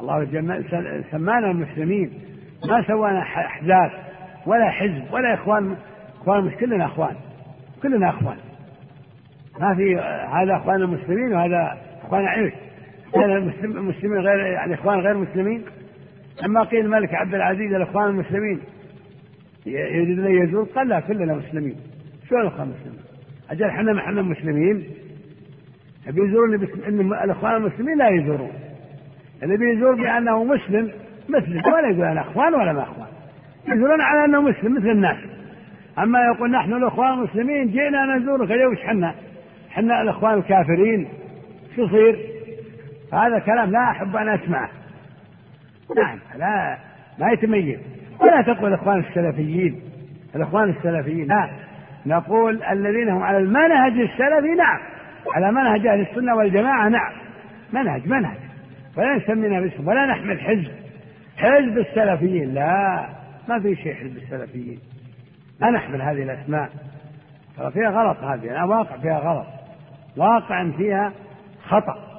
الله 0.00 0.26
سمانا 1.10 1.50
المسلمين. 1.50 2.12
ما 2.68 2.82
سوانا 2.82 3.18
أحزاب 3.22 3.90
ولا 4.46 4.70
حزب 4.70 5.04
ولا 5.12 5.34
إخوان 5.34 5.76
إخوان 6.20 6.50
كلنا 6.50 6.84
إخوان. 6.84 7.14
كلنا 7.82 8.08
إخوان. 8.08 8.36
ما 9.60 9.74
في 9.74 9.96
هذا 10.32 10.56
إخوان 10.56 10.82
المسلمين 10.82 11.34
وهذا 11.34 11.78
إخوان 12.04 12.26
عيش. 12.26 12.52
المسلمين 13.64 14.18
غير 14.18 14.38
يعني 14.38 14.74
إخوان 14.74 15.00
غير 15.00 15.16
مسلمين؟ 15.16 15.62
اما 16.44 16.62
قيل 16.62 16.80
الملك 16.80 17.14
عبد 17.14 17.34
العزيز 17.34 17.72
الإخوان 17.72 18.08
المسلمين 18.08 18.60
يريد 19.66 20.18
أن 20.18 20.48
يزور 20.48 20.64
قال 20.64 20.88
لا 20.88 21.00
كلنا 21.00 21.34
مسلمين. 21.34 21.76
شو 22.28 22.38
الإخوان 22.38 22.68
المسلمين؟ 22.68 23.00
أجل 23.50 23.64
إحنا 23.64 23.92
ما 23.92 23.98
إحنا 23.98 24.22
مسلمين. 24.22 24.84
بيزورون 26.06 26.54
ان 26.88 27.12
الإخوان 27.24 27.56
المسلمين 27.56 27.98
لا 27.98 28.08
يزورون. 28.08 28.52
اللي 29.42 29.56
بيزور 29.56 29.94
بأنه 29.94 30.44
مسلم 30.44 30.92
مسلم 31.28 31.62
ولا 31.66 31.90
يقول 31.90 32.04
أنا 32.04 32.20
إخوان 32.20 32.54
ولا 32.54 32.72
ما 32.72 32.82
إخوان. 32.82 33.08
يزورون 33.68 34.00
على 34.00 34.24
أنه 34.24 34.40
مسلم 34.40 34.76
مثل 34.76 34.90
الناس. 34.90 35.18
أما 35.98 36.18
يقول 36.34 36.50
نحن 36.50 36.72
الإخوان 36.72 37.12
المسلمين 37.12 37.70
جئنا 37.70 38.16
نزورك 38.16 38.50
اليوم 38.50 38.70
إيش 38.70 38.84
حنا؟ 38.84 39.14
حنا 39.70 40.02
الإخوان 40.02 40.38
الكافرين. 40.38 41.08
شو 41.76 41.82
يصير؟ 41.82 42.18
هذا 43.12 43.38
كلام 43.38 43.70
لا 43.70 43.90
أحب 43.90 44.16
أن 44.16 44.28
أسمعه. 44.28 44.70
نعم. 45.96 46.18
لا 46.38 46.78
ما 47.18 47.30
يتميز. 47.30 47.78
ولا 48.20 48.42
تقول 48.42 48.68
الاخوان 48.68 48.98
السلفيين. 48.98 49.80
الإخوان 50.36 50.70
السلفيين 50.70 51.26
لا. 51.26 51.50
نقول 52.06 52.62
الذين 52.62 53.08
هم 53.08 53.22
على 53.22 53.38
المنهج 53.38 53.92
السلفي 53.92 54.54
نعم. 54.58 54.80
على 55.34 55.52
منهج 55.52 55.86
أهل 55.86 56.00
السنة 56.00 56.34
والجماعة 56.34 56.88
نعم. 56.88 57.12
منهج 57.72 58.08
منهج. 58.08 58.36
ولا 58.96 59.16
نسمينا 59.16 59.60
باسم 59.60 59.88
ولا 59.88 60.06
نحمل 60.06 60.40
حزب. 60.40 60.72
حزب 61.36 61.78
السلفيين 61.78 62.54
لا. 62.54 63.06
ما 63.48 63.60
في 63.60 63.76
شيء 63.76 63.94
حزب 63.94 64.16
السلفيين. 64.16 64.78
لا 65.60 65.70
نحمل 65.70 66.02
هذه 66.02 66.22
الأسماء. 66.22 66.70
ترى 67.56 67.70
فيها 67.70 67.90
غلط 67.90 68.18
هذه. 68.18 68.50
أنا 68.50 68.64
واقع 68.64 68.96
فيها 68.96 69.18
غلط. 69.18 69.46
واقع 70.16 70.70
فيها 70.70 71.12
خطأ. 71.68 72.14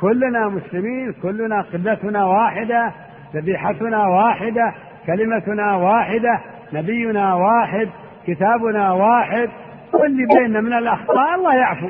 كلنا 0.00 0.48
مسلمين 0.48 1.12
كلنا 1.12 1.62
قبلتنا 1.62 2.24
واحدة 2.24 2.92
ذبيحتنا 3.34 4.06
واحدة 4.06 4.74
كلمتنا 5.06 5.76
واحدة 5.76 6.40
نبينا 6.72 7.34
واحد 7.34 7.88
كتابنا 8.26 8.92
واحد 8.92 9.48
واللي 9.92 10.26
بيننا 10.34 10.60
من 10.60 10.72
الأخطاء 10.72 11.34
الله 11.34 11.54
يعفو. 11.54 11.88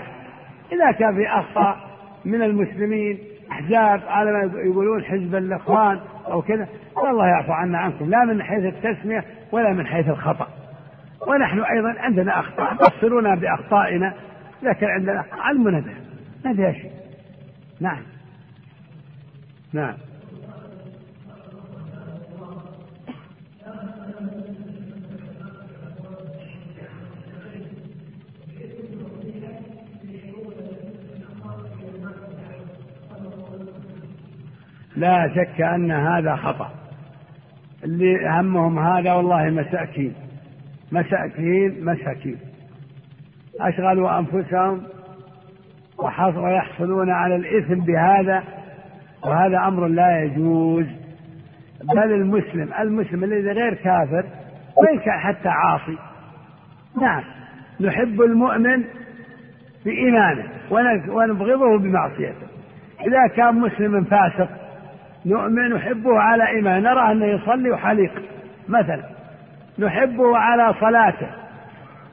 إذا 0.73 0.93
كان 0.93 1.15
في 1.15 1.29
أخطاء 1.29 1.77
من 2.25 2.43
المسلمين 2.43 3.19
أحزاب 3.53 4.01
على 4.09 4.33
ما 4.33 4.53
يقولون 4.65 5.05
حزب 5.05 5.35
الإخوان 5.35 6.01
أو 6.27 6.43
كذا 6.43 6.69
والله 6.97 7.27
يعفو 7.27 7.53
عنا 7.53 7.79
عنكم. 7.79 8.11
لا 8.11 8.25
من 8.25 8.43
حيث 8.43 8.65
التسمية 8.65 9.25
ولا 9.53 9.73
من 9.73 9.87
حيث 9.87 10.09
الخطأ. 10.09 10.47
ونحن 11.27 11.61
أيضا 11.61 11.95
عندنا 11.99 12.41
أخطاء 12.41 12.75
بصرونا 12.75 13.35
بأخطائنا 13.35 14.15
لكن 14.63 14.87
عندنا 14.87 15.25
علمنا 15.33 15.81
بها 15.81 15.95
ما 16.45 16.55
فيها 16.55 16.73
شيء 16.73 17.00
نعم. 17.81 18.03
نعم. 19.73 19.95
لا 34.97 35.29
شك 35.35 35.61
أن 35.61 35.91
هذا 35.91 36.37
خطأ. 36.37 36.71
اللي 37.85 38.29
همهم 38.29 38.79
هذا 38.79 39.13
والله 39.13 39.51
مساكين. 39.51 40.15
مساكين 40.93 41.85
مساكين. 41.85 42.39
أشغلوا 43.61 44.19
أنفسهم 44.19 45.00
ويحصلون 46.39 47.11
على 47.11 47.37
الإثم 47.37 47.81
بهذا 47.81 48.43
وهذا 49.25 49.59
أمر 49.59 49.87
لا 49.87 50.23
يجوز. 50.23 50.87
بل 51.95 52.13
المسلم 52.13 52.69
المسلم 52.81 53.25
الذي 53.25 53.51
غير 53.51 53.75
كافر 53.75 54.25
كان 54.77 55.19
حتى 55.19 55.49
عاصي. 55.49 55.99
نعم 57.01 57.23
نحب 57.81 58.21
المؤمن 58.21 58.85
بإيمانه 59.85 60.45
ونبغضه 61.09 61.79
بمعصيته. 61.79 62.47
إذا 63.07 63.27
كان 63.37 63.55
مسلم 63.55 64.05
فاسق 64.05 64.49
نؤمن 65.27 65.75
نحبه 65.75 66.19
على 66.19 66.49
إيمان 66.49 66.83
نرى 66.83 67.13
أنه 67.13 67.27
يصلي 67.27 67.71
وحليق 67.71 68.23
مثلا. 68.69 69.05
نحبه 69.79 70.37
على 70.37 70.75
صلاته 70.81 71.29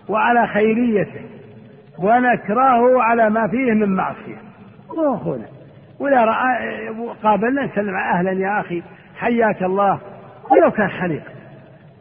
وعلى 0.09 0.47
خيريته. 0.47 1.21
ونكرهه 1.99 3.01
على 3.03 3.29
ما 3.29 3.47
فيه 3.47 3.73
من 3.73 3.95
معصية. 3.95 4.37
هو 4.97 5.15
أخونا 5.15 5.45
وإذا 5.99 6.23
رأى 6.23 6.89
قابلنا 7.23 7.65
نسلم 7.65 7.95
أهلا 7.95 8.31
يا 8.31 8.59
أخي 8.59 8.83
حياك 9.17 9.63
الله. 9.63 9.99
ولو 10.51 10.71
كان 10.71 10.89
حليق 10.89 11.23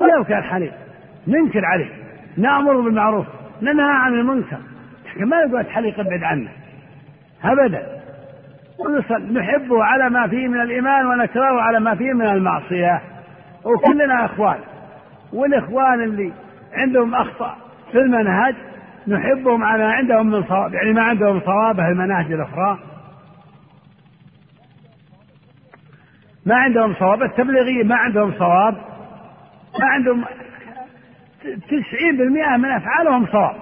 ولو 0.01 0.25
كان 0.25 0.43
حليق 0.43 0.73
ننكر 1.27 1.65
عليه 1.65 1.89
نأمر 2.37 2.81
بالمعروف 2.81 3.27
ننهى 3.63 3.91
عن 3.91 4.13
المنكر. 4.13 4.59
ما 5.17 5.45
نقول 5.45 5.65
تحليق 5.65 6.01
ابعد 6.01 6.23
عنه 6.23 6.49
أبدا. 7.45 7.97
نحبه 9.33 9.85
على 9.85 10.11
ما 10.11 10.29
فيه 10.29 10.49
من 10.49 10.61
الإيمان 10.61 11.07
ونكرهه 11.07 11.61
على 11.61 11.81
ما 11.81 11.95
فيه 11.95 12.13
من 12.13 12.27
المعصية. 12.27 13.01
وكلنا 13.65 14.25
أخوان 14.25 14.59
والإخوان 15.33 16.03
اللي 16.03 16.33
عندهم 16.73 17.15
أخطاء 17.15 17.57
في 17.93 17.99
المنهج 17.99 18.55
نحبهم 19.09 19.65
على 19.65 19.85
عندهم 19.85 20.27
من 20.27 20.45
صواب 20.45 20.75
يعني 20.75 20.93
ما 20.93 21.03
عندهم 21.03 21.41
صواب 21.41 21.77
في 21.77 21.89
المناهج 21.89 22.33
الأخرى. 22.33 22.79
ما 26.47 26.57
عندهم 26.57 26.95
صواب 26.95 27.23
التبليغيين 27.23 27.89
ما 27.89 27.97
عندهم 27.97 28.33
صواب. 28.33 28.75
ما 29.81 29.87
عندهم 29.87 30.25
تسعين 31.43 32.17
بالمئة 32.17 32.57
من 32.57 32.71
أفعالهم 32.71 33.27
صواب. 33.27 33.57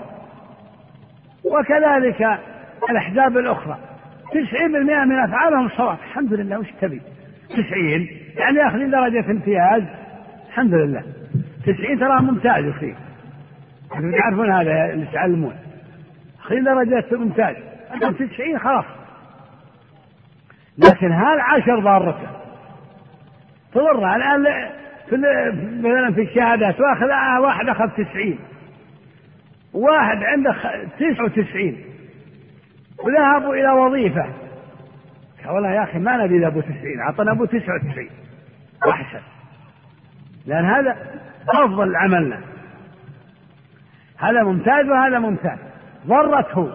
وكذلك 1.44 2.38
الأحزاب 2.90 3.38
الأخرى 3.38 3.78
تسعين 4.30 4.72
بالمئة 4.72 5.04
من 5.04 5.18
أفعالهم 5.18 5.68
صواب. 5.68 5.98
الحمد 6.08 6.32
لله 6.32 6.58
وش 6.58 6.70
تبي؟ 6.80 7.00
تسعين. 7.50 8.08
يعني 8.36 8.58
ياخذين 8.58 8.90
درجة 8.90 9.30
امتياز. 9.30 9.82
الحمد 10.48 10.74
لله. 10.74 11.02
تسعين 11.66 11.98
ترى 11.98 12.20
ممتاز 12.20 12.64
فيه 12.64 12.94
تعرفون 13.90 14.52
هذا 14.52 14.92
اللي 14.92 15.06
تعلمون. 15.12 15.56
أخذين 16.40 16.64
درجة 16.64 17.16
ممتاز 17.16 17.56
عندهم 17.90 18.12
تسعين 18.12 18.58
خلاص 18.58 18.84
لكن 20.78 21.12
هذا 21.12 21.42
عشر 21.42 21.80
ضارته 21.80 22.28
تضر 23.72 24.16
الآن 24.16 24.44
في 25.10 25.16
مثلا 25.80 26.12
في 26.12 26.22
الشهادات 26.22 26.80
واخذ 26.80 27.06
واحد 27.42 27.68
أخذ 27.68 27.88
تسعين. 27.88 28.38
واحد 29.72 30.24
عنده 30.24 30.52
تسعة 30.98 31.24
وتسعين. 31.24 31.84
وذهبوا 32.98 33.54
إلى 33.54 33.70
وظيفة. 33.70 34.26
والله 35.46 35.70
يا 35.70 35.82
أخي 35.82 35.98
ما 35.98 36.16
نبي 36.16 36.62
تسعين. 36.62 37.00
أعطنا 37.00 37.32
أبو 37.32 37.44
تسعة 37.44 37.74
وتسعين. 37.74 38.10
وأحسن 38.86 39.20
لأن 40.46 40.64
هذا 40.64 40.96
أفضل 41.48 41.96
عملنا. 41.96 42.40
هذا 44.18 44.42
ممتاز 44.42 44.88
وهذا 44.88 45.18
ممتاز. 45.18 45.58
ضرته 46.06 46.70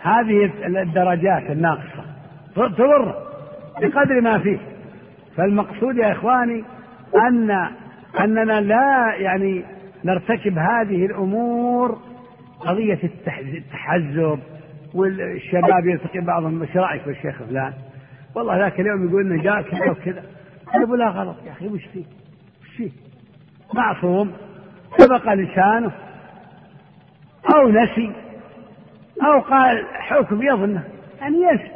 هذه 0.00 0.52
الدرجات 0.66 1.50
الناقصة. 1.50 2.04
تضر 2.56 3.14
بقدر 3.80 4.20
ما 4.20 4.38
فيه. 4.38 4.58
فالمقصود 5.36 5.96
يا 5.96 6.12
إخواني 6.12 6.64
أن 7.16 7.50
أننا 8.20 8.60
لا 8.60 9.14
يعني 9.14 9.64
نرتكب 10.04 10.58
هذه 10.58 11.06
الأمور 11.06 11.98
قضية 12.60 12.98
التحزب 13.04 14.38
والشباب 14.94 15.86
يلتقي 15.86 16.20
بعضهم. 16.20 16.62
إيش 16.62 16.76
رأيك 16.76 17.06
بالشيخ 17.06 17.42
فلان؟ 17.42 17.72
والله 18.34 18.58
ذاك 18.58 18.80
اليوم 18.80 19.08
يقول 19.08 19.26
إنه 19.26 19.42
جاء 19.42 19.62
كذا 19.62 19.90
وكذا. 19.90 20.22
قال 20.72 20.98
لا 20.98 21.08
غلط 21.08 21.36
يا 21.46 21.52
أخي 21.52 21.68
وش 21.68 21.84
فيه؟ 21.84 22.04
وش 22.62 22.76
فيه؟ 22.76 22.90
معصوم. 23.74 24.32
سبق 24.98 25.32
لسانه. 25.32 25.92
أو 27.54 27.68
نسي 27.68 28.12
أو 29.22 29.40
قال 29.40 29.86
حكم 29.92 30.42
يظنه 30.42 30.84
يعني 31.20 31.36
ينسى 31.42 31.70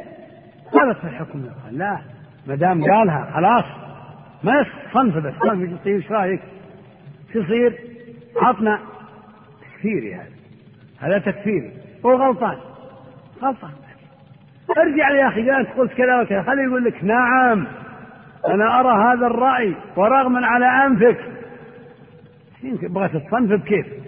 غلط 0.73 0.97
في 0.97 1.03
الحكم 1.03 1.45
لا. 1.71 1.99
ما 2.47 2.55
دام 2.55 2.83
قالها 2.83 3.31
خلاص. 3.33 3.65
ما 4.43 4.65
صنف 4.93 5.17
بس 5.17 5.33
في 5.33 5.49
طيب 5.49 5.77
إيش 5.95 6.11
رأيك؟ 6.11 6.41
شو 7.33 7.39
يصير؟ 7.39 7.73
عطنا 8.41 8.79
تكفيري 9.61 10.15
هذا 10.15 10.29
هذا 10.99 11.17
تكفيري 11.17 11.71
هو 12.05 12.15
غلطان. 12.15 12.57
غلطان. 13.41 13.71
ارجع 14.77 15.09
يا 15.11 15.27
أخي 15.27 15.49
قالت 15.49 15.69
قلت 15.77 15.93
كذا 15.93 16.21
وكذا. 16.21 16.41
خليه 16.41 16.63
يقول 16.63 16.83
لك 16.83 17.03
نعم. 17.03 17.67
أنا 18.47 18.79
أرى 18.79 19.03
هذا 19.03 19.27
الرأي 19.27 19.75
ورغما 19.95 20.47
على 20.47 20.65
أنفك. 20.65 21.19
يمكن 22.63 22.87
بغيت 22.87 23.11
تصنف 23.11 23.61
بكيف 23.61 24.04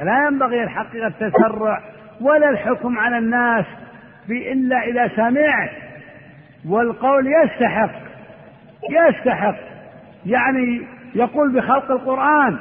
فلا 0.00 0.26
ينبغي 0.26 0.62
الحقيقة 0.62 1.06
التسرع 1.06 1.82
ولا 2.20 2.50
الحكم 2.50 2.98
على 2.98 3.18
الناس 3.18 3.64
إلا 4.28 4.82
إذا 4.82 5.08
سمعت. 5.16 5.70
والقول 6.68 7.26
يستحق 7.26 7.90
يستحق. 8.90 9.56
يعني 10.26 10.82
يقول 11.14 11.54
بخلق 11.54 11.90
القرآن 11.90 12.58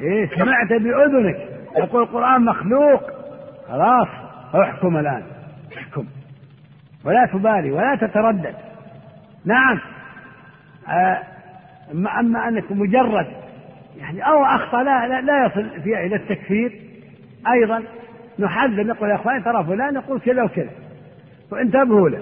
إيه 0.00 0.28
سمعت 0.28 0.68
بأذنك. 0.68 1.36
يقول 1.78 2.02
القرآن 2.02 2.44
مخلوق. 2.44 3.02
خلاص 3.68 4.08
احكم 4.54 4.96
الآن. 4.96 5.22
احكم. 5.78 6.06
ولا 7.04 7.26
تبالي 7.26 7.70
ولا 7.70 7.96
تتردد. 7.96 8.54
نعم. 9.44 9.80
آه 10.88 11.22
أما 11.92 12.48
أنك 12.48 12.72
مجرد 12.72 13.45
يعني 13.98 14.26
أو 14.26 14.44
أخطأ 14.44 14.82
لا, 14.82 15.08
لا, 15.08 15.20
لا 15.20 15.46
يصل 15.46 15.82
فيها 15.82 16.06
إلى 16.06 16.16
التكفير. 16.16 16.72
أيضا 17.52 17.82
نحذر 18.38 18.86
نقول 18.86 19.10
يا 19.10 19.14
إخوان 19.14 19.44
ترى 19.44 19.64
فلان 19.64 19.94
يقول 19.94 20.20
كذا 20.20 20.42
وكذا 20.42 20.70
وانتبهوا 21.52 22.08
له. 22.08 22.18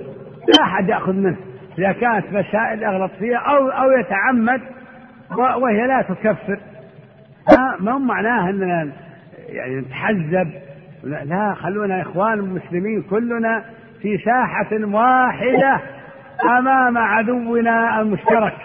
لا 0.48 0.64
أحد 0.64 0.88
يأخذ 0.88 1.12
منه. 1.12 1.36
إذا 1.78 1.92
كانت 1.92 2.26
مسائل 2.32 2.82
يغلط 2.82 3.12
فيها 3.18 3.38
أو 3.38 3.68
أو 3.68 3.90
يتعمد 3.90 4.60
وهي 5.62 5.86
لا 5.86 6.02
تكفر. 6.02 6.58
ما 7.80 7.92
هو 7.92 7.98
معناه 7.98 8.50
إننا 8.50 8.92
يعني 9.48 9.76
نتحزب 9.76 10.50
لا 11.04 11.54
خلونا 11.54 12.02
إخوان 12.02 12.32
المسلمين 12.32 13.02
كلنا 13.02 13.64
في 14.02 14.18
ساحة 14.18 14.68
واحدة 14.72 15.80
أمام 16.58 16.98
عدونا 16.98 18.00
المشترك. 18.00 18.56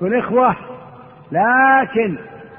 كل 0.00 0.14
إخوة 0.14 0.56
لكن 1.32 2.16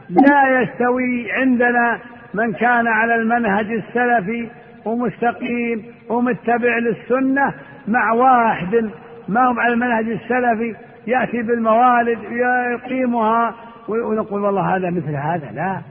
لا 0.09 0.61
يستوي 0.61 1.31
عندنا 1.31 1.99
من 2.33 2.53
كان 2.53 2.87
على 2.87 3.15
المنهج 3.15 3.71
السلفي 3.71 4.49
ومستقيم 4.85 5.83
ومتبع 6.09 6.77
للسنة 6.77 7.53
مع 7.87 8.11
واحد. 8.13 8.89
ما 9.27 9.51
هم 9.51 9.59
على 9.59 9.73
المنهج 9.73 10.09
السلفي؟ 10.09 10.75
يأتي 11.07 11.41
بالموالد 11.41 12.19
يقيمها 12.73 13.55
ونقول 13.87 14.41
والله 14.41 14.75
هذا 14.75 14.89
مثل 14.89 15.15
هذا 15.15 15.51
لا. 15.53 15.81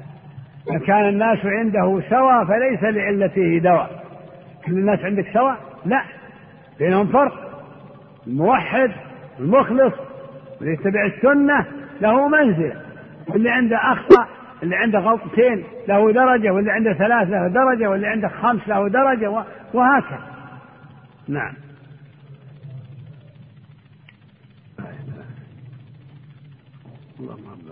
إن 0.70 0.78
كان 0.78 1.08
الناس 1.08 1.38
عنده 1.44 2.02
سوى 2.10 2.46
فليس 2.46 2.82
لعلته 2.82 3.58
دواء. 3.58 4.04
كل 4.66 4.72
الناس 4.72 5.04
عندك 5.04 5.26
سواء 5.32 5.56
لا. 5.86 6.02
بينهم 6.78 7.06
فرق. 7.06 7.32
الموحد 8.26 8.90
المخلص 9.40 9.92
اللي 10.60 10.72
يتبع 10.72 11.06
السنة 11.06 11.66
له 12.04 12.28
منزلة 12.28 12.82
واللي 13.28 13.50
عنده 13.50 13.76
أخطأ 13.76 14.28
اللي 14.62 14.76
عنده 14.76 14.98
غلطتين 14.98 15.64
له 15.88 16.12
درجة 16.12 16.50
واللي 16.50 16.72
عنده 16.72 16.92
ثلاث 16.92 17.28
له 17.28 17.48
درجة 17.48 17.90
واللي 17.90 18.06
عنده 18.06 18.28
خمس 18.28 18.68
له 18.68 18.88
درجة 18.88 19.44
وهكذا. 19.74 20.34
نعم. 21.28 21.54
اللهم 27.20 27.64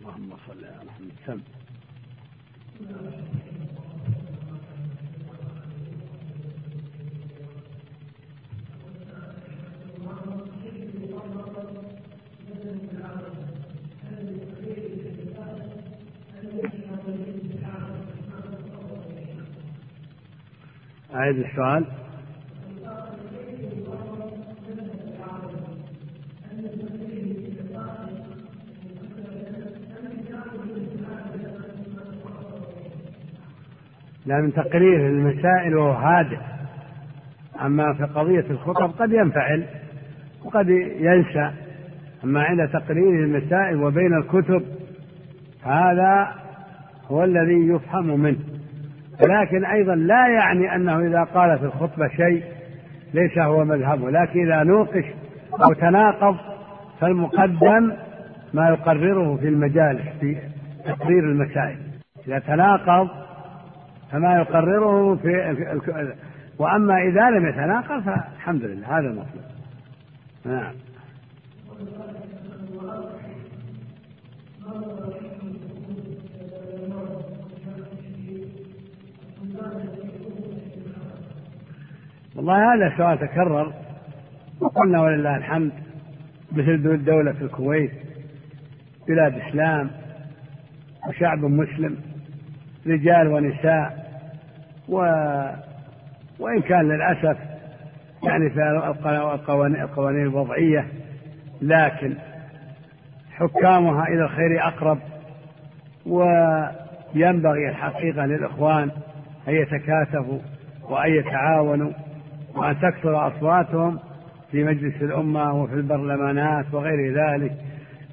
اللهم 0.00 0.36
صل 0.46 0.64
على 0.64 0.84
محمد. 0.86 1.12
سم. 1.26 1.40
أعيد 21.14 21.38
السؤال. 21.38 21.84
لا 34.26 34.40
من 34.40 34.52
تقرير 34.52 35.08
المسائل 35.08 35.76
وهو 35.76 35.92
هادئ. 35.92 36.38
أما 37.60 37.94
في 37.94 38.04
قضية 38.04 38.50
الخطب 38.50 38.90
قد 38.90 39.12
ينفعل. 39.12 39.85
وقد 40.44 40.68
ينسى. 41.00 41.50
أما 42.24 42.42
عند 42.42 42.68
تقرير 42.68 43.24
المسائل 43.24 43.82
وبين 43.82 44.14
الكتب 44.14 44.62
هذا 45.62 46.28
هو 47.10 47.24
الذي 47.24 47.68
يفهم 47.68 48.20
منه. 48.20 48.38
لكن 49.20 49.64
أيضا 49.64 49.94
لا 49.94 50.28
يعني 50.28 50.74
أنه 50.74 50.98
إذا 50.98 51.22
قال 51.22 51.58
في 51.58 51.64
الخطبة 51.64 52.08
شيء 52.08 52.42
ليس 53.14 53.38
هو 53.38 53.64
مذهبه 53.64 54.10
لكن 54.10 54.52
إذا 54.52 54.62
نوقش 54.62 55.04
أو 55.64 55.72
تناقض 55.72 56.36
فالمقدم 57.00 57.92
ما 58.54 58.68
يقرره 58.68 59.36
في 59.36 59.48
المجالس 59.48 60.08
في 60.20 60.36
تقرير 60.84 61.24
المسائل. 61.24 61.76
إذا 62.28 62.38
تناقض 62.38 63.08
فما 64.12 64.36
يقرره 64.36 65.14
في 65.14 65.56
وأما 66.58 67.02
إذا 67.02 67.30
لم 67.30 67.48
يتناقض 67.48 68.02
فالحمد 68.02 68.64
لله 68.64 68.98
هذا 68.98 69.06
المطلوب. 69.06 69.55
نعم. 70.46 70.74
والله 82.36 82.74
هذا 82.74 82.96
سؤال 82.96 83.18
تكرر. 83.18 83.72
وقلنا 84.60 85.02
ولله 85.02 85.36
الحمد 85.36 85.72
مثل 86.52 87.04
دولة 87.04 87.34
الكويت 87.40 87.92
بلاد 89.08 89.34
إسلام 89.34 89.90
وشعب 91.08 91.38
مسلم 91.38 91.96
رجال 92.86 93.28
ونساء 93.28 94.06
و 94.88 94.96
وإن 96.38 96.62
كان 96.62 96.88
للأسف 96.88 97.55
يعني 98.26 98.50
في 98.50 98.60
القوانين 99.82 100.22
الوضعية 100.22 100.86
لكن 101.62 102.14
حكامها 103.32 104.08
إلى 104.08 104.24
الخير 104.24 104.66
أقرب 104.66 104.98
وينبغي 106.06 107.68
الحقيقة 107.68 108.26
للإخوان 108.26 108.90
أن 109.48 109.54
يتكاتفوا 109.54 110.38
وأن 110.82 111.12
يتعاونوا 111.12 111.92
وأن 112.54 112.80
تكثر 112.80 113.28
أصواتهم 113.28 113.98
في 114.50 114.64
مجلس 114.64 115.02
الأمة 115.02 115.62
وفي 115.62 115.74
البرلمانات 115.74 116.66
وغير 116.72 117.14
ذلك 117.14 117.52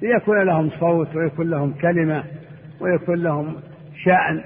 ليكون 0.02 0.42
لهم 0.42 0.70
صوت 0.80 1.16
ويكون 1.16 1.50
لهم 1.50 1.72
كلمة 1.72 2.24
ويكون 2.80 3.22
لهم 3.22 3.56
شأن 4.04 4.44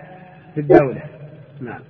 في 0.55 0.61
الدولة. 0.61 1.03
نعم. 1.61 1.81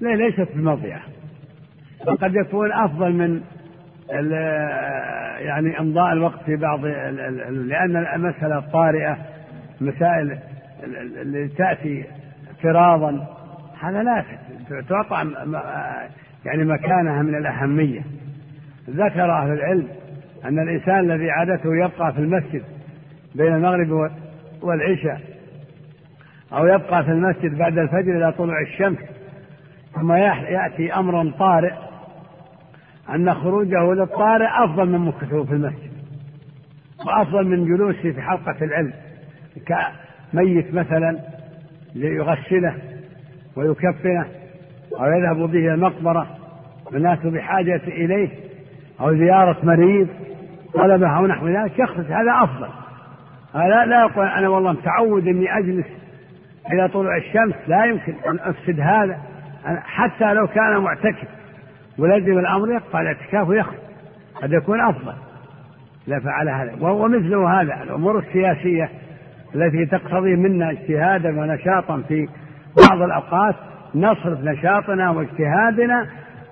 لا 0.00 0.14
ليست 0.16 0.48
بمضيعة 0.54 1.02
وقد 2.06 2.34
يكون 2.34 2.72
أفضل 2.72 3.12
من 3.12 3.40
يعني 5.38 5.80
إمضاء 5.80 6.12
الوقت 6.12 6.42
في 6.46 6.56
بعض 6.56 6.84
لأن 7.50 7.96
المسألة 8.14 8.60
طارئة 8.60 9.18
المسائل 9.80 10.38
اللي 11.20 11.48
تأتي 11.48 12.04
افتراضا 12.50 13.26
هذا 13.80 14.02
لا 14.02 14.24
تعطى 14.88 15.30
يعني 16.44 16.64
مكانها 16.64 17.22
من 17.22 17.34
الأهمية. 17.34 18.00
ذكر 18.90 19.32
أهل 19.32 19.52
العلم 19.52 19.88
أن 20.44 20.58
الإنسان 20.58 20.98
الذي 21.10 21.30
عادته 21.30 21.76
يبقى 21.76 22.12
في 22.12 22.18
المسجد 22.18 22.62
بين 23.34 23.54
المغرب 23.54 24.10
والعشاء 24.62 25.20
أو 26.52 26.66
يبقى 26.66 27.04
في 27.04 27.10
المسجد 27.10 27.58
بعد 27.58 27.78
الفجر 27.78 28.16
إلى 28.16 28.32
طلوع 28.32 28.60
الشمس 28.60 28.98
ثم 29.96 30.12
يأتي 30.12 30.94
أمر 30.94 31.30
طارئ 31.30 31.72
أن 33.14 33.34
خروجه 33.34 33.94
للطارئ 33.94 34.48
أفضل 34.64 34.88
من 34.88 34.98
مكثه 34.98 35.44
في 35.44 35.52
المسجد 35.52 35.92
وأفضل 37.06 37.46
من 37.46 37.64
جلوسه 37.64 38.12
في 38.12 38.22
حلقة 38.22 38.64
العلم 38.64 38.92
كميت 39.66 40.74
مثلا 40.74 41.18
ليغسله 41.94 42.74
ويكفنه 43.56 44.26
أو 45.00 45.04
يذهب 45.06 45.36
به 45.36 45.58
إلى 45.58 45.74
المقبرة 45.74 46.26
والناس 46.92 47.18
بحاجة 47.18 47.82
إليه 47.86 48.28
أو 49.00 49.14
زيارة 49.14 49.56
مريض 49.62 50.08
طلبة 50.74 51.16
أو 51.16 51.26
نحو 51.26 51.48
ذلك 51.48 51.78
يخرج. 51.78 52.04
هذا 52.04 52.32
أفضل. 52.42 52.68
هذا 53.54 53.84
لا 53.84 54.00
يقول 54.00 54.26
أنا 54.26 54.48
والله 54.48 54.72
متعود 54.72 55.28
إني 55.28 55.58
أجلس 55.58 55.86
إلى 56.72 56.88
طلوع 56.88 57.16
الشمس 57.16 57.54
لا 57.68 57.84
يمكن 57.84 58.14
أن 58.30 58.38
أفسد 58.38 58.80
هذا. 58.80 59.20
حتى 59.64 60.34
لو 60.34 60.46
كان 60.46 60.76
معتكف 60.76 61.28
ولزم 61.98 62.38
الأمر 62.38 62.72
يقطع 62.72 63.00
الاعتكاف 63.00 63.48
ويخرج 63.48 63.78
قد 64.42 64.52
يكون 64.52 64.80
أفضل. 64.80 65.12
لا 66.06 66.20
فعل 66.20 66.48
هذا. 66.48 66.72
ومثله 66.80 67.60
هذا 67.60 67.82
الأمور 67.82 68.18
السياسية 68.18 68.90
التي 69.54 69.86
تقتضي 69.86 70.36
منا 70.36 70.70
اجتهادا 70.70 71.40
ونشاطا 71.40 72.02
في 72.08 72.28
بعض 72.90 73.02
الأوقات 73.02 73.54
نصرف 73.94 74.44
نشاطنا 74.44 75.10
واجتهادنا 75.10 76.06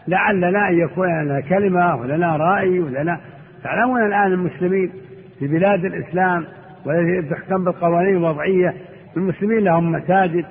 لعلنا 0.08 0.68
أن 0.68 0.78
يكون 0.78 1.22
لنا 1.22 1.40
كلمة 1.40 1.96
ولنا 1.96 2.36
رأي 2.36 2.80
ولنا 2.80 3.20
تعلمون 3.64 4.06
الآن 4.06 4.32
المسلمين 4.32 4.92
في 5.38 5.46
بلاد 5.46 5.84
الإسلام 5.84 6.46
والتي 6.84 7.28
تحكم 7.30 7.64
بالقوانين 7.64 8.16
الوضعية 8.16 8.74
المسلمين 9.16 9.58
لهم 9.58 9.92
مساجد 9.92 10.44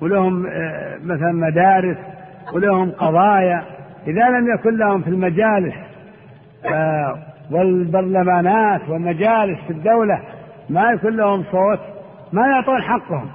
ولهم 0.00 0.46
آه، 0.46 0.98
مثلا 1.04 1.32
مدارس 1.32 1.96
ولهم 2.52 2.90
قضايا 2.90 3.64
إذا 4.06 4.28
لم 4.28 4.54
يكن 4.54 4.76
لهم 4.76 5.02
في 5.02 5.08
المجالس 5.10 5.74
آه، 6.64 7.18
والبرلمانات 7.50 8.88
والمجالس 8.88 9.58
في 9.66 9.70
الدولة 9.70 10.20
ما 10.70 10.90
يكون 10.90 11.16
لهم 11.16 11.44
صوت 11.52 11.80
ما 12.32 12.46
يعطون 12.46 12.82
حقهم. 12.82 13.30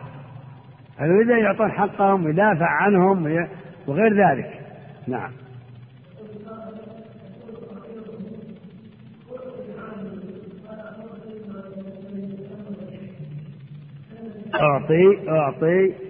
أن 1.01 1.29
يعطون 1.29 1.71
حقهم 1.71 2.25
ويدافع 2.25 2.67
عنهم 2.67 3.47
وغير 3.87 4.27
ذلك. 4.27 4.49
نعم. 5.07 5.31
أعطي 14.55 15.29
أعطي. 15.29 16.04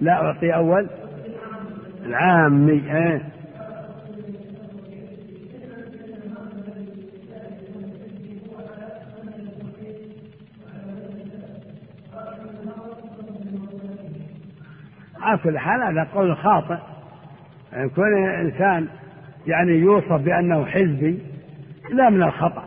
لا 0.00 0.12
أعطي 0.12 0.54
أول. 0.54 0.88
العامي 2.06 2.72
إيه 2.72 3.22
على 15.20 15.38
كل 15.38 15.58
حال 15.58 15.82
هذا 15.82 16.08
قول 16.14 16.36
خاطئ. 16.36 16.76
يعني 17.72 17.88
كون 17.88 18.24
الإنسان 18.24 18.88
يعني 19.46 19.72
يوصف 19.72 20.12
بأنه 20.12 20.66
حزبي 20.66 21.18
لا 21.92 22.10
من 22.10 22.22
الخطأ. 22.22 22.64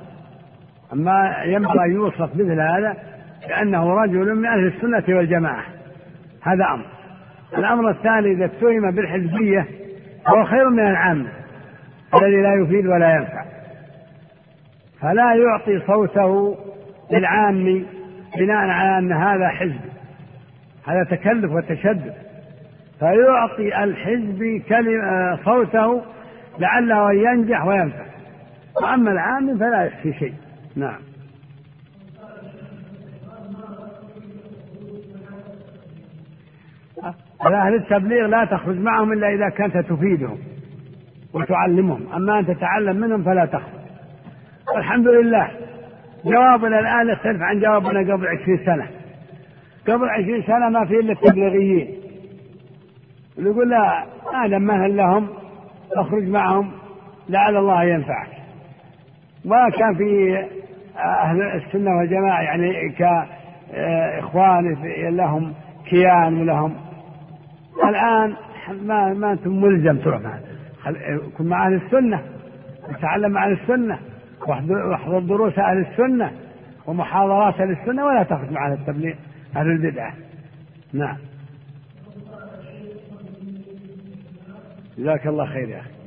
أما 0.93 1.43
ينبغي 1.43 1.89
يوصف 1.89 2.35
مثل 2.35 2.59
هذا 2.61 2.97
بأنه 3.47 3.93
رجل 3.93 4.35
من 4.35 4.45
أهل 4.45 4.67
السنة 4.67 5.17
والجماعة. 5.17 5.63
هذا 6.41 6.65
أمر. 6.65 6.98
الأمر 7.57 7.89
الثاني 7.89 8.31
إذا 8.31 8.45
اتهم 8.45 8.91
بالحزبية 8.91 9.67
هو 10.27 10.45
خير 10.45 10.69
من 10.69 10.79
العامة 10.79 11.29
الذي 12.15 12.41
لا 12.41 12.53
يفيد 12.53 12.87
ولا 12.87 13.15
ينفع. 13.15 13.45
فلا 15.01 15.33
يعطي 15.35 15.79
صوته 15.87 16.57
للعام 17.11 17.85
بناء 18.37 18.69
على 18.69 18.97
أن 18.97 19.11
هذا 19.11 19.47
حزب 19.47 19.81
هذا 20.87 21.03
تكلف 21.03 21.51
وتشدد. 21.51 22.13
فيعطي 22.99 23.83
الحزب 23.83 24.61
كلمة 24.69 25.39
صوته 25.45 26.01
لعله 26.59 27.11
أن 27.11 27.17
ينجح 27.17 27.65
وينفع. 27.65 28.05
وأما 28.81 29.11
العام 29.11 29.57
فلا 29.57 29.83
يحصي 29.85 30.13
شيء. 30.13 30.33
نعم. 30.75 31.08
أهل 37.45 37.75
التبليغ 37.75 38.25
لا 38.25 38.45
تخرج 38.45 38.77
معهم 38.77 39.13
إلا 39.13 39.33
إذا 39.33 39.49
كنت 39.49 39.77
تفيدهم 39.77 40.37
وتعلمهم. 41.33 42.13
أما 42.15 42.39
أن 42.39 42.45
تتعلم 42.45 42.95
منهم 42.95 43.23
فلا 43.23 43.45
تخرج. 43.45 43.79
والحمد 44.75 45.07
لله. 45.07 45.51
جوابنا 46.25 46.79
الآن 46.79 47.09
يختلف 47.09 47.41
عن 47.41 47.59
جوابنا 47.59 48.13
قبل 48.13 48.27
عشرين 48.27 48.57
سنة. 48.65 48.87
قبل 49.87 50.09
عشرين 50.09 50.43
سنة 50.43 50.69
ما 50.69 50.85
في 50.85 50.99
إلا 50.99 51.11
التبليغيين. 51.11 51.87
يقول 53.37 53.69
لا 53.69 54.03
آدم 54.45 54.61
مهل 54.61 54.97
لهم 54.97 55.27
أخرج 55.95 56.23
معهم 56.23 56.71
لعل 57.29 57.57
الله 57.57 57.83
ينفعك. 57.83 58.29
ما 59.45 59.69
كان 59.69 59.95
في 59.95 60.37
أهل 60.97 61.41
السنة 61.41 61.97
والجماعة 61.97 62.41
يعني 62.41 62.89
كإخوان 62.89 64.77
لهم 65.09 65.53
كيان 65.89 66.41
ولهم 66.41 66.75
الآن 67.83 68.35
ما 68.85 69.13
ما 69.13 69.31
أنتم 69.31 69.61
ملزم 69.61 69.97
تروح 69.97 70.21
معه 70.21 70.39
كن 71.37 71.45
مع 71.45 71.67
أهل 71.67 71.73
السنة. 71.73 72.23
وتعلم 72.89 73.37
أهل 73.37 73.51
السنة. 73.51 73.99
واحضر 74.47 75.19
دروس 75.19 75.59
أهل 75.59 75.77
السنة. 75.77 76.31
ومحاضرات 76.87 77.61
أهل 77.61 77.71
السنة 77.71 78.05
ولا 78.05 78.23
تخرج 78.23 78.51
مع 78.51 78.67
أهل 78.67 78.73
التبليغ 78.73 79.15
أهل 79.55 79.67
البدعة 79.67 80.13
نعم. 80.93 81.17
جزاك 84.97 85.27
الله 85.27 85.45
خير 85.45 85.69
يا 85.69 85.79
أخي. 85.79 85.98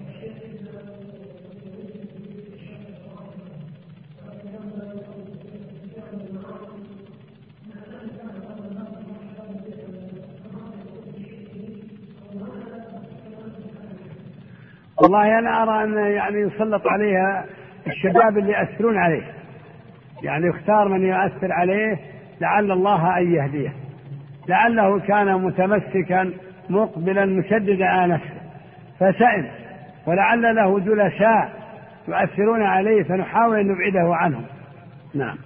والله 15.02 15.38
أنا 15.38 15.62
أرى 15.62 15.84
أن 15.84 16.12
يعني 16.12 16.40
يسلط 16.40 16.86
عليها 16.86 17.44
الشباب 17.86 18.38
اللي 18.38 18.52
يأثرون 18.52 18.98
عليه. 18.98 19.22
يعني 20.22 20.46
يختار 20.46 20.88
من 20.88 21.06
يؤثر 21.06 21.52
عليه 21.52 21.98
لعل 22.40 22.72
الله 22.72 23.18
أن 23.18 23.34
يهديه. 23.34 23.72
لعله 24.48 25.00
كان 25.00 25.34
متمسكا 25.34 26.32
مقبلا 26.70 27.24
مشددا 27.24 27.84
على 27.84 28.14
نفسه. 28.14 28.40
فسئم. 29.00 29.46
ولعل 30.06 30.54
له 30.54 30.80
جلساء 30.80 31.52
يؤثرون 32.08 32.62
عليه 32.62 33.02
فنحاول 33.02 33.58
أن 33.58 33.66
نبعده 33.66 34.14
عنهم. 34.14 34.44
نعم. 35.14 35.36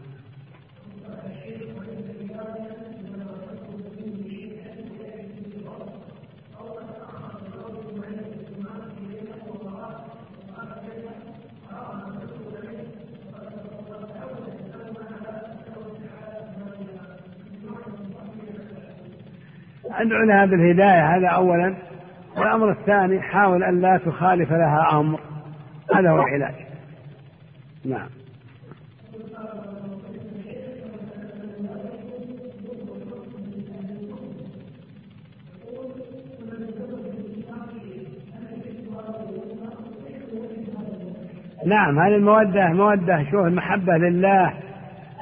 أدعو 20.07 20.25
لها 20.25 20.47
بالهداية 20.47 21.17
هذا 21.17 21.29
أولا. 21.29 21.75
والأمر 22.37 22.71
الثاني 22.71 23.21
حاول 23.21 23.65
أن 23.65 23.81
لا 23.81 23.97
تخالف 23.97 24.53
لها 24.53 25.01
أمر. 25.01 25.21
هذا 25.95 26.11
هو 26.11 26.19
العلاج. 26.19 26.55
نعم. 27.85 28.09
نعم 41.67 41.99
هذه 41.99 42.15
المودة 42.17 42.69
مودة 42.69 43.25
شوف 43.31 43.47
المحبة 43.47 43.97
لله 43.97 44.53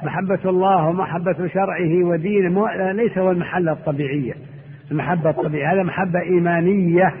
محبة 0.03 0.39
الله 0.45 0.87
ومحبة 0.87 1.47
شرعه 1.47 2.03
ودينه 2.03 2.71
ليس 2.91 3.17
هو 3.17 3.31
المحلة 3.31 3.71
الطبيعية. 3.71 4.33
المحبة 4.91 5.29
الطبيعية 5.29 5.73
هذا 5.73 5.83
محبة 5.83 6.19
إيمانية. 6.21 7.13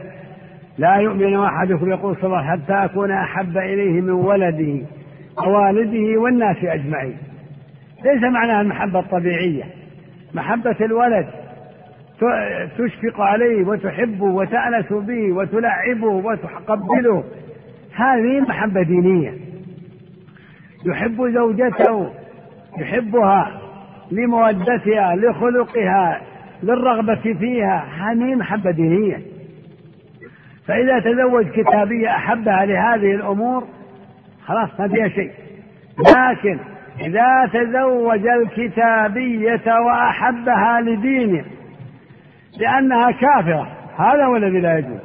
لا 0.77 0.95
يؤمن 0.95 1.35
أحدكم 1.35 1.89
يقول 1.89 2.15
صلى 2.15 2.25
الله 2.25 2.43
حتى 2.43 2.73
أكون 2.73 3.11
أحب 3.11 3.57
إليه 3.57 4.01
من 4.01 4.09
ولده 4.09 4.85
ووالده 5.37 6.19
والناس 6.21 6.57
أجمعين. 6.63 7.17
ليس 8.05 8.23
معناها 8.23 8.61
المحبة 8.61 8.99
الطبيعية. 8.99 9.63
محبة 10.33 10.75
الولد 10.81 11.27
تشفق 12.77 13.21
عليه 13.21 13.67
وتحبه 13.67 14.25
وتأنس 14.25 14.93
به 14.93 15.33
وتلعبه 15.33 16.07
وتقبله. 16.07 17.23
هذه 17.95 18.41
محبة 18.41 18.81
دينية. 18.81 19.33
يحب 20.85 21.31
زوجته 21.33 22.11
يحبها 22.77 23.61
لمودتها 24.11 25.15
لخلقها 25.15 26.21
للرغبة 26.63 27.33
فيها 27.39 27.85
هذه 27.99 28.35
محبة 28.35 28.71
دينية. 28.71 29.19
فإذا 30.67 30.99
تزوج 30.99 31.47
كتابية 31.47 32.09
أحبها 32.09 32.65
لهذه 32.65 33.15
الأمور 33.15 33.63
خلاص 34.45 34.79
ما 34.79 34.87
فيها 34.87 35.07
شيء. 35.07 35.31
لكن 35.99 36.59
إذا 37.01 37.49
تزوج 37.53 38.27
الكتابية 38.27 39.79
وأحبها 39.79 40.81
لدينه 40.81 41.45
لأنها 42.59 43.11
كافرة 43.11 43.67
هذا 43.97 44.25
هو 44.25 44.35
الذي 44.35 44.59
لا 44.59 44.77
يجوز. 44.77 44.99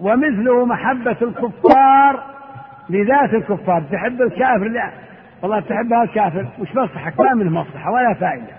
ومثله 0.00 0.66
محبة 0.66 1.16
الكفار 1.22 2.22
لذات 2.90 3.34
الكفار. 3.34 3.82
تحب 3.92 4.22
الكافر؟ 4.22 4.68
لا. 4.68 4.90
والله 5.42 5.60
تحبها 5.60 6.02
الكافر. 6.02 6.46
وش 6.58 6.76
مصلحك؟ 6.76 7.20
ما 7.20 7.34
منه 7.34 7.50
مصلحة 7.50 7.90
ولا 7.90 8.14
فائدة. 8.14 8.57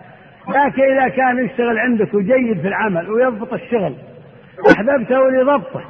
لكن 0.50 0.82
إذا 0.82 1.08
كان 1.08 1.46
يشتغل 1.46 1.80
عندك 1.80 2.14
وجيد 2.14 2.62
في 2.62 2.68
العمل 2.68 3.10
ويضبط 3.10 3.54
الشغل 3.54 3.96
أحببته 4.72 5.30
لضبطه. 5.32 5.84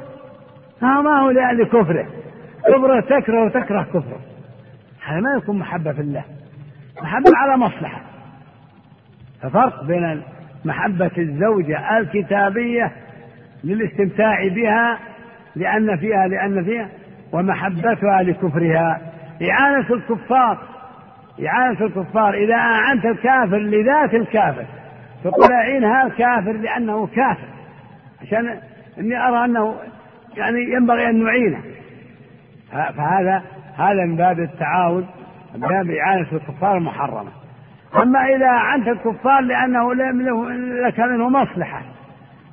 ها 0.82 1.00
ما 1.02 1.20
هو 1.20 1.30
لكفره 1.30 2.06
كفره 2.66 3.00
تكره 3.00 3.44
وتكره 3.44 3.82
كفره. 3.82 4.20
هذا 5.06 5.20
ما 5.20 5.36
يكون 5.36 5.58
محبة 5.58 5.92
في 5.92 6.00
الله. 6.00 6.24
محبة 7.02 7.30
على 7.36 7.56
مصلحة. 7.56 8.00
ففرق 9.42 9.84
بين 9.84 10.22
محبة 10.64 11.10
الزوجة 11.18 11.98
الكتابية 11.98 12.92
للاستمتاع 13.64 14.48
بها 14.48 14.98
لأن 15.56 15.96
فيها 15.96 16.28
لأن 16.28 16.64
فيها 16.64 16.88
ومحبتها 17.32 18.22
لكفرها. 18.22 19.00
إعانة 19.42 19.94
الكفار. 19.94 20.58
إعانة 21.46 21.80
الكفار 21.80 22.34
إذا 22.34 22.54
أعنت 22.54 23.04
الكافر 23.04 23.58
لذات 23.58 24.14
الكافر 24.14 24.64
تقول 25.24 25.52
أعين 25.52 25.84
هذا 25.84 26.06
الكافر 26.06 26.52
لأنه 26.52 27.06
كافر 27.06 27.48
عشان 28.22 28.60
إني 28.98 29.28
أرى 29.28 29.44
أنه 29.44 29.74
يعني 30.36 30.72
ينبغي 30.72 31.10
أن 31.10 31.24
نعينه. 31.24 31.60
فهذا 32.72 33.42
هذا 33.76 34.04
من 34.04 34.16
باب 34.16 34.40
التعاون 34.40 35.06
من 35.54 35.60
باب 35.60 35.90
إعانة 35.90 36.26
الكفار 36.32 36.76
المحرمة. 36.76 37.30
أما 37.96 38.24
إذا 38.36 38.46
أعنت 38.46 38.88
الكفار 38.88 39.40
لأنه 39.40 39.94
لك 39.94 41.00
منه 41.00 41.28
مصلحة 41.28 41.82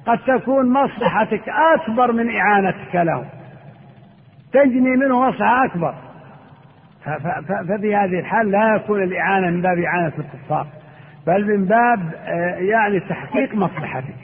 قد 0.08 0.20
تكون 0.28 0.70
مصلحتك 0.70 1.50
أكبر 1.50 2.12
من 2.12 2.36
إعانتك 2.36 2.96
له. 2.96 3.26
تجني 4.54 4.96
منه 4.96 5.30
مصلحة 5.30 5.66
أكبر. 5.66 5.94
ففي 7.08 7.96
هذه 7.96 8.20
الحال 8.20 8.52
لا 8.52 8.76
يكون 8.76 9.04
الإعانة 9.04 9.50
من 9.50 9.62
باب 9.62 9.80
إعانة 9.80 10.14
الكفار 10.20 10.68
بل 11.28 11.58
من 11.58 11.66
باب 11.66 12.14
آه، 12.16 12.56
يعني 12.56 13.00
تحقيق 13.00 13.56
مصلحتك. 13.56 14.16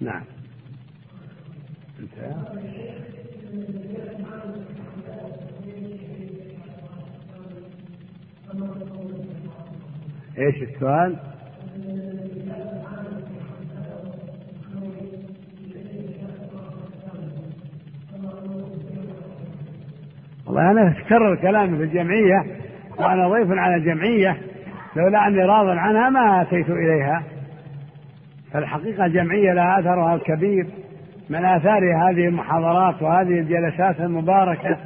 نعم. 0.00 0.22
إيش 10.38 10.62
السؤال؟ 10.62 11.16
والله 20.46 20.70
أنا 20.70 20.94
تكرر 21.04 21.36
كلامي 21.36 21.76
في 21.76 21.84
الجمعية 21.84 22.44
وأنا 22.98 23.28
ضيف 23.28 23.50
على 23.50 23.74
الجمعية 23.74 24.36
لولا 24.96 25.26
أني 25.26 25.44
راض 25.44 25.68
عنها 25.68 26.10
ما 26.10 26.42
أتيت 26.42 26.70
إليها. 26.70 27.22
فالحقيقة 28.52 29.04
الجمعية 29.04 29.52
لها 29.52 29.80
أثرها 29.80 30.14
الكبير 30.14 30.66
من 31.30 31.44
آثار 31.44 31.82
هذه 31.96 32.28
المحاضرات 32.28 33.02
وهذه 33.02 33.38
الجلسات 33.38 34.00
المباركة 34.00 34.76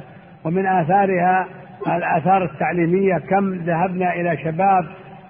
ومن 0.45 0.65
آثارها 0.65 1.47
الآثار 1.87 2.43
التعليمية 2.43 3.17
كم 3.17 3.53
ذهبنا 3.53 4.13
إلى 4.13 4.37
شباب 4.37 4.85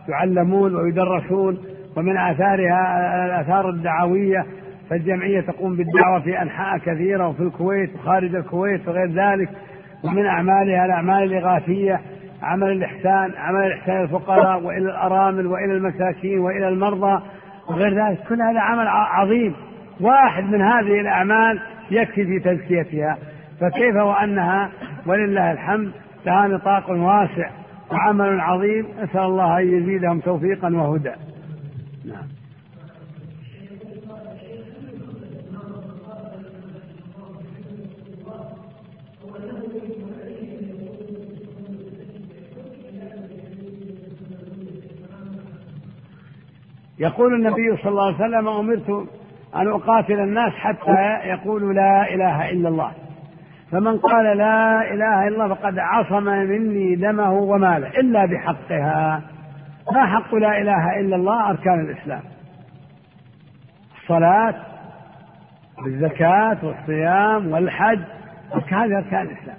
يعلمون 0.09 0.75
ويدرسون 0.75 1.57
ومن 1.97 2.17
آثارها 2.17 3.25
الآثار 3.25 3.69
الدعوية. 3.69 4.45
فالجمعية 4.89 5.41
تقوم 5.41 5.75
بالدعوة 5.75 6.19
في 6.19 6.41
أنحاء 6.41 6.77
كثيرة 6.77 7.27
وفي 7.27 7.43
الكويت 7.43 7.95
وخارج 7.95 8.35
الكويت 8.35 8.87
وغير 8.87 9.11
ذلك. 9.11 9.49
ومن 10.03 10.25
أعمالها 10.25 10.85
الأعمال 10.85 11.23
الإغاثية 11.23 12.01
عمل 12.41 12.71
الإحسان 12.71 13.31
عمل 13.37 13.65
الإحسان 13.65 14.01
للفقراء 14.01 14.63
وإلى 14.63 14.89
الأرامل 14.89 15.47
وإلى 15.47 15.73
المساكين 15.73 16.39
وإلى 16.39 16.67
المرضى 16.67 17.21
وغير 17.67 18.07
ذلك. 18.07 18.19
كل 18.29 18.41
هذا 18.41 18.59
عمل 18.59 18.87
عظيم. 18.87 19.55
واحد 20.01 20.43
من 20.43 20.61
هذه 20.61 21.01
الأعمال 21.01 21.59
يكفي 21.91 22.25
في 22.25 22.39
تزكيتها. 22.39 23.17
فكيف 23.59 23.95
وأنها؟ 23.95 24.69
ولله 25.05 25.51
الحمد 25.51 25.91
لها 26.25 26.47
نطاق 26.47 26.89
واسع 26.89 27.49
وعمل 27.91 28.39
عظيم. 28.39 28.85
نسأل 29.03 29.21
الله 29.21 29.59
أن 29.59 29.77
يزيدهم 29.77 30.19
توفيقا 30.19 30.75
وهدى. 30.75 31.13
نعم. 32.05 32.40
يقول 47.01 47.33
النبي 47.33 47.77
صلى 47.77 47.89
الله 47.89 48.05
عليه 48.05 48.15
وسلم 48.15 48.47
أمرت 48.47 49.07
أن 49.55 49.67
أقاتل 49.67 50.19
الناس 50.19 50.53
حتى 50.53 51.19
يقولوا 51.23 51.73
لا 51.73 52.13
إله 52.13 52.49
إلا 52.49 52.69
الله. 52.69 52.91
فمن 53.71 53.97
قال 53.97 54.37
لا 54.37 54.93
إله 54.93 55.27
إلا 55.27 55.45
الله 55.45 55.55
فقد 55.55 55.79
عصم 55.79 56.23
مني 56.23 56.95
دمه 56.95 57.33
وماله 57.33 57.87
إلا 57.87 58.25
بحقها. 58.25 59.21
ما 59.93 60.05
حق 60.05 60.35
لا 60.35 60.61
إله 60.61 60.99
إلا 60.99 61.15
الله؟ 61.15 61.49
أركان 61.49 61.79
الإسلام. 61.79 62.21
الصلاة 64.01 64.55
والزكاة 65.83 66.57
والصيام 66.63 67.51
والحج 67.51 67.99
هذه 68.53 68.97
أركان 68.97 69.21
الإسلام. 69.21 69.57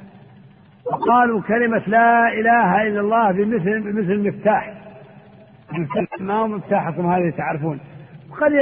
وقالوا 0.87 1.43
كلمة 1.43 1.83
لا 1.87 2.29
إله 2.29 2.83
إلا 2.83 3.01
الله 3.01 3.33
بمثل 3.33 3.81
بمثل 3.81 4.29
مفتاح 4.29 4.82
ما 6.21 6.35
هو 6.35 6.47
مفتاحكم 6.47 7.07
هذا 7.13 7.31
تعرفون. 7.31 7.81
وقد 8.31 8.53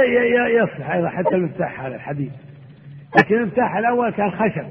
يصلح 0.49 0.91
أيضا 0.91 1.09
حتى 1.09 1.35
المفتاح 1.35 1.81
هذا 1.81 1.95
الحديد 1.95 2.31
لكن 3.19 3.35
المفتاح 3.35 3.75
الأول 3.75 4.09
كان 4.09 4.31
خشب 4.31 4.65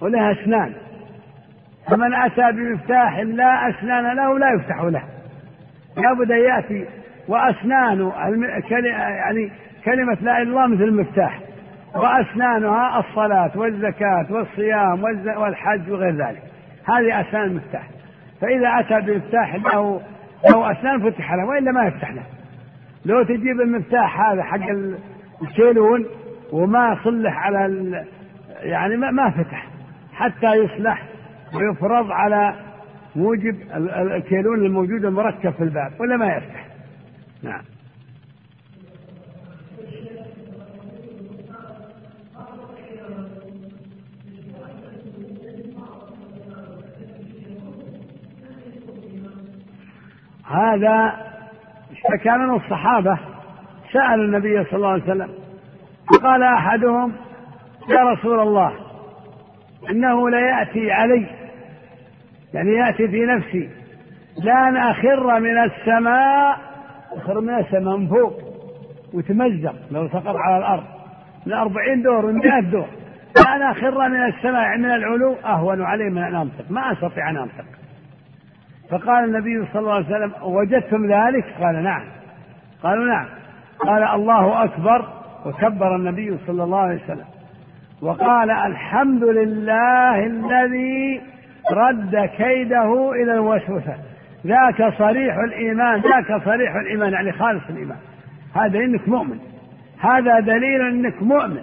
ولها 0.00 0.32
أسنان. 0.32 0.72
فمن 1.90 2.14
أتى 2.14 2.52
بمفتاح 2.52 3.18
لا 3.18 3.70
أسنان 3.70 4.16
له 4.16 4.38
لا 4.38 4.52
يفتح 4.52 4.80
له. 4.80 5.02
لابد 5.96 6.32
أن 6.32 6.38
يأتي 6.38 6.86
وأسنان 7.28 8.12
يعني 8.94 9.52
كلمة 9.84 10.18
لا 10.20 10.20
إله 10.20 10.42
إلا 10.42 10.50
الله 10.50 10.66
مثل 10.66 10.82
المفتاح. 10.82 11.40
وأسنانها 11.94 12.98
الصلاة 12.98 13.50
والزكاة 13.54 14.26
والصيام 14.30 15.02
والحج 15.36 15.90
وغير 15.90 16.14
ذلك. 16.14 16.42
هذه 16.88 17.20
أسنان 17.20 17.44
المفتاح. 17.44 17.88
فإذا 18.40 18.80
أتى 18.80 19.06
بمفتاح 19.06 19.54
له 19.54 20.00
له 20.44 20.72
أسنان 20.72 21.10
فتح 21.10 21.34
له 21.34 21.46
وإلا 21.46 21.72
ما 21.72 21.86
يفتح 21.86 22.10
له. 22.10 22.22
لو 23.04 23.22
تجيب 23.22 23.60
المفتاح 23.60 24.20
هذا 24.20 24.42
حق 24.42 24.68
الكيلون 25.42 26.06
وما 26.52 26.98
صلح 27.04 27.38
على 27.38 28.04
يعني 28.60 28.96
ما, 28.96 29.10
ما 29.10 29.30
فتح. 29.30 29.66
حتى 30.12 30.54
يصلح 30.54 31.02
ويفرض 31.54 32.10
على 32.10 32.54
موجب 33.16 33.56
الكيلون 34.16 34.58
الموجود 34.58 35.04
المركب 35.04 35.50
في 35.50 35.64
الباب 35.64 35.92
ولا 36.00 36.16
ما 36.16 36.36
يفتح. 36.36 36.66
نعم. 37.42 37.62
هذا 50.50 51.16
اشتكى 51.92 52.30
منه 52.30 52.56
الصحابة 52.56 53.18
سألوا 53.92 54.24
النبي 54.24 54.64
صلى 54.64 54.76
الله 54.76 54.88
عليه 54.88 55.02
وسلم 55.02 55.28
فقال 56.12 56.42
أحدهم 56.42 57.12
يا 57.88 58.02
رسول 58.04 58.40
الله 58.40 58.72
إنه 59.90 60.30
ليأتي 60.30 60.92
علي 60.92 61.26
يعني 62.54 62.74
يأتي 62.74 63.08
في 63.08 63.26
نفسي 63.26 63.70
لأن 64.36 64.76
أخر 64.76 65.40
من 65.40 65.58
السماء 65.58 66.58
أخر 67.12 67.40
من 67.40 67.58
السماء 67.58 67.96
من 67.96 68.08
فوق 68.08 68.40
وتمزق 69.14 69.74
لو 69.90 70.08
سقط 70.08 70.36
على 70.36 70.58
الأرض 70.58 70.84
من 71.46 71.52
أربعين 71.52 72.02
دور 72.02 72.26
من 72.26 72.34
مئة 72.34 72.60
دور 72.60 72.86
لأن 73.36 73.62
أخر 73.62 74.08
من 74.08 74.24
السماء 74.24 74.62
يعني 74.62 74.82
من 74.82 74.90
العلو 74.90 75.34
أهون 75.44 75.82
علي 75.82 76.10
من 76.10 76.22
أن 76.22 76.34
أنطق 76.34 76.64
ما 76.70 76.92
أستطيع 76.92 77.30
أن 77.30 77.36
أنطق. 77.36 77.64
فقال 78.90 79.24
النبي 79.24 79.66
صلى 79.72 79.80
الله 79.80 79.94
عليه 79.94 80.06
وسلم 80.06 80.32
وجدتم 80.42 81.12
ذلك؟ 81.12 81.44
قال 81.60 81.82
نعم. 81.82 82.02
قالوا 82.82 83.04
نعم. 83.04 83.26
قال 83.78 84.02
الله 84.02 84.64
أكبر. 84.64 85.08
وكبر 85.46 85.96
النبي 85.96 86.38
صلى 86.46 86.64
الله 86.64 86.78
عليه 86.78 87.00
وسلم. 87.04 87.24
وقال 88.02 88.50
الحمد 88.50 89.24
لله 89.24 90.26
الذي 90.26 91.20
رد 91.72 92.30
كيده 92.36 93.12
إلى 93.12 93.34
الوسوسة. 93.34 93.94
ذاك 94.46 94.92
صريح 94.98 95.36
الإيمان 95.36 96.00
ذاك 96.00 96.44
صريح 96.44 96.74
الإيمان 96.74 97.12
يعني 97.12 97.32
خالص 97.32 97.62
الإيمان. 97.70 97.98
هذا 98.56 98.78
إنك 98.78 99.08
مؤمن. 99.08 99.38
هذا 100.00 100.40
دليل 100.40 100.80
إنك 100.80 101.22
مؤمن. 101.22 101.62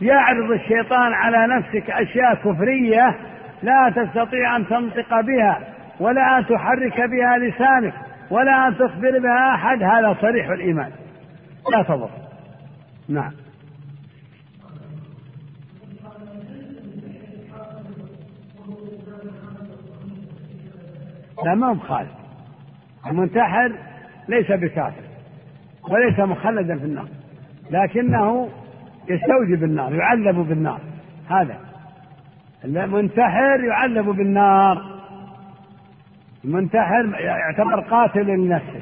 يعرض 0.00 0.50
الشيطان 0.50 1.12
على 1.12 1.46
نفسك 1.54 1.90
أشياء 1.90 2.34
كفرية 2.34 3.16
لا 3.62 3.92
تستطيع 3.96 4.56
أن 4.56 4.66
تنطق 4.66 5.20
بها. 5.20 5.75
ولا 6.00 6.38
أن 6.38 6.46
تحرك 6.46 7.00
بها 7.00 7.38
لسانك 7.38 7.94
ولا 8.30 8.68
أن 8.68 8.74
تخبر 8.74 9.18
بها 9.18 9.54
أحد. 9.54 9.82
هذا 9.82 10.16
صريح 10.20 10.48
الإيمان. 10.48 10.90
لا 11.72 11.82
تضر. 11.82 12.10
نعم. 13.08 13.32
لا 21.44 21.54
ما 21.54 21.66
هو 21.66 21.74
بخالد 21.74 22.08
المنتحر 23.06 23.72
ليس 24.28 24.52
بكافر 24.52 25.02
وليس 25.90 26.18
مخلدا 26.18 26.78
في 26.78 26.84
النار 26.84 27.08
لكنه 27.70 28.48
يستوجب 29.08 29.64
النار 29.64 29.94
يعذب 29.94 30.36
بالنار. 30.36 30.80
هذا. 31.28 31.56
المنتحر 32.64 33.64
يعذب 33.64 34.04
بالنار. 34.04 34.95
المنتحر 36.46 37.20
يعتبر 37.20 37.80
قاتل 37.80 38.26
لنفسه. 38.26 38.80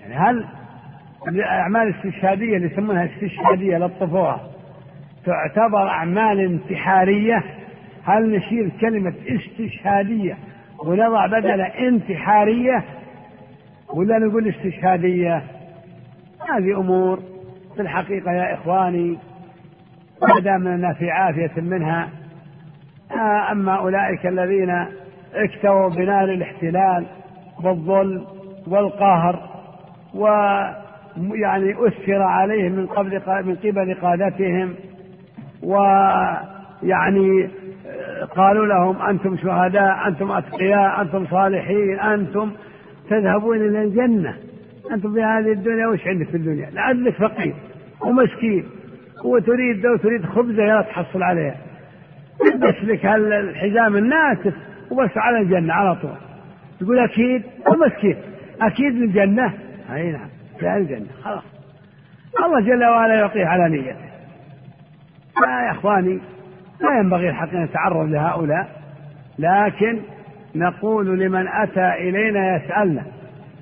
يعني 0.00 0.14
هل 0.14 0.44
الأعمال 1.28 1.82
الاستشهادية 1.82 2.56
اللي 2.56 2.66
يسمونها 2.72 3.04
استشهادية 3.04 3.78
لطفوها 3.78 4.40
تعتبر 5.24 5.88
أعمال 5.88 6.40
انتحارية؟ 6.40 7.44
هل 8.04 8.36
نشيل 8.36 8.70
كلمة 8.80 9.14
استشهادية 9.28 10.38
ونضع 10.84 11.26
بدل 11.26 11.60
انتحارية 11.60 12.84
ولا 13.94 14.18
نقول 14.18 14.48
استشهادية؟ 14.48 15.42
هذه 16.54 16.80
أمور 16.80 17.20
في 17.76 17.82
الحقيقة 17.82 18.32
يا 18.32 18.54
إخواني 18.54 19.18
ما 20.22 20.40
دام 20.40 20.66
أننا 20.66 20.94
في 20.94 21.10
عافية 21.10 21.60
منها 21.60 22.08
أما 23.52 23.74
أولئك 23.74 24.26
الذين 24.26 24.86
اكتووا 25.34 25.88
بنار 25.88 26.24
الاحتلال 26.24 27.06
والظلم 27.64 28.24
والقهر 28.66 29.48
ويعني 30.14 31.74
أسر 31.78 32.22
عليهم 32.22 32.72
من 32.72 32.86
قبل 32.86 33.22
من 33.28 33.54
قبل 33.54 33.94
قادتهم 33.94 34.74
ويعني 35.62 37.48
قالوا 38.36 38.66
لهم 38.66 39.02
أنتم 39.02 39.36
شهداء 39.36 40.08
أنتم 40.08 40.32
أتقياء 40.32 41.02
أنتم 41.02 41.26
صالحين 41.26 41.98
أنتم 42.00 42.52
تذهبون 43.10 43.56
إلى 43.56 43.82
الجنة. 43.82 44.36
أنتم 44.92 45.14
في 45.14 45.22
هذه 45.22 45.52
الدنيا 45.52 45.86
وش 45.86 46.06
عندك 46.06 46.26
في 46.26 46.36
الدنيا؟ 46.36 46.70
لعلك 46.70 47.14
فقير 47.14 47.54
ومسكين 48.00 48.64
وتريد 49.24 49.86
لو 49.86 49.96
تريد 49.96 50.24
خبزة 50.24 50.64
لا 50.64 50.82
تحصل 50.82 51.22
عليها. 51.22 51.56
بس 52.56 52.74
لك 52.84 53.06
الحزام 53.06 53.96
الناسف 53.96 54.54
وبس 54.90 55.10
على 55.16 55.38
الجنة 55.38 55.74
على 55.74 55.94
طول. 55.94 56.16
يقول 56.80 56.98
أكيد؟ 56.98 57.42
ومسكين. 57.66 58.16
أكيد 58.62 58.94
للجنة 58.94 59.54
أي 59.92 60.12
نعم. 60.12 60.28
في 60.58 60.76
الجنة 60.76 61.06
خلاص. 61.22 61.44
الله 62.44 62.60
جل 62.60 62.84
وعلا 62.84 63.14
يعطيه 63.14 63.46
على 63.46 63.68
نيته. 63.68 64.08
يا 65.46 65.70
إخواني 65.70 66.20
لا 66.80 66.98
ينبغي 66.98 67.28
الحق 67.28 67.48
أن 67.48 67.64
نتعرض 67.64 68.08
لهؤلاء 68.08 68.68
لكن 69.38 70.00
نقول 70.54 71.18
لمن 71.20 71.48
أتى 71.48 71.92
إلينا 71.92 72.56
يسألنا 72.56 73.02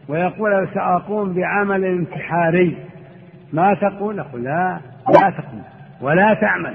ويقول 0.09 0.69
سأقوم 0.75 1.35
بعمل 1.35 1.85
انتحاري. 1.85 2.77
ما 3.53 3.75
تقول؟ 3.75 4.17
نقول 4.17 4.45
لا 4.45 4.81
لا 5.09 5.31
تقوم 5.31 5.63
ولا 6.01 6.35
تعمل 6.35 6.75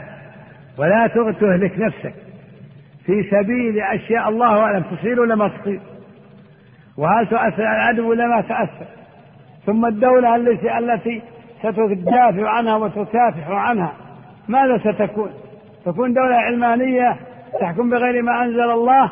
ولا 0.78 1.08
تهلك 1.08 1.80
نفسك. 1.80 2.14
في 3.06 3.24
سبيل 3.32 3.80
أشياء 3.80 4.30
الله 4.30 4.60
أعلم 4.60 4.84
تصير 4.84 5.22
ولا 5.22 5.36
ما 5.36 5.48
تصير؟ 5.48 5.80
وهل 6.98 7.28
تؤثر 7.28 7.66
على 7.66 7.76
العدو 7.76 8.10
ولا 8.10 8.28
ما 8.28 8.42
تؤثر؟ 8.42 8.86
ثم 9.66 9.86
الدولة 9.86 10.36
التي 10.36 10.78
التي 10.78 11.22
ستدافع 11.60 12.50
عنها 12.50 12.76
وتكافح 12.76 13.50
عنها 13.50 13.94
ماذا 14.48 14.78
ستكون؟ 14.78 15.32
تكون 15.86 16.14
دولة 16.14 16.36
علمانية 16.36 17.16
تحكم 17.60 17.90
بغير 17.90 18.22
ما 18.22 18.44
أنزل 18.44 18.72
الله؟ 18.72 19.12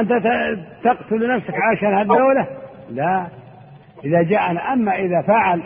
أنت 0.00 0.12
تقتل 0.84 1.36
نفسك 1.36 1.54
عشان 1.72 1.94
هالدولة؟ 1.94 2.46
لا. 2.90 3.26
إذا 4.04 4.22
جاءنا 4.22 4.72
أما 4.72 4.94
إذا 4.94 5.22
فعل 5.22 5.62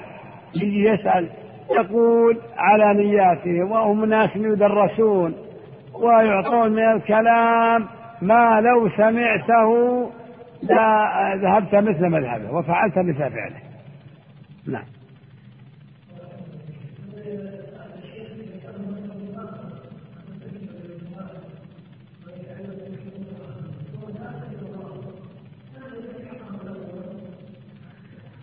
يجي 0.55 0.85
يسأل 0.85 1.29
يقول 1.71 2.39
على 2.59 3.05
نياتهم 3.05 3.71
وهم 3.71 4.05
ناس 4.05 4.31
يدرسون 4.37 5.35
ويعطون 6.01 6.73
من 6.73 6.93
الكلام 6.93 7.87
ما 8.23 8.61
لو 8.61 8.89
سمعته 8.89 10.11
لا 10.63 11.35
ذهبت 11.43 11.75
مثل 11.75 12.09
مذهبه 12.09 12.53
وفعلت 12.53 12.99
مثل 12.99 13.31
فعله. 13.31 13.61
نعم. 14.67 14.85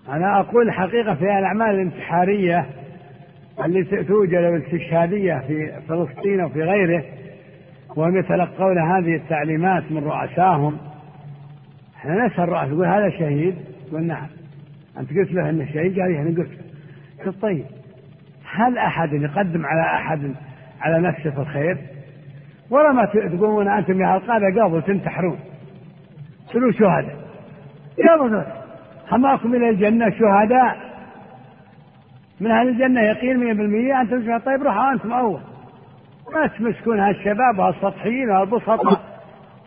أنا 0.09 0.39
أقول 0.39 0.67
الحقيقة 0.67 1.15
في 1.15 1.23
الأعمال 1.23 1.69
الانتحارية 1.69 2.65
التي 3.65 4.03
توجد 4.03 4.34
الاستشهادية 4.34 5.43
في 5.47 5.81
فلسطين 5.89 6.43
وفي 6.43 6.61
غيره 6.61 7.03
وهم 7.95 8.17
يتلقون 8.17 8.77
هذه 8.77 9.15
التعليمات 9.15 9.91
من 9.91 10.03
رؤسائهم 10.03 10.77
إحنا 11.95 12.25
نسأل 12.25 12.43
الرؤساء 12.43 12.67
يقول 12.67 12.85
هذا 12.87 13.09
شهيد؟ 13.09 13.55
يقول 13.87 14.03
نعم. 14.03 14.27
أنت 14.99 15.09
قلت 15.09 15.31
له 15.31 15.49
أنه 15.49 15.65
شهيد؟ 15.65 15.99
قال 15.99 16.15
أنا 16.15 16.29
قلت 16.29 16.51
قلت 17.25 17.41
طيب 17.41 17.65
هل 18.55 18.77
أحد 18.77 19.13
يقدم 19.13 19.65
على 19.65 19.81
أحد 19.81 20.33
على 20.81 21.07
نفسه 21.07 21.31
في 21.31 21.39
الخير؟ 21.39 21.77
ولا 22.69 22.91
ما 22.91 23.05
تقومون 23.05 23.67
أنتم 23.67 24.01
يا 24.01 24.15
القادة 24.15 24.63
قبل 24.63 24.81
تنتحرون 24.81 25.39
تقولوا 26.49 26.71
شهداء؟ 26.71 27.17
قبل 28.09 28.43
حماكم 29.07 29.55
إلى 29.55 29.69
الجنة 29.69 30.09
شهداء. 30.09 30.93
من 32.39 32.51
أهل 32.51 32.69
الجنة 32.69 33.01
يقين 33.01 33.37
مية 33.37 33.53
بالمية. 33.53 34.01
أنتم 34.01 34.21
شهداء 34.21 34.39
طيب 34.39 34.63
روحوا 34.63 34.93
أنتم 34.93 35.13
أول. 35.13 35.39
ما 36.34 36.47
تمسكون 36.47 36.99
هالشباب 36.99 37.60
وهالسطحيين 37.60 38.30
وهالبسطاء 38.30 38.99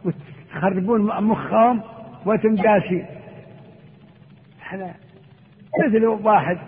وتخربون 0.04 1.00
مخهم 1.24 1.80
وأنتم 2.26 2.54
جالسين 2.54 3.06
إحنا 4.62 4.94
مثل 5.86 6.06
واحد 6.06 6.58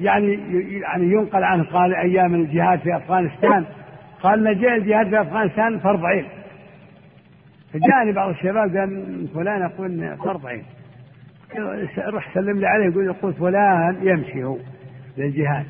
يعني 0.00 0.32
يعني 0.80 1.04
ينقل 1.04 1.44
عنه 1.44 1.64
قال 1.64 1.94
أيام 1.94 2.34
الجهاد 2.34 2.78
في 2.78 2.96
أفغانستان. 2.96 3.64
قال 4.22 4.44
نجا 4.44 4.74
الجهاد 4.74 5.08
في 5.08 5.20
أفغانستان 5.20 5.78
فرض 5.78 6.04
عين 6.04 6.26
فجاءني 7.72 8.12
بعض 8.12 8.28
الشباب 8.28 8.76
قال 8.76 9.28
فلان 9.34 9.62
يقول 9.62 10.16
فرض 10.16 10.46
عين 10.46 10.64
روح 11.98 12.34
سلم 12.34 12.60
لي 12.60 12.66
عليه 12.66 12.86
يقول 12.86 13.04
يقول 13.04 13.32
فلان 13.34 13.96
يمشي 14.02 14.44
هو 14.44 14.56
للجهاد. 15.16 15.66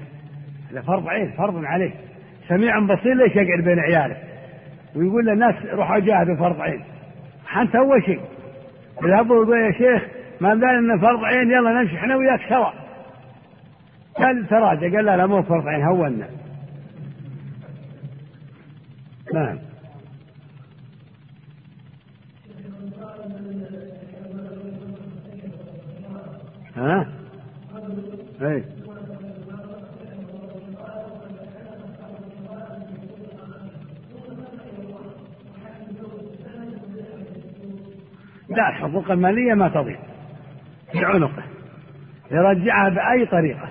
هذا 0.70 0.82
فرض 0.82 1.08
عين 1.08 1.30
فرض 1.30 1.64
عليه. 1.64 1.92
سميع 2.48 2.78
بصير 2.78 3.14
ليش 3.14 3.36
يقعد 3.36 3.64
بين 3.64 3.78
عياله؟ 3.78 4.16
ويقول 4.96 5.26
للناس 5.26 5.54
روحوا 5.72 5.98
جاهدوا 5.98 6.36
فرض 6.36 6.60
عين. 6.60 6.84
حتى 7.46 7.78
أول 7.78 8.04
شيء. 8.04 8.20
يذهبوا 9.02 9.44
يقول 9.44 9.58
يا 9.58 9.72
شيخ 9.72 10.02
ما 10.40 10.54
دام 10.54 10.68
انه 10.68 11.00
فرض 11.00 11.24
عين 11.24 11.50
يلا 11.50 11.70
نمشي 11.70 11.96
إحنا 11.96 12.16
وياك 12.16 12.40
سوا. 12.48 12.70
قال 14.16 14.48
تراجع 14.48 14.96
قال 14.96 15.04
لا 15.04 15.16
لا 15.16 15.26
مو 15.26 15.42
فرض 15.42 15.68
عين 15.68 15.84
هونا. 15.84 16.28
نعم. 19.34 19.58
ها؟ 26.76 27.06
اي 28.42 28.64
لا 38.56 38.68
الحقوق 38.68 39.10
المالية 39.10 39.54
ما 39.54 39.68
تضيع. 39.68 39.98
في 40.92 41.04
عنقه 41.04 41.42
يرجعها 42.30 42.88
بأي 42.88 43.26
طريقة. 43.26 43.68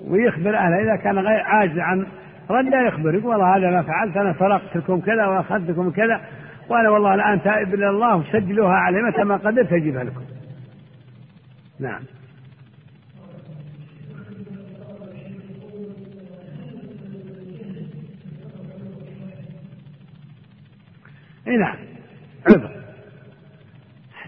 ويخبر 0.00 0.56
أهله. 0.56 0.82
إذا 0.82 0.96
كان 0.96 1.18
غير 1.18 1.40
عاجز 1.40 1.78
عن 1.78 2.06
رد 2.50 2.72
يخبر. 2.86 3.14
يقول 3.14 3.26
والله 3.26 3.56
هذا 3.56 3.70
ما 3.70 3.82
فعلت 3.82 4.16
أنا 4.16 4.34
سرقتكم 4.38 5.00
كذا 5.00 5.26
وأخذتكم 5.26 5.90
كذا. 5.90 6.20
وأنا 6.68 6.90
والله 6.90 7.14
الآن 7.14 7.42
تائب 7.42 7.74
إلى 7.74 7.90
الله 7.90 8.16
وسجلوها 8.16 8.74
علي 8.74 9.02
متى 9.02 9.24
ما 9.24 9.36
قدرت 9.36 9.72
أجيبها 9.72 10.04
لكم. 10.04 10.22
نعم. 11.80 12.02
اي 21.48 21.56
نعم. 21.56 21.76
عذر. 22.46 22.79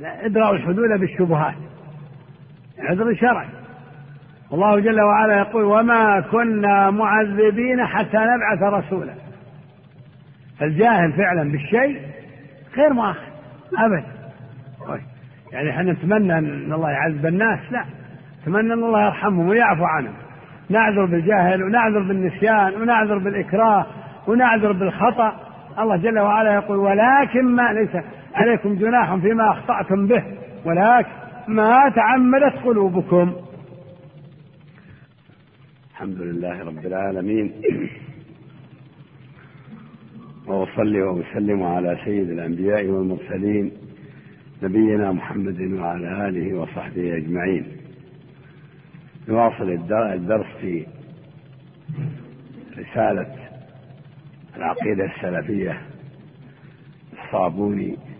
ادرأوا 0.04 0.54
الحدود 0.54 1.00
بالشبهات. 1.00 1.54
عذر 2.78 3.14
شرعي 3.14 3.48
الله 4.52 4.80
جل 4.80 5.00
وعلا 5.00 5.38
يقول 5.38 5.64
وما 5.64 6.20
كنا 6.20 6.90
معذبين 6.90 7.86
حتى 7.86 8.16
نبعث 8.16 8.62
رسولا. 8.62 9.14
فالجاهل 10.58 11.12
فعلا 11.12 11.52
بالشيء 11.52 12.00
غير 12.76 12.92
مؤاخذ 12.92 13.32
ابدا. 13.78 14.04
يعني 15.52 15.70
إحنا 15.70 15.92
نتمنى 15.92 16.38
أن 16.38 16.72
الله 16.72 16.90
يعذب 16.90 17.26
الناس؟ 17.26 17.58
لا. 17.70 17.84
نتمنى 18.42 18.72
أن 18.72 18.84
الله 18.84 19.06
يرحمهم 19.06 19.48
ويعفو 19.48 19.84
عنهم. 19.84 20.14
نعذر 20.70 21.04
بالجهل 21.04 21.62
ونعذر 21.62 21.98
بالنسيان 21.98 22.82
ونعذر 22.82 23.18
بالإكراه 23.18 23.86
ونعذر 24.26 24.72
بالخطأ. 24.72 25.32
الله 25.78 25.96
جل 25.96 26.18
وعلا 26.18 26.54
يقول 26.54 26.76
ولكن 26.76 27.44
ما 27.44 27.72
ليس 27.72 28.04
عليكم 28.34 28.74
جناح 28.74 29.14
فيما 29.14 29.50
أخطأتم 29.50 30.06
به 30.06 30.24
ولكن 30.64 31.10
ما 31.48 31.92
تعمدت 31.94 32.56
قلوبكم. 32.64 33.36
الحمد 35.90 36.20
لله 36.20 36.64
رب 36.64 36.86
العالمين. 36.86 37.52
وأصلي 40.46 41.02
وأسلم 41.02 41.62
على 41.62 41.98
سيد 42.04 42.30
الأنبياء 42.30 42.86
والمرسلين 42.86 43.72
نبينا 44.62 45.12
محمد 45.12 45.60
وعلى 45.60 46.28
آله 46.28 46.54
وصحبه 46.54 47.16
أجمعين. 47.16 47.66
نواصل 49.28 49.70
الدرس 50.14 50.46
في 50.60 50.86
رسالة 52.78 53.36
العقيدة 54.56 55.04
السلفية 55.04 55.82
الصابوني. 57.12 58.11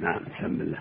نعم 0.00 0.20
بسم 0.24 0.60
الله 0.60 0.78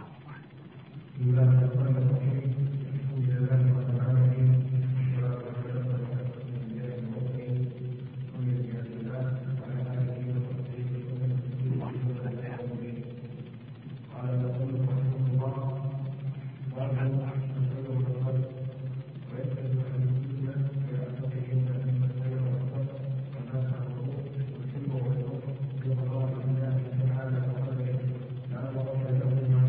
بسم 0.00 1.30
الله 1.30 1.42
الرحمن 1.42 1.96
الرحيم 2.02 2.40
الحمد 2.94 3.28
لله 3.36 3.60
رب 3.78 3.90
العالمين 3.96 4.50
والصلاه 5.16 5.42
والسلام 5.46 5.86
على 6.00 6.20
رسول 6.26 6.54
الله 6.66 6.88
المرسلين 7.02 7.58
ومن 8.32 8.56
الله 9.00 9.26
وعلى 9.60 9.82
اله 10.00 10.26
وصحبه 10.36 10.90
قال 14.14 14.30
رسول 14.46 14.72
رحمه 14.90 15.24
الله 15.32 15.54
قال 16.76 16.90
احسن 17.30 17.62
العلوم 17.66 18.04
الخلق 18.12 18.48
ويسال 19.30 19.72
عن 19.90 20.02
السنة 20.08 20.54
ويعتقدون 20.86 21.66
ان 21.84 22.00
الخير 22.08 22.40
والخلق 22.48 22.90
والناس 23.34 23.66
عن 23.76 23.84
الروح 23.90 24.24
والحلم 24.56 24.90
والروح 24.94 25.44
بقضاء 25.80 26.28
الله 26.44 26.76
تعالى 27.08 27.38
وقدره 27.48 28.00
لا 28.52 28.60
ضرر 28.74 29.04
لهما 29.20 29.60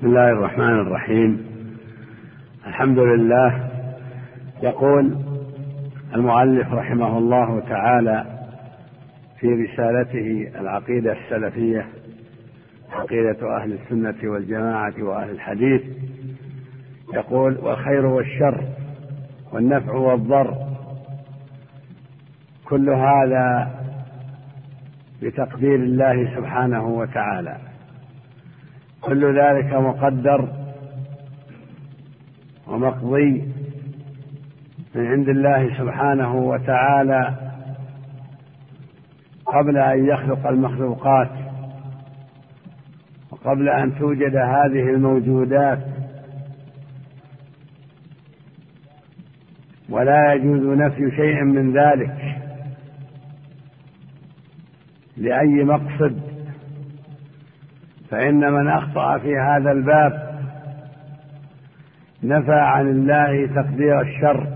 الله 0.11 0.29
الرحمن 0.31 0.79
الرحيم. 0.79 1.45
الحمد 2.67 2.99
لله. 2.99 3.69
يقول 4.63 5.15
المؤلف 6.15 6.73
رحمه 6.73 7.17
الله 7.17 7.59
تعالى 7.59 8.25
في 9.39 9.47
رسالته 9.47 10.51
العقيدة 10.59 11.11
السلفية 11.13 11.85
عقيدة 12.91 13.57
أهل 13.57 13.73
السنة 13.73 14.31
والجماعة 14.31 14.93
وأهل 14.99 15.29
الحديث 15.29 15.81
يقول 17.13 17.57
والخير 17.57 18.05
والشر 18.05 18.63
والنفع 19.51 19.93
والضر 19.93 20.57
كل 22.65 22.89
هذا 22.89 23.71
بتقدير 25.21 25.75
الله 25.75 26.35
سبحانه 26.35 26.87
وتعالى. 26.87 27.70
كل 29.11 29.39
ذلك 29.39 29.73
مقدر 29.73 30.49
ومقضي 32.67 33.51
من 34.95 35.07
عند 35.07 35.29
الله 35.29 35.77
سبحانه 35.77 36.35
وتعالى 36.35 37.35
قبل 39.45 39.77
أن 39.77 40.05
يخلق 40.05 40.47
المخلوقات 40.47 41.29
وقبل 43.31 43.69
أن 43.69 43.95
توجد 43.99 44.35
هذه 44.35 44.89
الموجودات. 44.89 45.79
ولا 49.89 50.33
يجوز 50.33 50.77
نفي 50.77 51.11
شيء 51.15 51.43
من 51.43 51.77
ذلك 51.77 52.37
لأي 55.17 55.63
مقصد 55.63 56.30
فإن 58.11 58.51
من 58.51 58.67
أخطأ 58.67 59.17
في 59.17 59.37
هذا 59.37 59.71
الباب 59.71 60.31
نفى 62.23 62.59
عن 62.59 62.87
الله 62.87 63.47
تقدير 63.47 64.01
الشر 64.01 64.47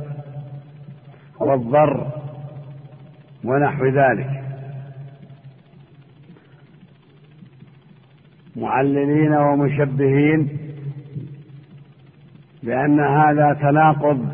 والضر 1.39 2.07
ونحو 3.43 3.85
ذلك. 3.85 4.43
معللين 8.55 9.33
ومشبهين 9.33 10.49
بأن 12.63 12.99
هذا 12.99 13.53
تناقض 13.53 14.29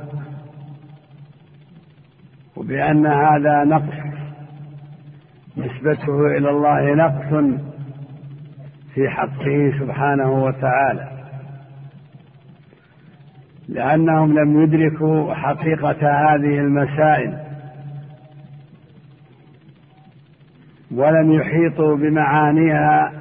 وبأن 2.56 3.06
هذا 3.06 3.64
نقص. 3.64 4.02
نسبته 5.57 6.38
إلى 6.38 6.49
الله 6.49 6.95
نقص 6.95 7.70
في 8.95 9.09
حقه 9.09 9.73
سبحانه 9.80 10.43
وتعالى. 10.43 11.07
لأنهم 13.69 14.39
لم 14.39 14.63
يدركوا 14.63 15.34
حقيقة 15.34 16.11
هذه 16.11 16.59
المسائل 16.59 17.38
ولم 20.95 21.31
يحيطوا 21.31 21.95
بمعانيها 21.95 23.13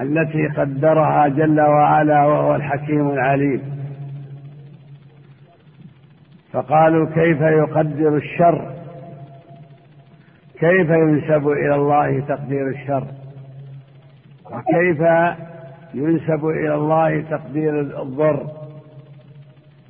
التي 0.00 0.46
قدرها 0.46 1.28
جل 1.28 1.60
وعلا 1.60 2.24
وهو 2.24 2.54
الحكيم 2.54 3.10
العليم. 3.10 3.62
فقالوا 6.52 7.06
كيف 7.06 7.40
يقدر 7.40 8.16
الشر؟ 8.16 8.79
كيف 10.60 10.90
ينسب 10.90 11.48
إلى 11.48 11.74
الله 11.74 12.20
تقدير 12.20 12.68
الشر؟ 12.68 13.04
وكيف 14.46 15.00
ينسب 15.94 16.46
إلى 16.46 16.74
الله 16.74 17.20
تقدير 17.20 17.80
الضر؟ 17.80 18.46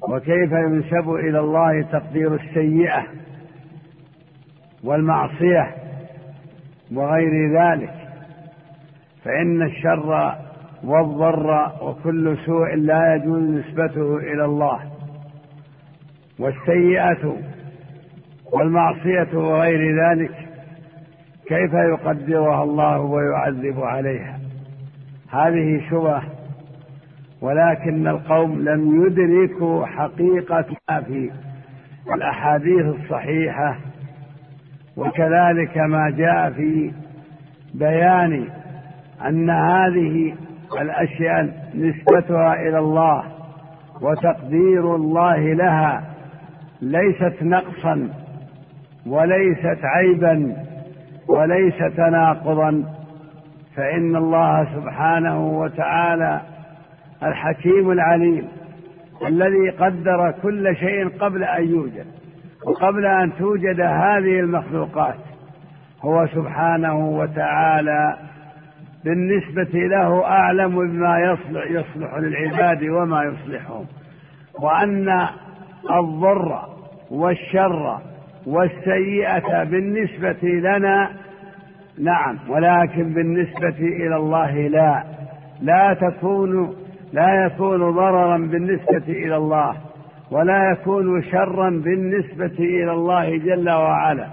وكيف 0.09 0.53
ينسب 0.53 1.11
إلى 1.11 1.41
الله 1.41 1.83
تقدير 1.83 2.35
السيئة 2.35 3.07
والمعصية 4.85 5.75
وغير 6.95 7.61
ذلك؟ 7.61 7.95
فإن 9.25 9.63
الشر 9.63 10.35
والضر 10.85 11.73
وكل 11.83 12.37
سوء 12.47 12.75
لا 12.75 13.15
يجوز 13.15 13.43
نسبته 13.43 14.17
إلى 14.17 14.45
الله. 14.45 14.81
والسيئة 16.39 17.37
والمعصية 18.53 19.39
وغير 19.39 20.05
ذلك 20.05 20.50
كيف 21.51 21.75
يقدرها 21.75 22.63
الله 22.63 23.01
ويعذب 23.01 23.81
عليها؟ 23.81 24.39
هذه 25.31 25.81
شبهة 25.91 26.23
ولكن 27.41 28.09
القوم 28.09 28.61
لم 28.61 29.07
يدركوا 29.07 29.87
حقيقة 29.87 30.65
ما 30.91 31.01
في 31.01 31.31
الأحاديث 32.15 32.87
الصحيحة 32.87 33.77
وكذلك 34.97 35.79
ما 35.79 36.11
جاء 36.11 36.51
في 36.51 36.93
بيان 37.75 38.49
أن 39.27 39.51
هذه 39.51 40.35
الأشياء 40.81 41.71
نسبتها 41.75 42.55
إلى 42.55 42.79
الله 42.79 43.25
وتقدير 44.03 44.97
الله 44.97 45.55
لها 45.55 46.03
ليست 46.83 47.43
نقصا 47.43 48.09
وليست 49.07 49.79
عيبا. 49.85 50.70
وليس 51.31 51.79
تناقضا 51.97 52.85
فإن 53.77 54.17
الله 54.17 54.65
سبحانه 54.75 55.47
وتعالى 55.49 56.41
الحكيم 57.23 57.91
العليم 57.91 58.49
الذي 59.27 59.71
قدر 59.71 60.35
كل 60.43 60.77
شيء 60.77 61.09
قبل 61.09 61.45
أن 61.45 61.69
يوجد 61.69 62.07
وقبل 62.67 63.07
أن 63.07 63.33
توجد 63.39 63.81
هذه 63.81 64.41
المخلوقات. 64.41 65.15
هو 66.03 66.27
سبحانه 66.27 67.09
وتعالى 67.09 68.17
بالنسبة 69.05 69.79
له 69.79 70.25
أعلم 70.25 70.79
بما 70.79 71.19
يصلح, 71.19 71.71
يصلح 71.71 72.15
للعباد 72.15 72.83
وما 72.83 73.25
يصلحهم. 73.25 73.85
وأن 74.61 75.27
الضر 75.91 76.61
والشر 77.11 77.99
والسيئة 78.47 79.65
بالنسبة 79.65 80.49
لنا 80.49 81.11
نعم 81.99 82.39
ولكن 82.49 83.15
بالنسبة 83.15 83.79
إلى 83.79 84.17
الله 84.17 84.69
لا. 84.69 85.05
لا 85.63 85.95
تكون 86.01 86.75
لا 87.13 87.45
يكون 87.47 87.91
ضررا 87.91 88.37
بالنسبة 88.39 89.03
إلى 89.09 89.37
الله 89.37 89.77
ولا 90.31 90.71
يكون 90.73 91.23
شرا 91.23 91.71
بالنسبة 91.71 92.59
إلى 92.59 92.93
الله 92.93 93.37
جل 93.39 93.71
وعلا 93.71 94.27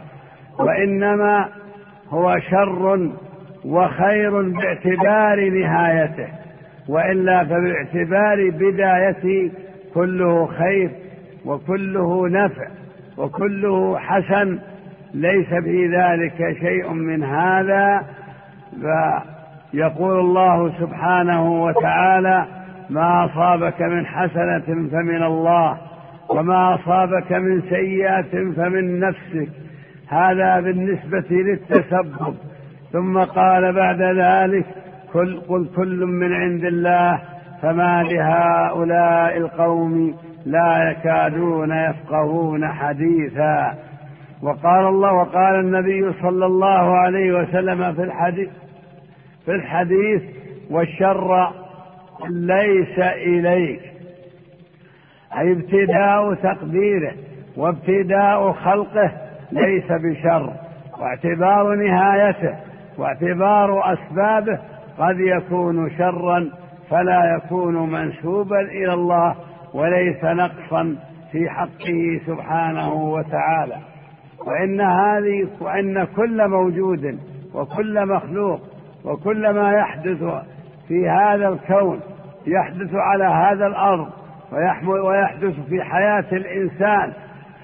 وإنما 0.60 1.50
هو 2.10 2.40
شر 2.40 3.10
وخير 3.66 4.42
باعتبار 4.42 5.50
نهايته 5.50 6.28
وإلا 6.90 7.44
فباعتبار 7.44 8.50
بدايته 8.50 9.52
كله 9.94 10.46
خير 10.46 10.92
وكله 11.46 12.28
نفع. 12.30 12.68
وكله 13.18 14.00
حسن 14.00 14.60
ليس 15.14 15.48
في 15.48 15.88
ذلك 15.88 16.58
شيء 16.60 16.94
من 16.94 17.24
هذا. 17.24 18.04
فيقول 18.82 20.20
الله 20.20 20.80
سبحانه 20.80 21.64
وتعالى 21.64 22.46
ما 22.90 23.26
أصابك 23.26 23.82
من 23.82 24.06
حسنة 24.06 24.90
فمن 24.92 25.24
الله 25.24 25.78
وما 26.30 26.76
أصابك 26.76 27.32
من 27.32 27.62
سيئة 27.62 28.54
فمن 28.58 29.00
نفسك. 29.00 29.50
هذا 30.10 30.60
بالنسبة 30.60 31.26
للتسبب. 31.30 32.36
ثم 32.94 33.18
قال 33.18 33.74
بعد 33.74 34.02
ذلك 34.02 34.66
كل 35.14 35.40
قل 35.40 35.70
كل 35.76 36.06
من 36.06 36.34
عند 36.34 36.64
الله 36.64 37.20
فما 37.62 38.04
لهؤلاء 38.04 39.38
القوم 39.38 40.16
لا 40.48 40.92
يكادون 40.92 41.72
يفقهون 41.72 42.68
حديثا. 42.68 43.74
وقال 44.44 44.86
الله 44.86 45.14
وقال 45.14 45.60
النبي 45.60 46.14
صلى 46.22 46.46
الله 46.46 46.98
عليه 46.98 47.32
وسلم 47.40 47.94
في 47.94 48.04
الحديث 48.04 48.50
في 49.46 49.52
الحديث 49.52 50.22
والشر 50.72 51.52
ليس 52.30 53.00
إليك. 53.00 53.82
أي 55.38 55.52
ابتداء 55.52 56.34
تقديره 56.34 57.12
وابتداء 57.58 58.52
خلقه 58.52 59.12
ليس 59.52 59.92
بشر 59.92 60.54
واعتبار 61.00 61.76
نهايته 61.76 62.56
واعتبار 62.98 63.94
أسبابه 63.94 64.60
قد 65.00 65.20
يكون 65.20 65.92
شرا 65.98 66.50
فلا 66.90 67.36
يكون 67.36 67.92
منسوبا 67.92 68.62
إلى 68.62 68.94
الله 68.94 69.36
وليس 69.78 70.24
نقصا 70.24 70.96
في 71.32 71.50
حقه 71.50 72.22
سبحانه 72.28 72.94
وتعالى. 72.94 73.76
وإن 74.48 74.82
هذه 74.82 75.48
وإن 75.62 76.04
كل 76.16 76.48
موجود 76.48 77.20
وكل 77.54 78.06
مخلوق 78.06 78.60
وكل 79.06 79.50
ما 79.50 79.72
يحدث 79.74 80.24
في 80.88 81.10
هذا 81.10 81.48
الكون 81.50 82.00
يحدث 82.48 82.96
على 82.96 83.24
هذا 83.24 83.68
الأرض 83.68 84.08
ويحدث 84.88 85.60
في 85.70 85.84
حياة 85.84 86.26
الإنسان 86.32 87.14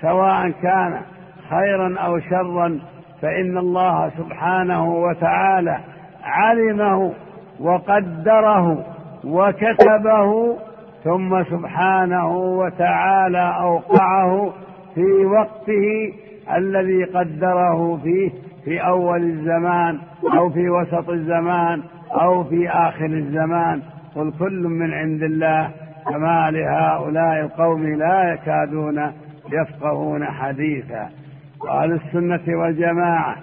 سواء 0.02 0.50
كان 0.50 1.02
خيرا 1.50 2.00
أو 2.00 2.20
شرا 2.20 2.80
فإن 3.22 3.58
الله 3.58 4.10
سبحانه 4.10 4.96
وتعالى 4.96 5.80
علمه 6.24 7.14
وقدره 7.60 8.86
وكتبه 9.24 10.58
ثم 11.04 11.44
سبحانه 11.44 12.38
وتعالى 12.38 13.56
أوقعه 13.60 14.54
في 14.96 15.26
وقته 15.26 16.14
الذي 16.56 17.04
قدره 17.04 17.98
فيه 18.04 18.32
في 18.66 18.86
أول 18.86 19.24
الزمان 19.24 20.00
أو 20.38 20.50
في 20.50 20.70
وسط 20.70 21.10
الزمان 21.10 21.84
أو 22.12 22.44
في 22.44 22.70
آخر 22.70 23.06
الزمان. 23.06 23.82
قل 24.16 24.34
كل 24.40 24.64
من 24.64 24.94
عند 24.94 25.24
الله 25.24 25.72
فما 26.06 26.52
لهؤلاء 26.52 27.40
القوم 27.40 27.88
لا 27.88 28.34
يكادون 28.34 29.12
يفقهون 29.52 30.26
حديثا. 30.26 31.10
وأهل 31.62 31.92
السنة 31.92 32.58
والجماعة 32.60 33.36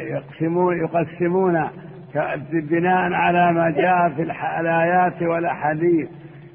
يقسمون 0.00 0.78
يقسمون 0.78 1.64
بناء 2.52 3.12
على 3.12 3.52
ما 3.52 3.70
جاء 3.70 4.08
في 4.08 4.22
الآيات 4.60 5.22
والأحاديث. 5.22 6.08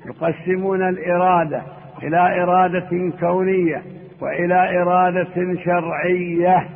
يقسمون 0.05 0.89
الإرادة 0.89 1.61
إلى 2.03 2.43
إرادة 2.43 3.11
كونية 3.19 3.81
وإلى 4.21 4.81
إرادة 4.81 5.55
شرعية 5.65 6.67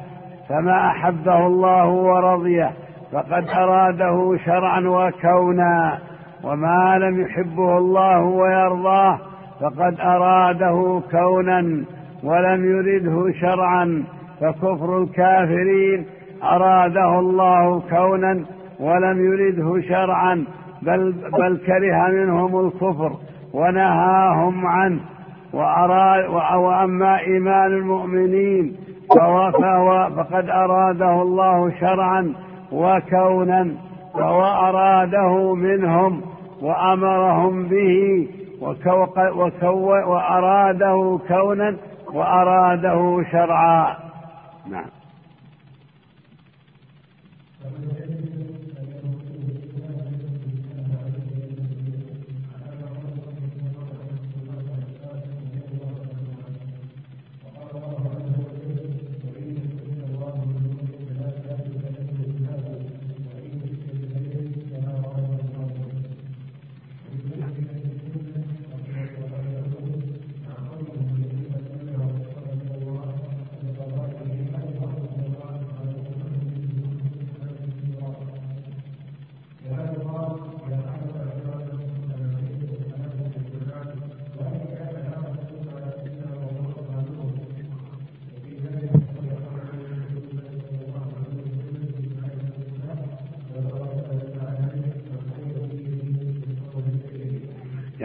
فما 0.49 0.87
أحبه 0.87 1.47
الله 1.47 1.87
ورضيه 1.87 2.71
فقد 3.11 3.49
أراده 3.49 4.37
شرعا 4.45 4.79
وكونا 4.79 5.99
وما 6.43 6.97
لم 6.99 7.21
يحبه 7.21 7.77
الله 7.77 8.21
ويرضاه 8.21 9.19
فقد 9.61 9.99
أراده 9.99 11.01
كونا 11.11 11.83
ولم 12.23 12.65
يرده 12.65 13.31
شرعا 13.39 14.03
فكفر 14.41 14.97
الكافرين 15.03 16.05
أراده 16.43 17.19
الله 17.19 17.79
كونا 17.89 18.45
ولم 18.79 19.25
يرده 19.25 19.81
شرعا. 19.81 20.45
بل, 20.81 21.11
بل 21.33 21.57
كره 21.65 22.07
منهم 22.07 22.65
الكفر 22.67 23.11
ونهاهم 23.53 24.65
عنه. 24.67 24.99
وأراد 25.53 26.29
وأما 26.55 27.19
إيمان 27.19 27.71
المؤمنين 27.73 28.75
فهو 29.15 30.09
فقد 30.17 30.49
أراده 30.49 31.21
الله 31.21 31.71
شرعا 31.79 32.33
وكونا 32.71 33.71
فهو 34.13 34.43
أراده 34.43 35.53
منهم 35.55 36.21
وأمرهم 36.61 37.63
به 37.67 38.27
وكو 38.61 39.05
وكو 39.19 39.89
وأراده 40.11 41.19
كونا 41.27 41.75
وأراده 42.13 43.23
شرعا. 43.31 43.95
نعم. 44.71 44.85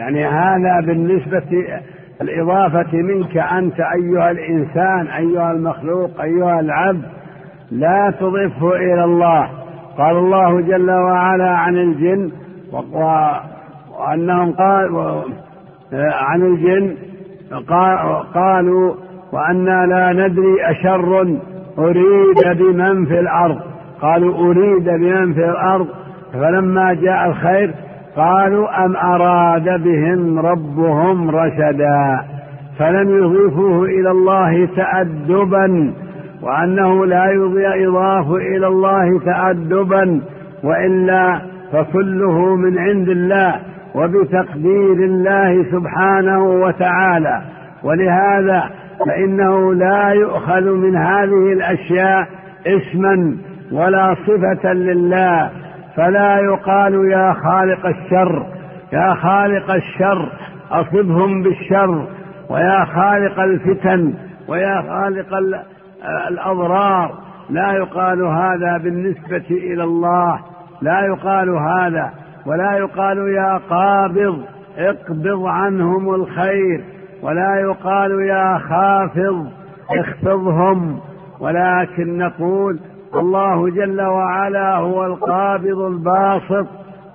يعني 0.03 0.25
هذا 0.25 0.85
بالنسبة 0.85 1.43
الإضافة 2.21 2.97
منك 2.97 3.37
أنت 3.37 3.79
أيها 3.79 4.31
الإنسان 4.31 5.07
أيها 5.07 5.51
المخلوق 5.51 6.21
أيها 6.21 6.59
العبد 6.59 7.03
لا 7.71 8.13
تضفه 8.19 8.75
إلى 8.75 9.03
الله. 9.03 9.49
قال 9.97 10.15
الله 10.15 10.61
جل 10.61 10.91
وعلا 10.91 11.49
عن 11.49 11.75
الجن 11.75 12.31
وأنهم 13.99 14.51
قال 14.51 15.21
عن 15.93 16.41
الجن 16.41 16.95
قالوا 18.33 18.93
وأنا 19.33 19.85
لا 19.85 20.27
ندري 20.27 20.65
أشر 20.65 21.37
أريد 21.77 22.57
بمن 22.57 23.05
في 23.05 23.19
الأرض. 23.19 23.59
قالوا 24.01 24.37
أريد 24.37 24.83
بمن 24.83 25.33
في 25.33 25.45
الأرض. 25.49 25.87
فلما 26.33 26.93
جاء 26.93 27.27
الخير 27.27 27.73
قالوا 28.15 28.85
أم 28.85 28.95
أراد 28.95 29.83
بهم 29.83 30.39
ربهم 30.39 31.29
رشدا 31.29 32.21
فلم 32.79 33.09
يضيفوه 33.09 33.85
إلى 33.85 34.11
الله 34.11 34.65
تأدبا 34.75 35.93
وأنه 36.41 37.05
لا 37.05 37.25
يضاف 37.75 38.31
إلى 38.31 38.67
الله 38.67 39.19
تأدبا 39.19 40.21
وإلا 40.63 41.41
فكله 41.71 42.55
من 42.55 42.77
عند 42.77 43.09
الله 43.09 43.55
وبتقدير 43.95 44.93
الله 44.93 45.63
سبحانه 45.71 46.43
وتعالى. 46.43 47.41
ولهذا 47.83 48.69
فإنه 49.05 49.73
لا 49.73 50.09
يؤخذ 50.09 50.61
من 50.61 50.95
هذه 50.95 51.53
الأشياء 51.53 52.27
اسما 52.67 53.35
ولا 53.71 54.15
صفة 54.27 54.73
لله 54.73 55.49
فلا 55.95 56.39
يقال 56.39 57.11
يا 57.11 57.33
خالق 57.33 57.85
الشر 57.85 58.45
يا 58.93 59.13
خالق 59.13 59.71
الشر 59.71 60.29
أصبهم 60.71 61.43
بالشر 61.43 62.07
ويا 62.49 62.85
خالق 62.85 63.39
الفتن 63.39 64.13
ويا 64.47 64.81
خالق 64.81 65.27
الأضرار. 66.27 67.11
لا 67.49 67.71
يقال 67.71 68.21
هذا 68.21 68.77
بالنسبة 68.77 69.45
إلى 69.51 69.83
الله 69.83 70.39
لا 70.81 71.05
يقال 71.05 71.49
هذا 71.49 72.09
ولا 72.45 72.77
يقال 72.77 73.17
يا 73.17 73.59
قابض 73.69 74.43
اقبض 74.77 75.45
عنهم 75.45 76.15
الخير 76.15 76.83
ولا 77.21 77.55
يقال 77.55 78.11
يا 78.21 78.57
خافض 78.57 79.47
اخفضهم. 79.99 80.99
ولكن 81.39 82.17
نقول 82.17 82.79
الله 83.15 83.69
جل 83.69 84.01
وعلا 84.01 84.75
هو 84.75 85.05
القابض 85.05 85.79
الباسط 85.79 86.67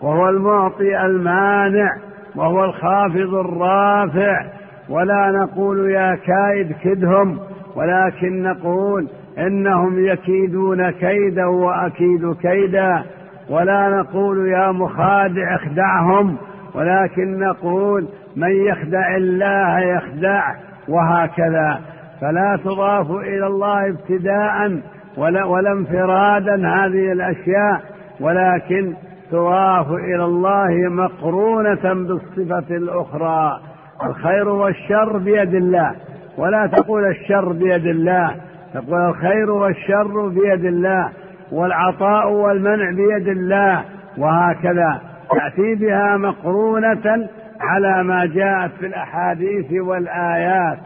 وهو 0.03 0.29
المعطي 0.29 1.07
المانع 1.07 1.97
وهو 2.37 2.65
الخافض 2.65 3.35
الرافع. 3.35 4.45
ولا 4.89 5.31
نقول 5.31 5.91
يا 5.91 6.15
كائد 6.27 6.73
كدهم 6.83 7.39
ولكن 7.77 8.43
نقول 8.43 9.09
إنهم 9.39 10.05
يكيدون 10.07 10.91
كيدا 10.91 11.45
وأكيد 11.47 12.33
كيدا. 12.43 13.03
ولا 13.51 13.89
نقول 13.89 14.49
يا 14.49 14.73
مخادع 14.73 15.55
اخدعهم 15.55 16.37
ولكن 16.75 17.39
نقول 17.39 18.09
من 18.37 18.67
يخدع 18.67 19.17
الله 19.17 19.81
يخدع 19.81 20.43
وهكذا. 20.89 21.81
فلا 22.21 22.59
تضاف 22.65 23.11
إلى 23.11 23.47
الله 23.47 23.89
ابتداء 23.89 24.81
ولا, 25.19 25.45
ولا 25.45 25.73
انفرادا 25.73 26.55
هذه 26.55 27.13
الأشياء 27.13 27.81
ولكن 28.21 28.95
تضاف 29.31 29.91
إلى 29.91 30.25
الله 30.25 30.89
مقرونة 30.89 31.95
بالصفة 31.95 32.77
الأخرى. 32.77 33.61
الخير 34.05 34.49
والشر 34.49 35.19
بيد 35.19 35.55
الله. 35.55 35.95
ولا 36.39 36.67
تقول 36.67 37.07
الشر 37.07 37.53
بيد 37.53 37.87
الله 37.87 38.35
تقول 38.75 39.01
الخير 39.01 39.51
والشر 39.51 40.29
بيد 40.29 40.65
الله 40.65 41.09
والعطاء 41.53 42.33
والمنع 42.33 42.91
بيد 42.91 43.29
الله. 43.29 43.85
وهكذا 44.19 45.01
تأتي 45.31 45.75
بها 45.75 46.17
مقرونة 46.17 47.29
على 47.61 48.03
ما 48.03 48.27
جاءت 48.27 48.71
في 48.81 48.87
الأحاديث 48.87 49.73
والآيات. 49.73 50.79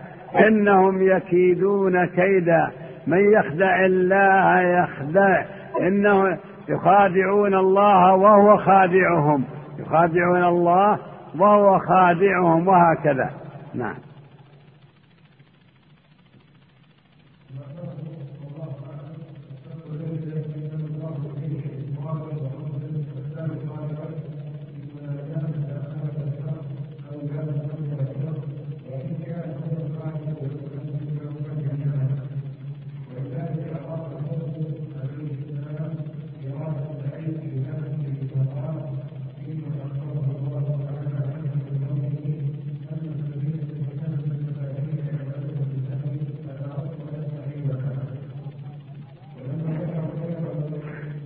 إنهم 0.47 1.03
يكيدون 1.03 2.05
كيدا. 2.05 2.71
من 3.07 3.33
يخدع 3.33 3.85
الله 3.85 4.61
يخدع. 4.61 5.45
إنه 5.81 6.39
يخادعون 6.69 7.55
الله 7.55 8.15
وهو 8.15 8.57
خادعهم. 8.57 9.45
يخادعون 9.79 10.45
الله 10.45 10.99
وهو 11.39 11.79
خادعهم 11.79 12.69
وهكذا. 12.69 13.31
نعم. 13.75 14.12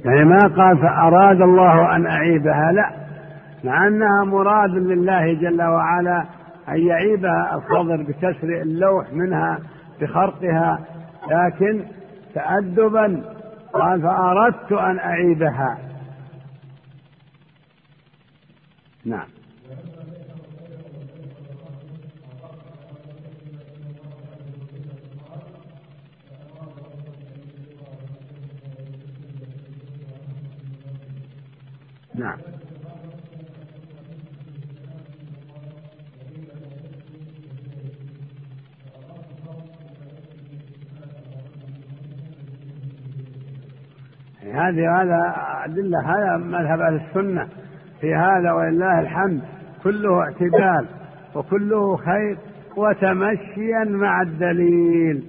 يعني 0.07 0.24
ما 0.24 0.39
قال 0.39 0.78
فأراد 0.78 1.41
الله 1.43 1.97
أن 1.97 2.07
أعيبها 2.07 2.73
لا. 2.73 2.91
مع 3.65 3.89
أنها 3.89 4.24
مراد 4.24 4.70
لله 4.70 5.35
جل 5.35 5.62
وعلا 5.62 6.24
أن 6.69 6.87
يعيبها 6.87 7.55
الصدر 7.55 8.03
بكسر 8.03 8.62
اللوح 8.62 9.12
منها 9.12 9.59
بخرقها. 10.01 10.78
لكن 11.31 11.85
تأدبا 12.35 13.23
قال 13.73 14.03
فأردت 14.03 14.73
أن 14.73 14.99
أعيبها. 14.99 15.78
نعم. 19.07 19.35
نعم. 32.16 32.38
هذه 44.52 45.02
هذا 45.02 45.34
أدلة 45.64 46.01
هذا 46.01 46.36
مذهب 46.36 46.80
أهل 46.80 46.94
السنة. 46.94 47.48
في 48.01 48.14
هذا 48.14 48.52
ولله 48.52 49.01
الحمد 49.01 49.40
كله 49.84 50.20
اعتدال 50.20 50.86
وكله 51.34 51.97
خير 51.97 52.38
وتمشيا 52.76 53.84
مع 53.84 54.22
الدليل. 54.22 55.24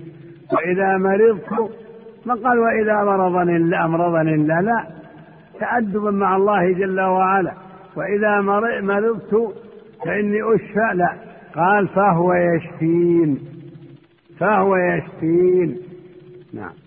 وإذا 0.53 0.97
مرضت 0.97 1.71
ما 2.25 2.33
قال 2.33 2.59
وإذا 2.59 3.03
مرضني 3.03 3.55
الله 3.55 3.85
أمرضني 3.85 4.33
الله 4.33 4.61
لا. 4.61 4.96
تأدبا 5.59 6.11
مع 6.11 6.35
الله 6.35 6.71
جل 6.71 7.01
وعلا. 7.01 7.53
وإذا 7.95 8.41
مرضت 8.81 9.53
فإني 10.05 10.55
أشفى. 10.55 10.93
لا. 10.93 11.13
قال 11.55 11.87
فهو 11.87 12.33
يشفين. 12.33 13.39
فهو 14.39 14.75
يشفين. 14.75 15.77
نعم. 16.53 16.86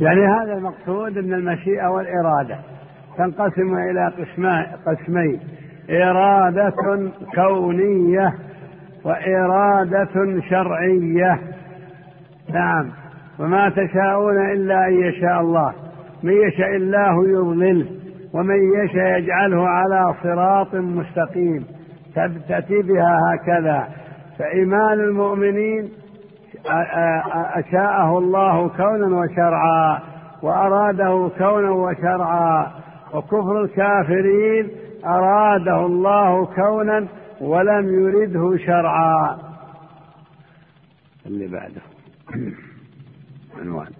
يعني 0.00 0.20
هذا 0.20 0.52
المقصود 0.52 1.18
من 1.18 1.34
المشيئة 1.34 1.86
والإرادة. 1.86 2.58
تنقسم 3.18 3.74
إلى 3.90 4.12
قسمين. 4.86 5.40
إرادة 5.90 6.72
كونية 7.34 8.34
وإرادة 9.04 10.40
شرعية. 10.50 11.38
نعم. 12.54 12.90
وما 13.38 13.68
تشاءون 13.68 14.50
إلا 14.52 14.88
أن 14.88 14.92
يشاء 14.92 15.40
الله. 15.40 15.72
من 16.22 16.32
يشاء 16.32 16.76
الله 16.76 17.28
يضلله 17.28 17.86
ومن 18.34 18.84
يشاء 18.84 19.18
يجعله 19.18 19.68
على 19.68 20.14
صراط 20.22 20.74
مستقيم. 20.74 21.64
تأتي 22.48 22.82
بها 22.82 23.18
هكذا. 23.34 23.88
فإيمان 24.38 25.00
المؤمنين 25.00 25.88
أشاءه 27.54 28.18
الله 28.18 28.68
كونا 28.68 29.16
وشرعا 29.16 30.00
وأراده 30.42 31.30
كونا 31.38 31.70
وشرعا. 31.70 32.70
وكفر 33.14 33.62
الكافرين 33.64 34.70
أراده 35.04 35.86
الله 35.86 36.46
كونا 36.46 37.06
ولم 37.40 37.88
يرده 37.88 38.56
شرعا. 38.66 39.38
اللي 41.26 41.46
بعده. 41.46 41.82
عنوان. 43.60 43.92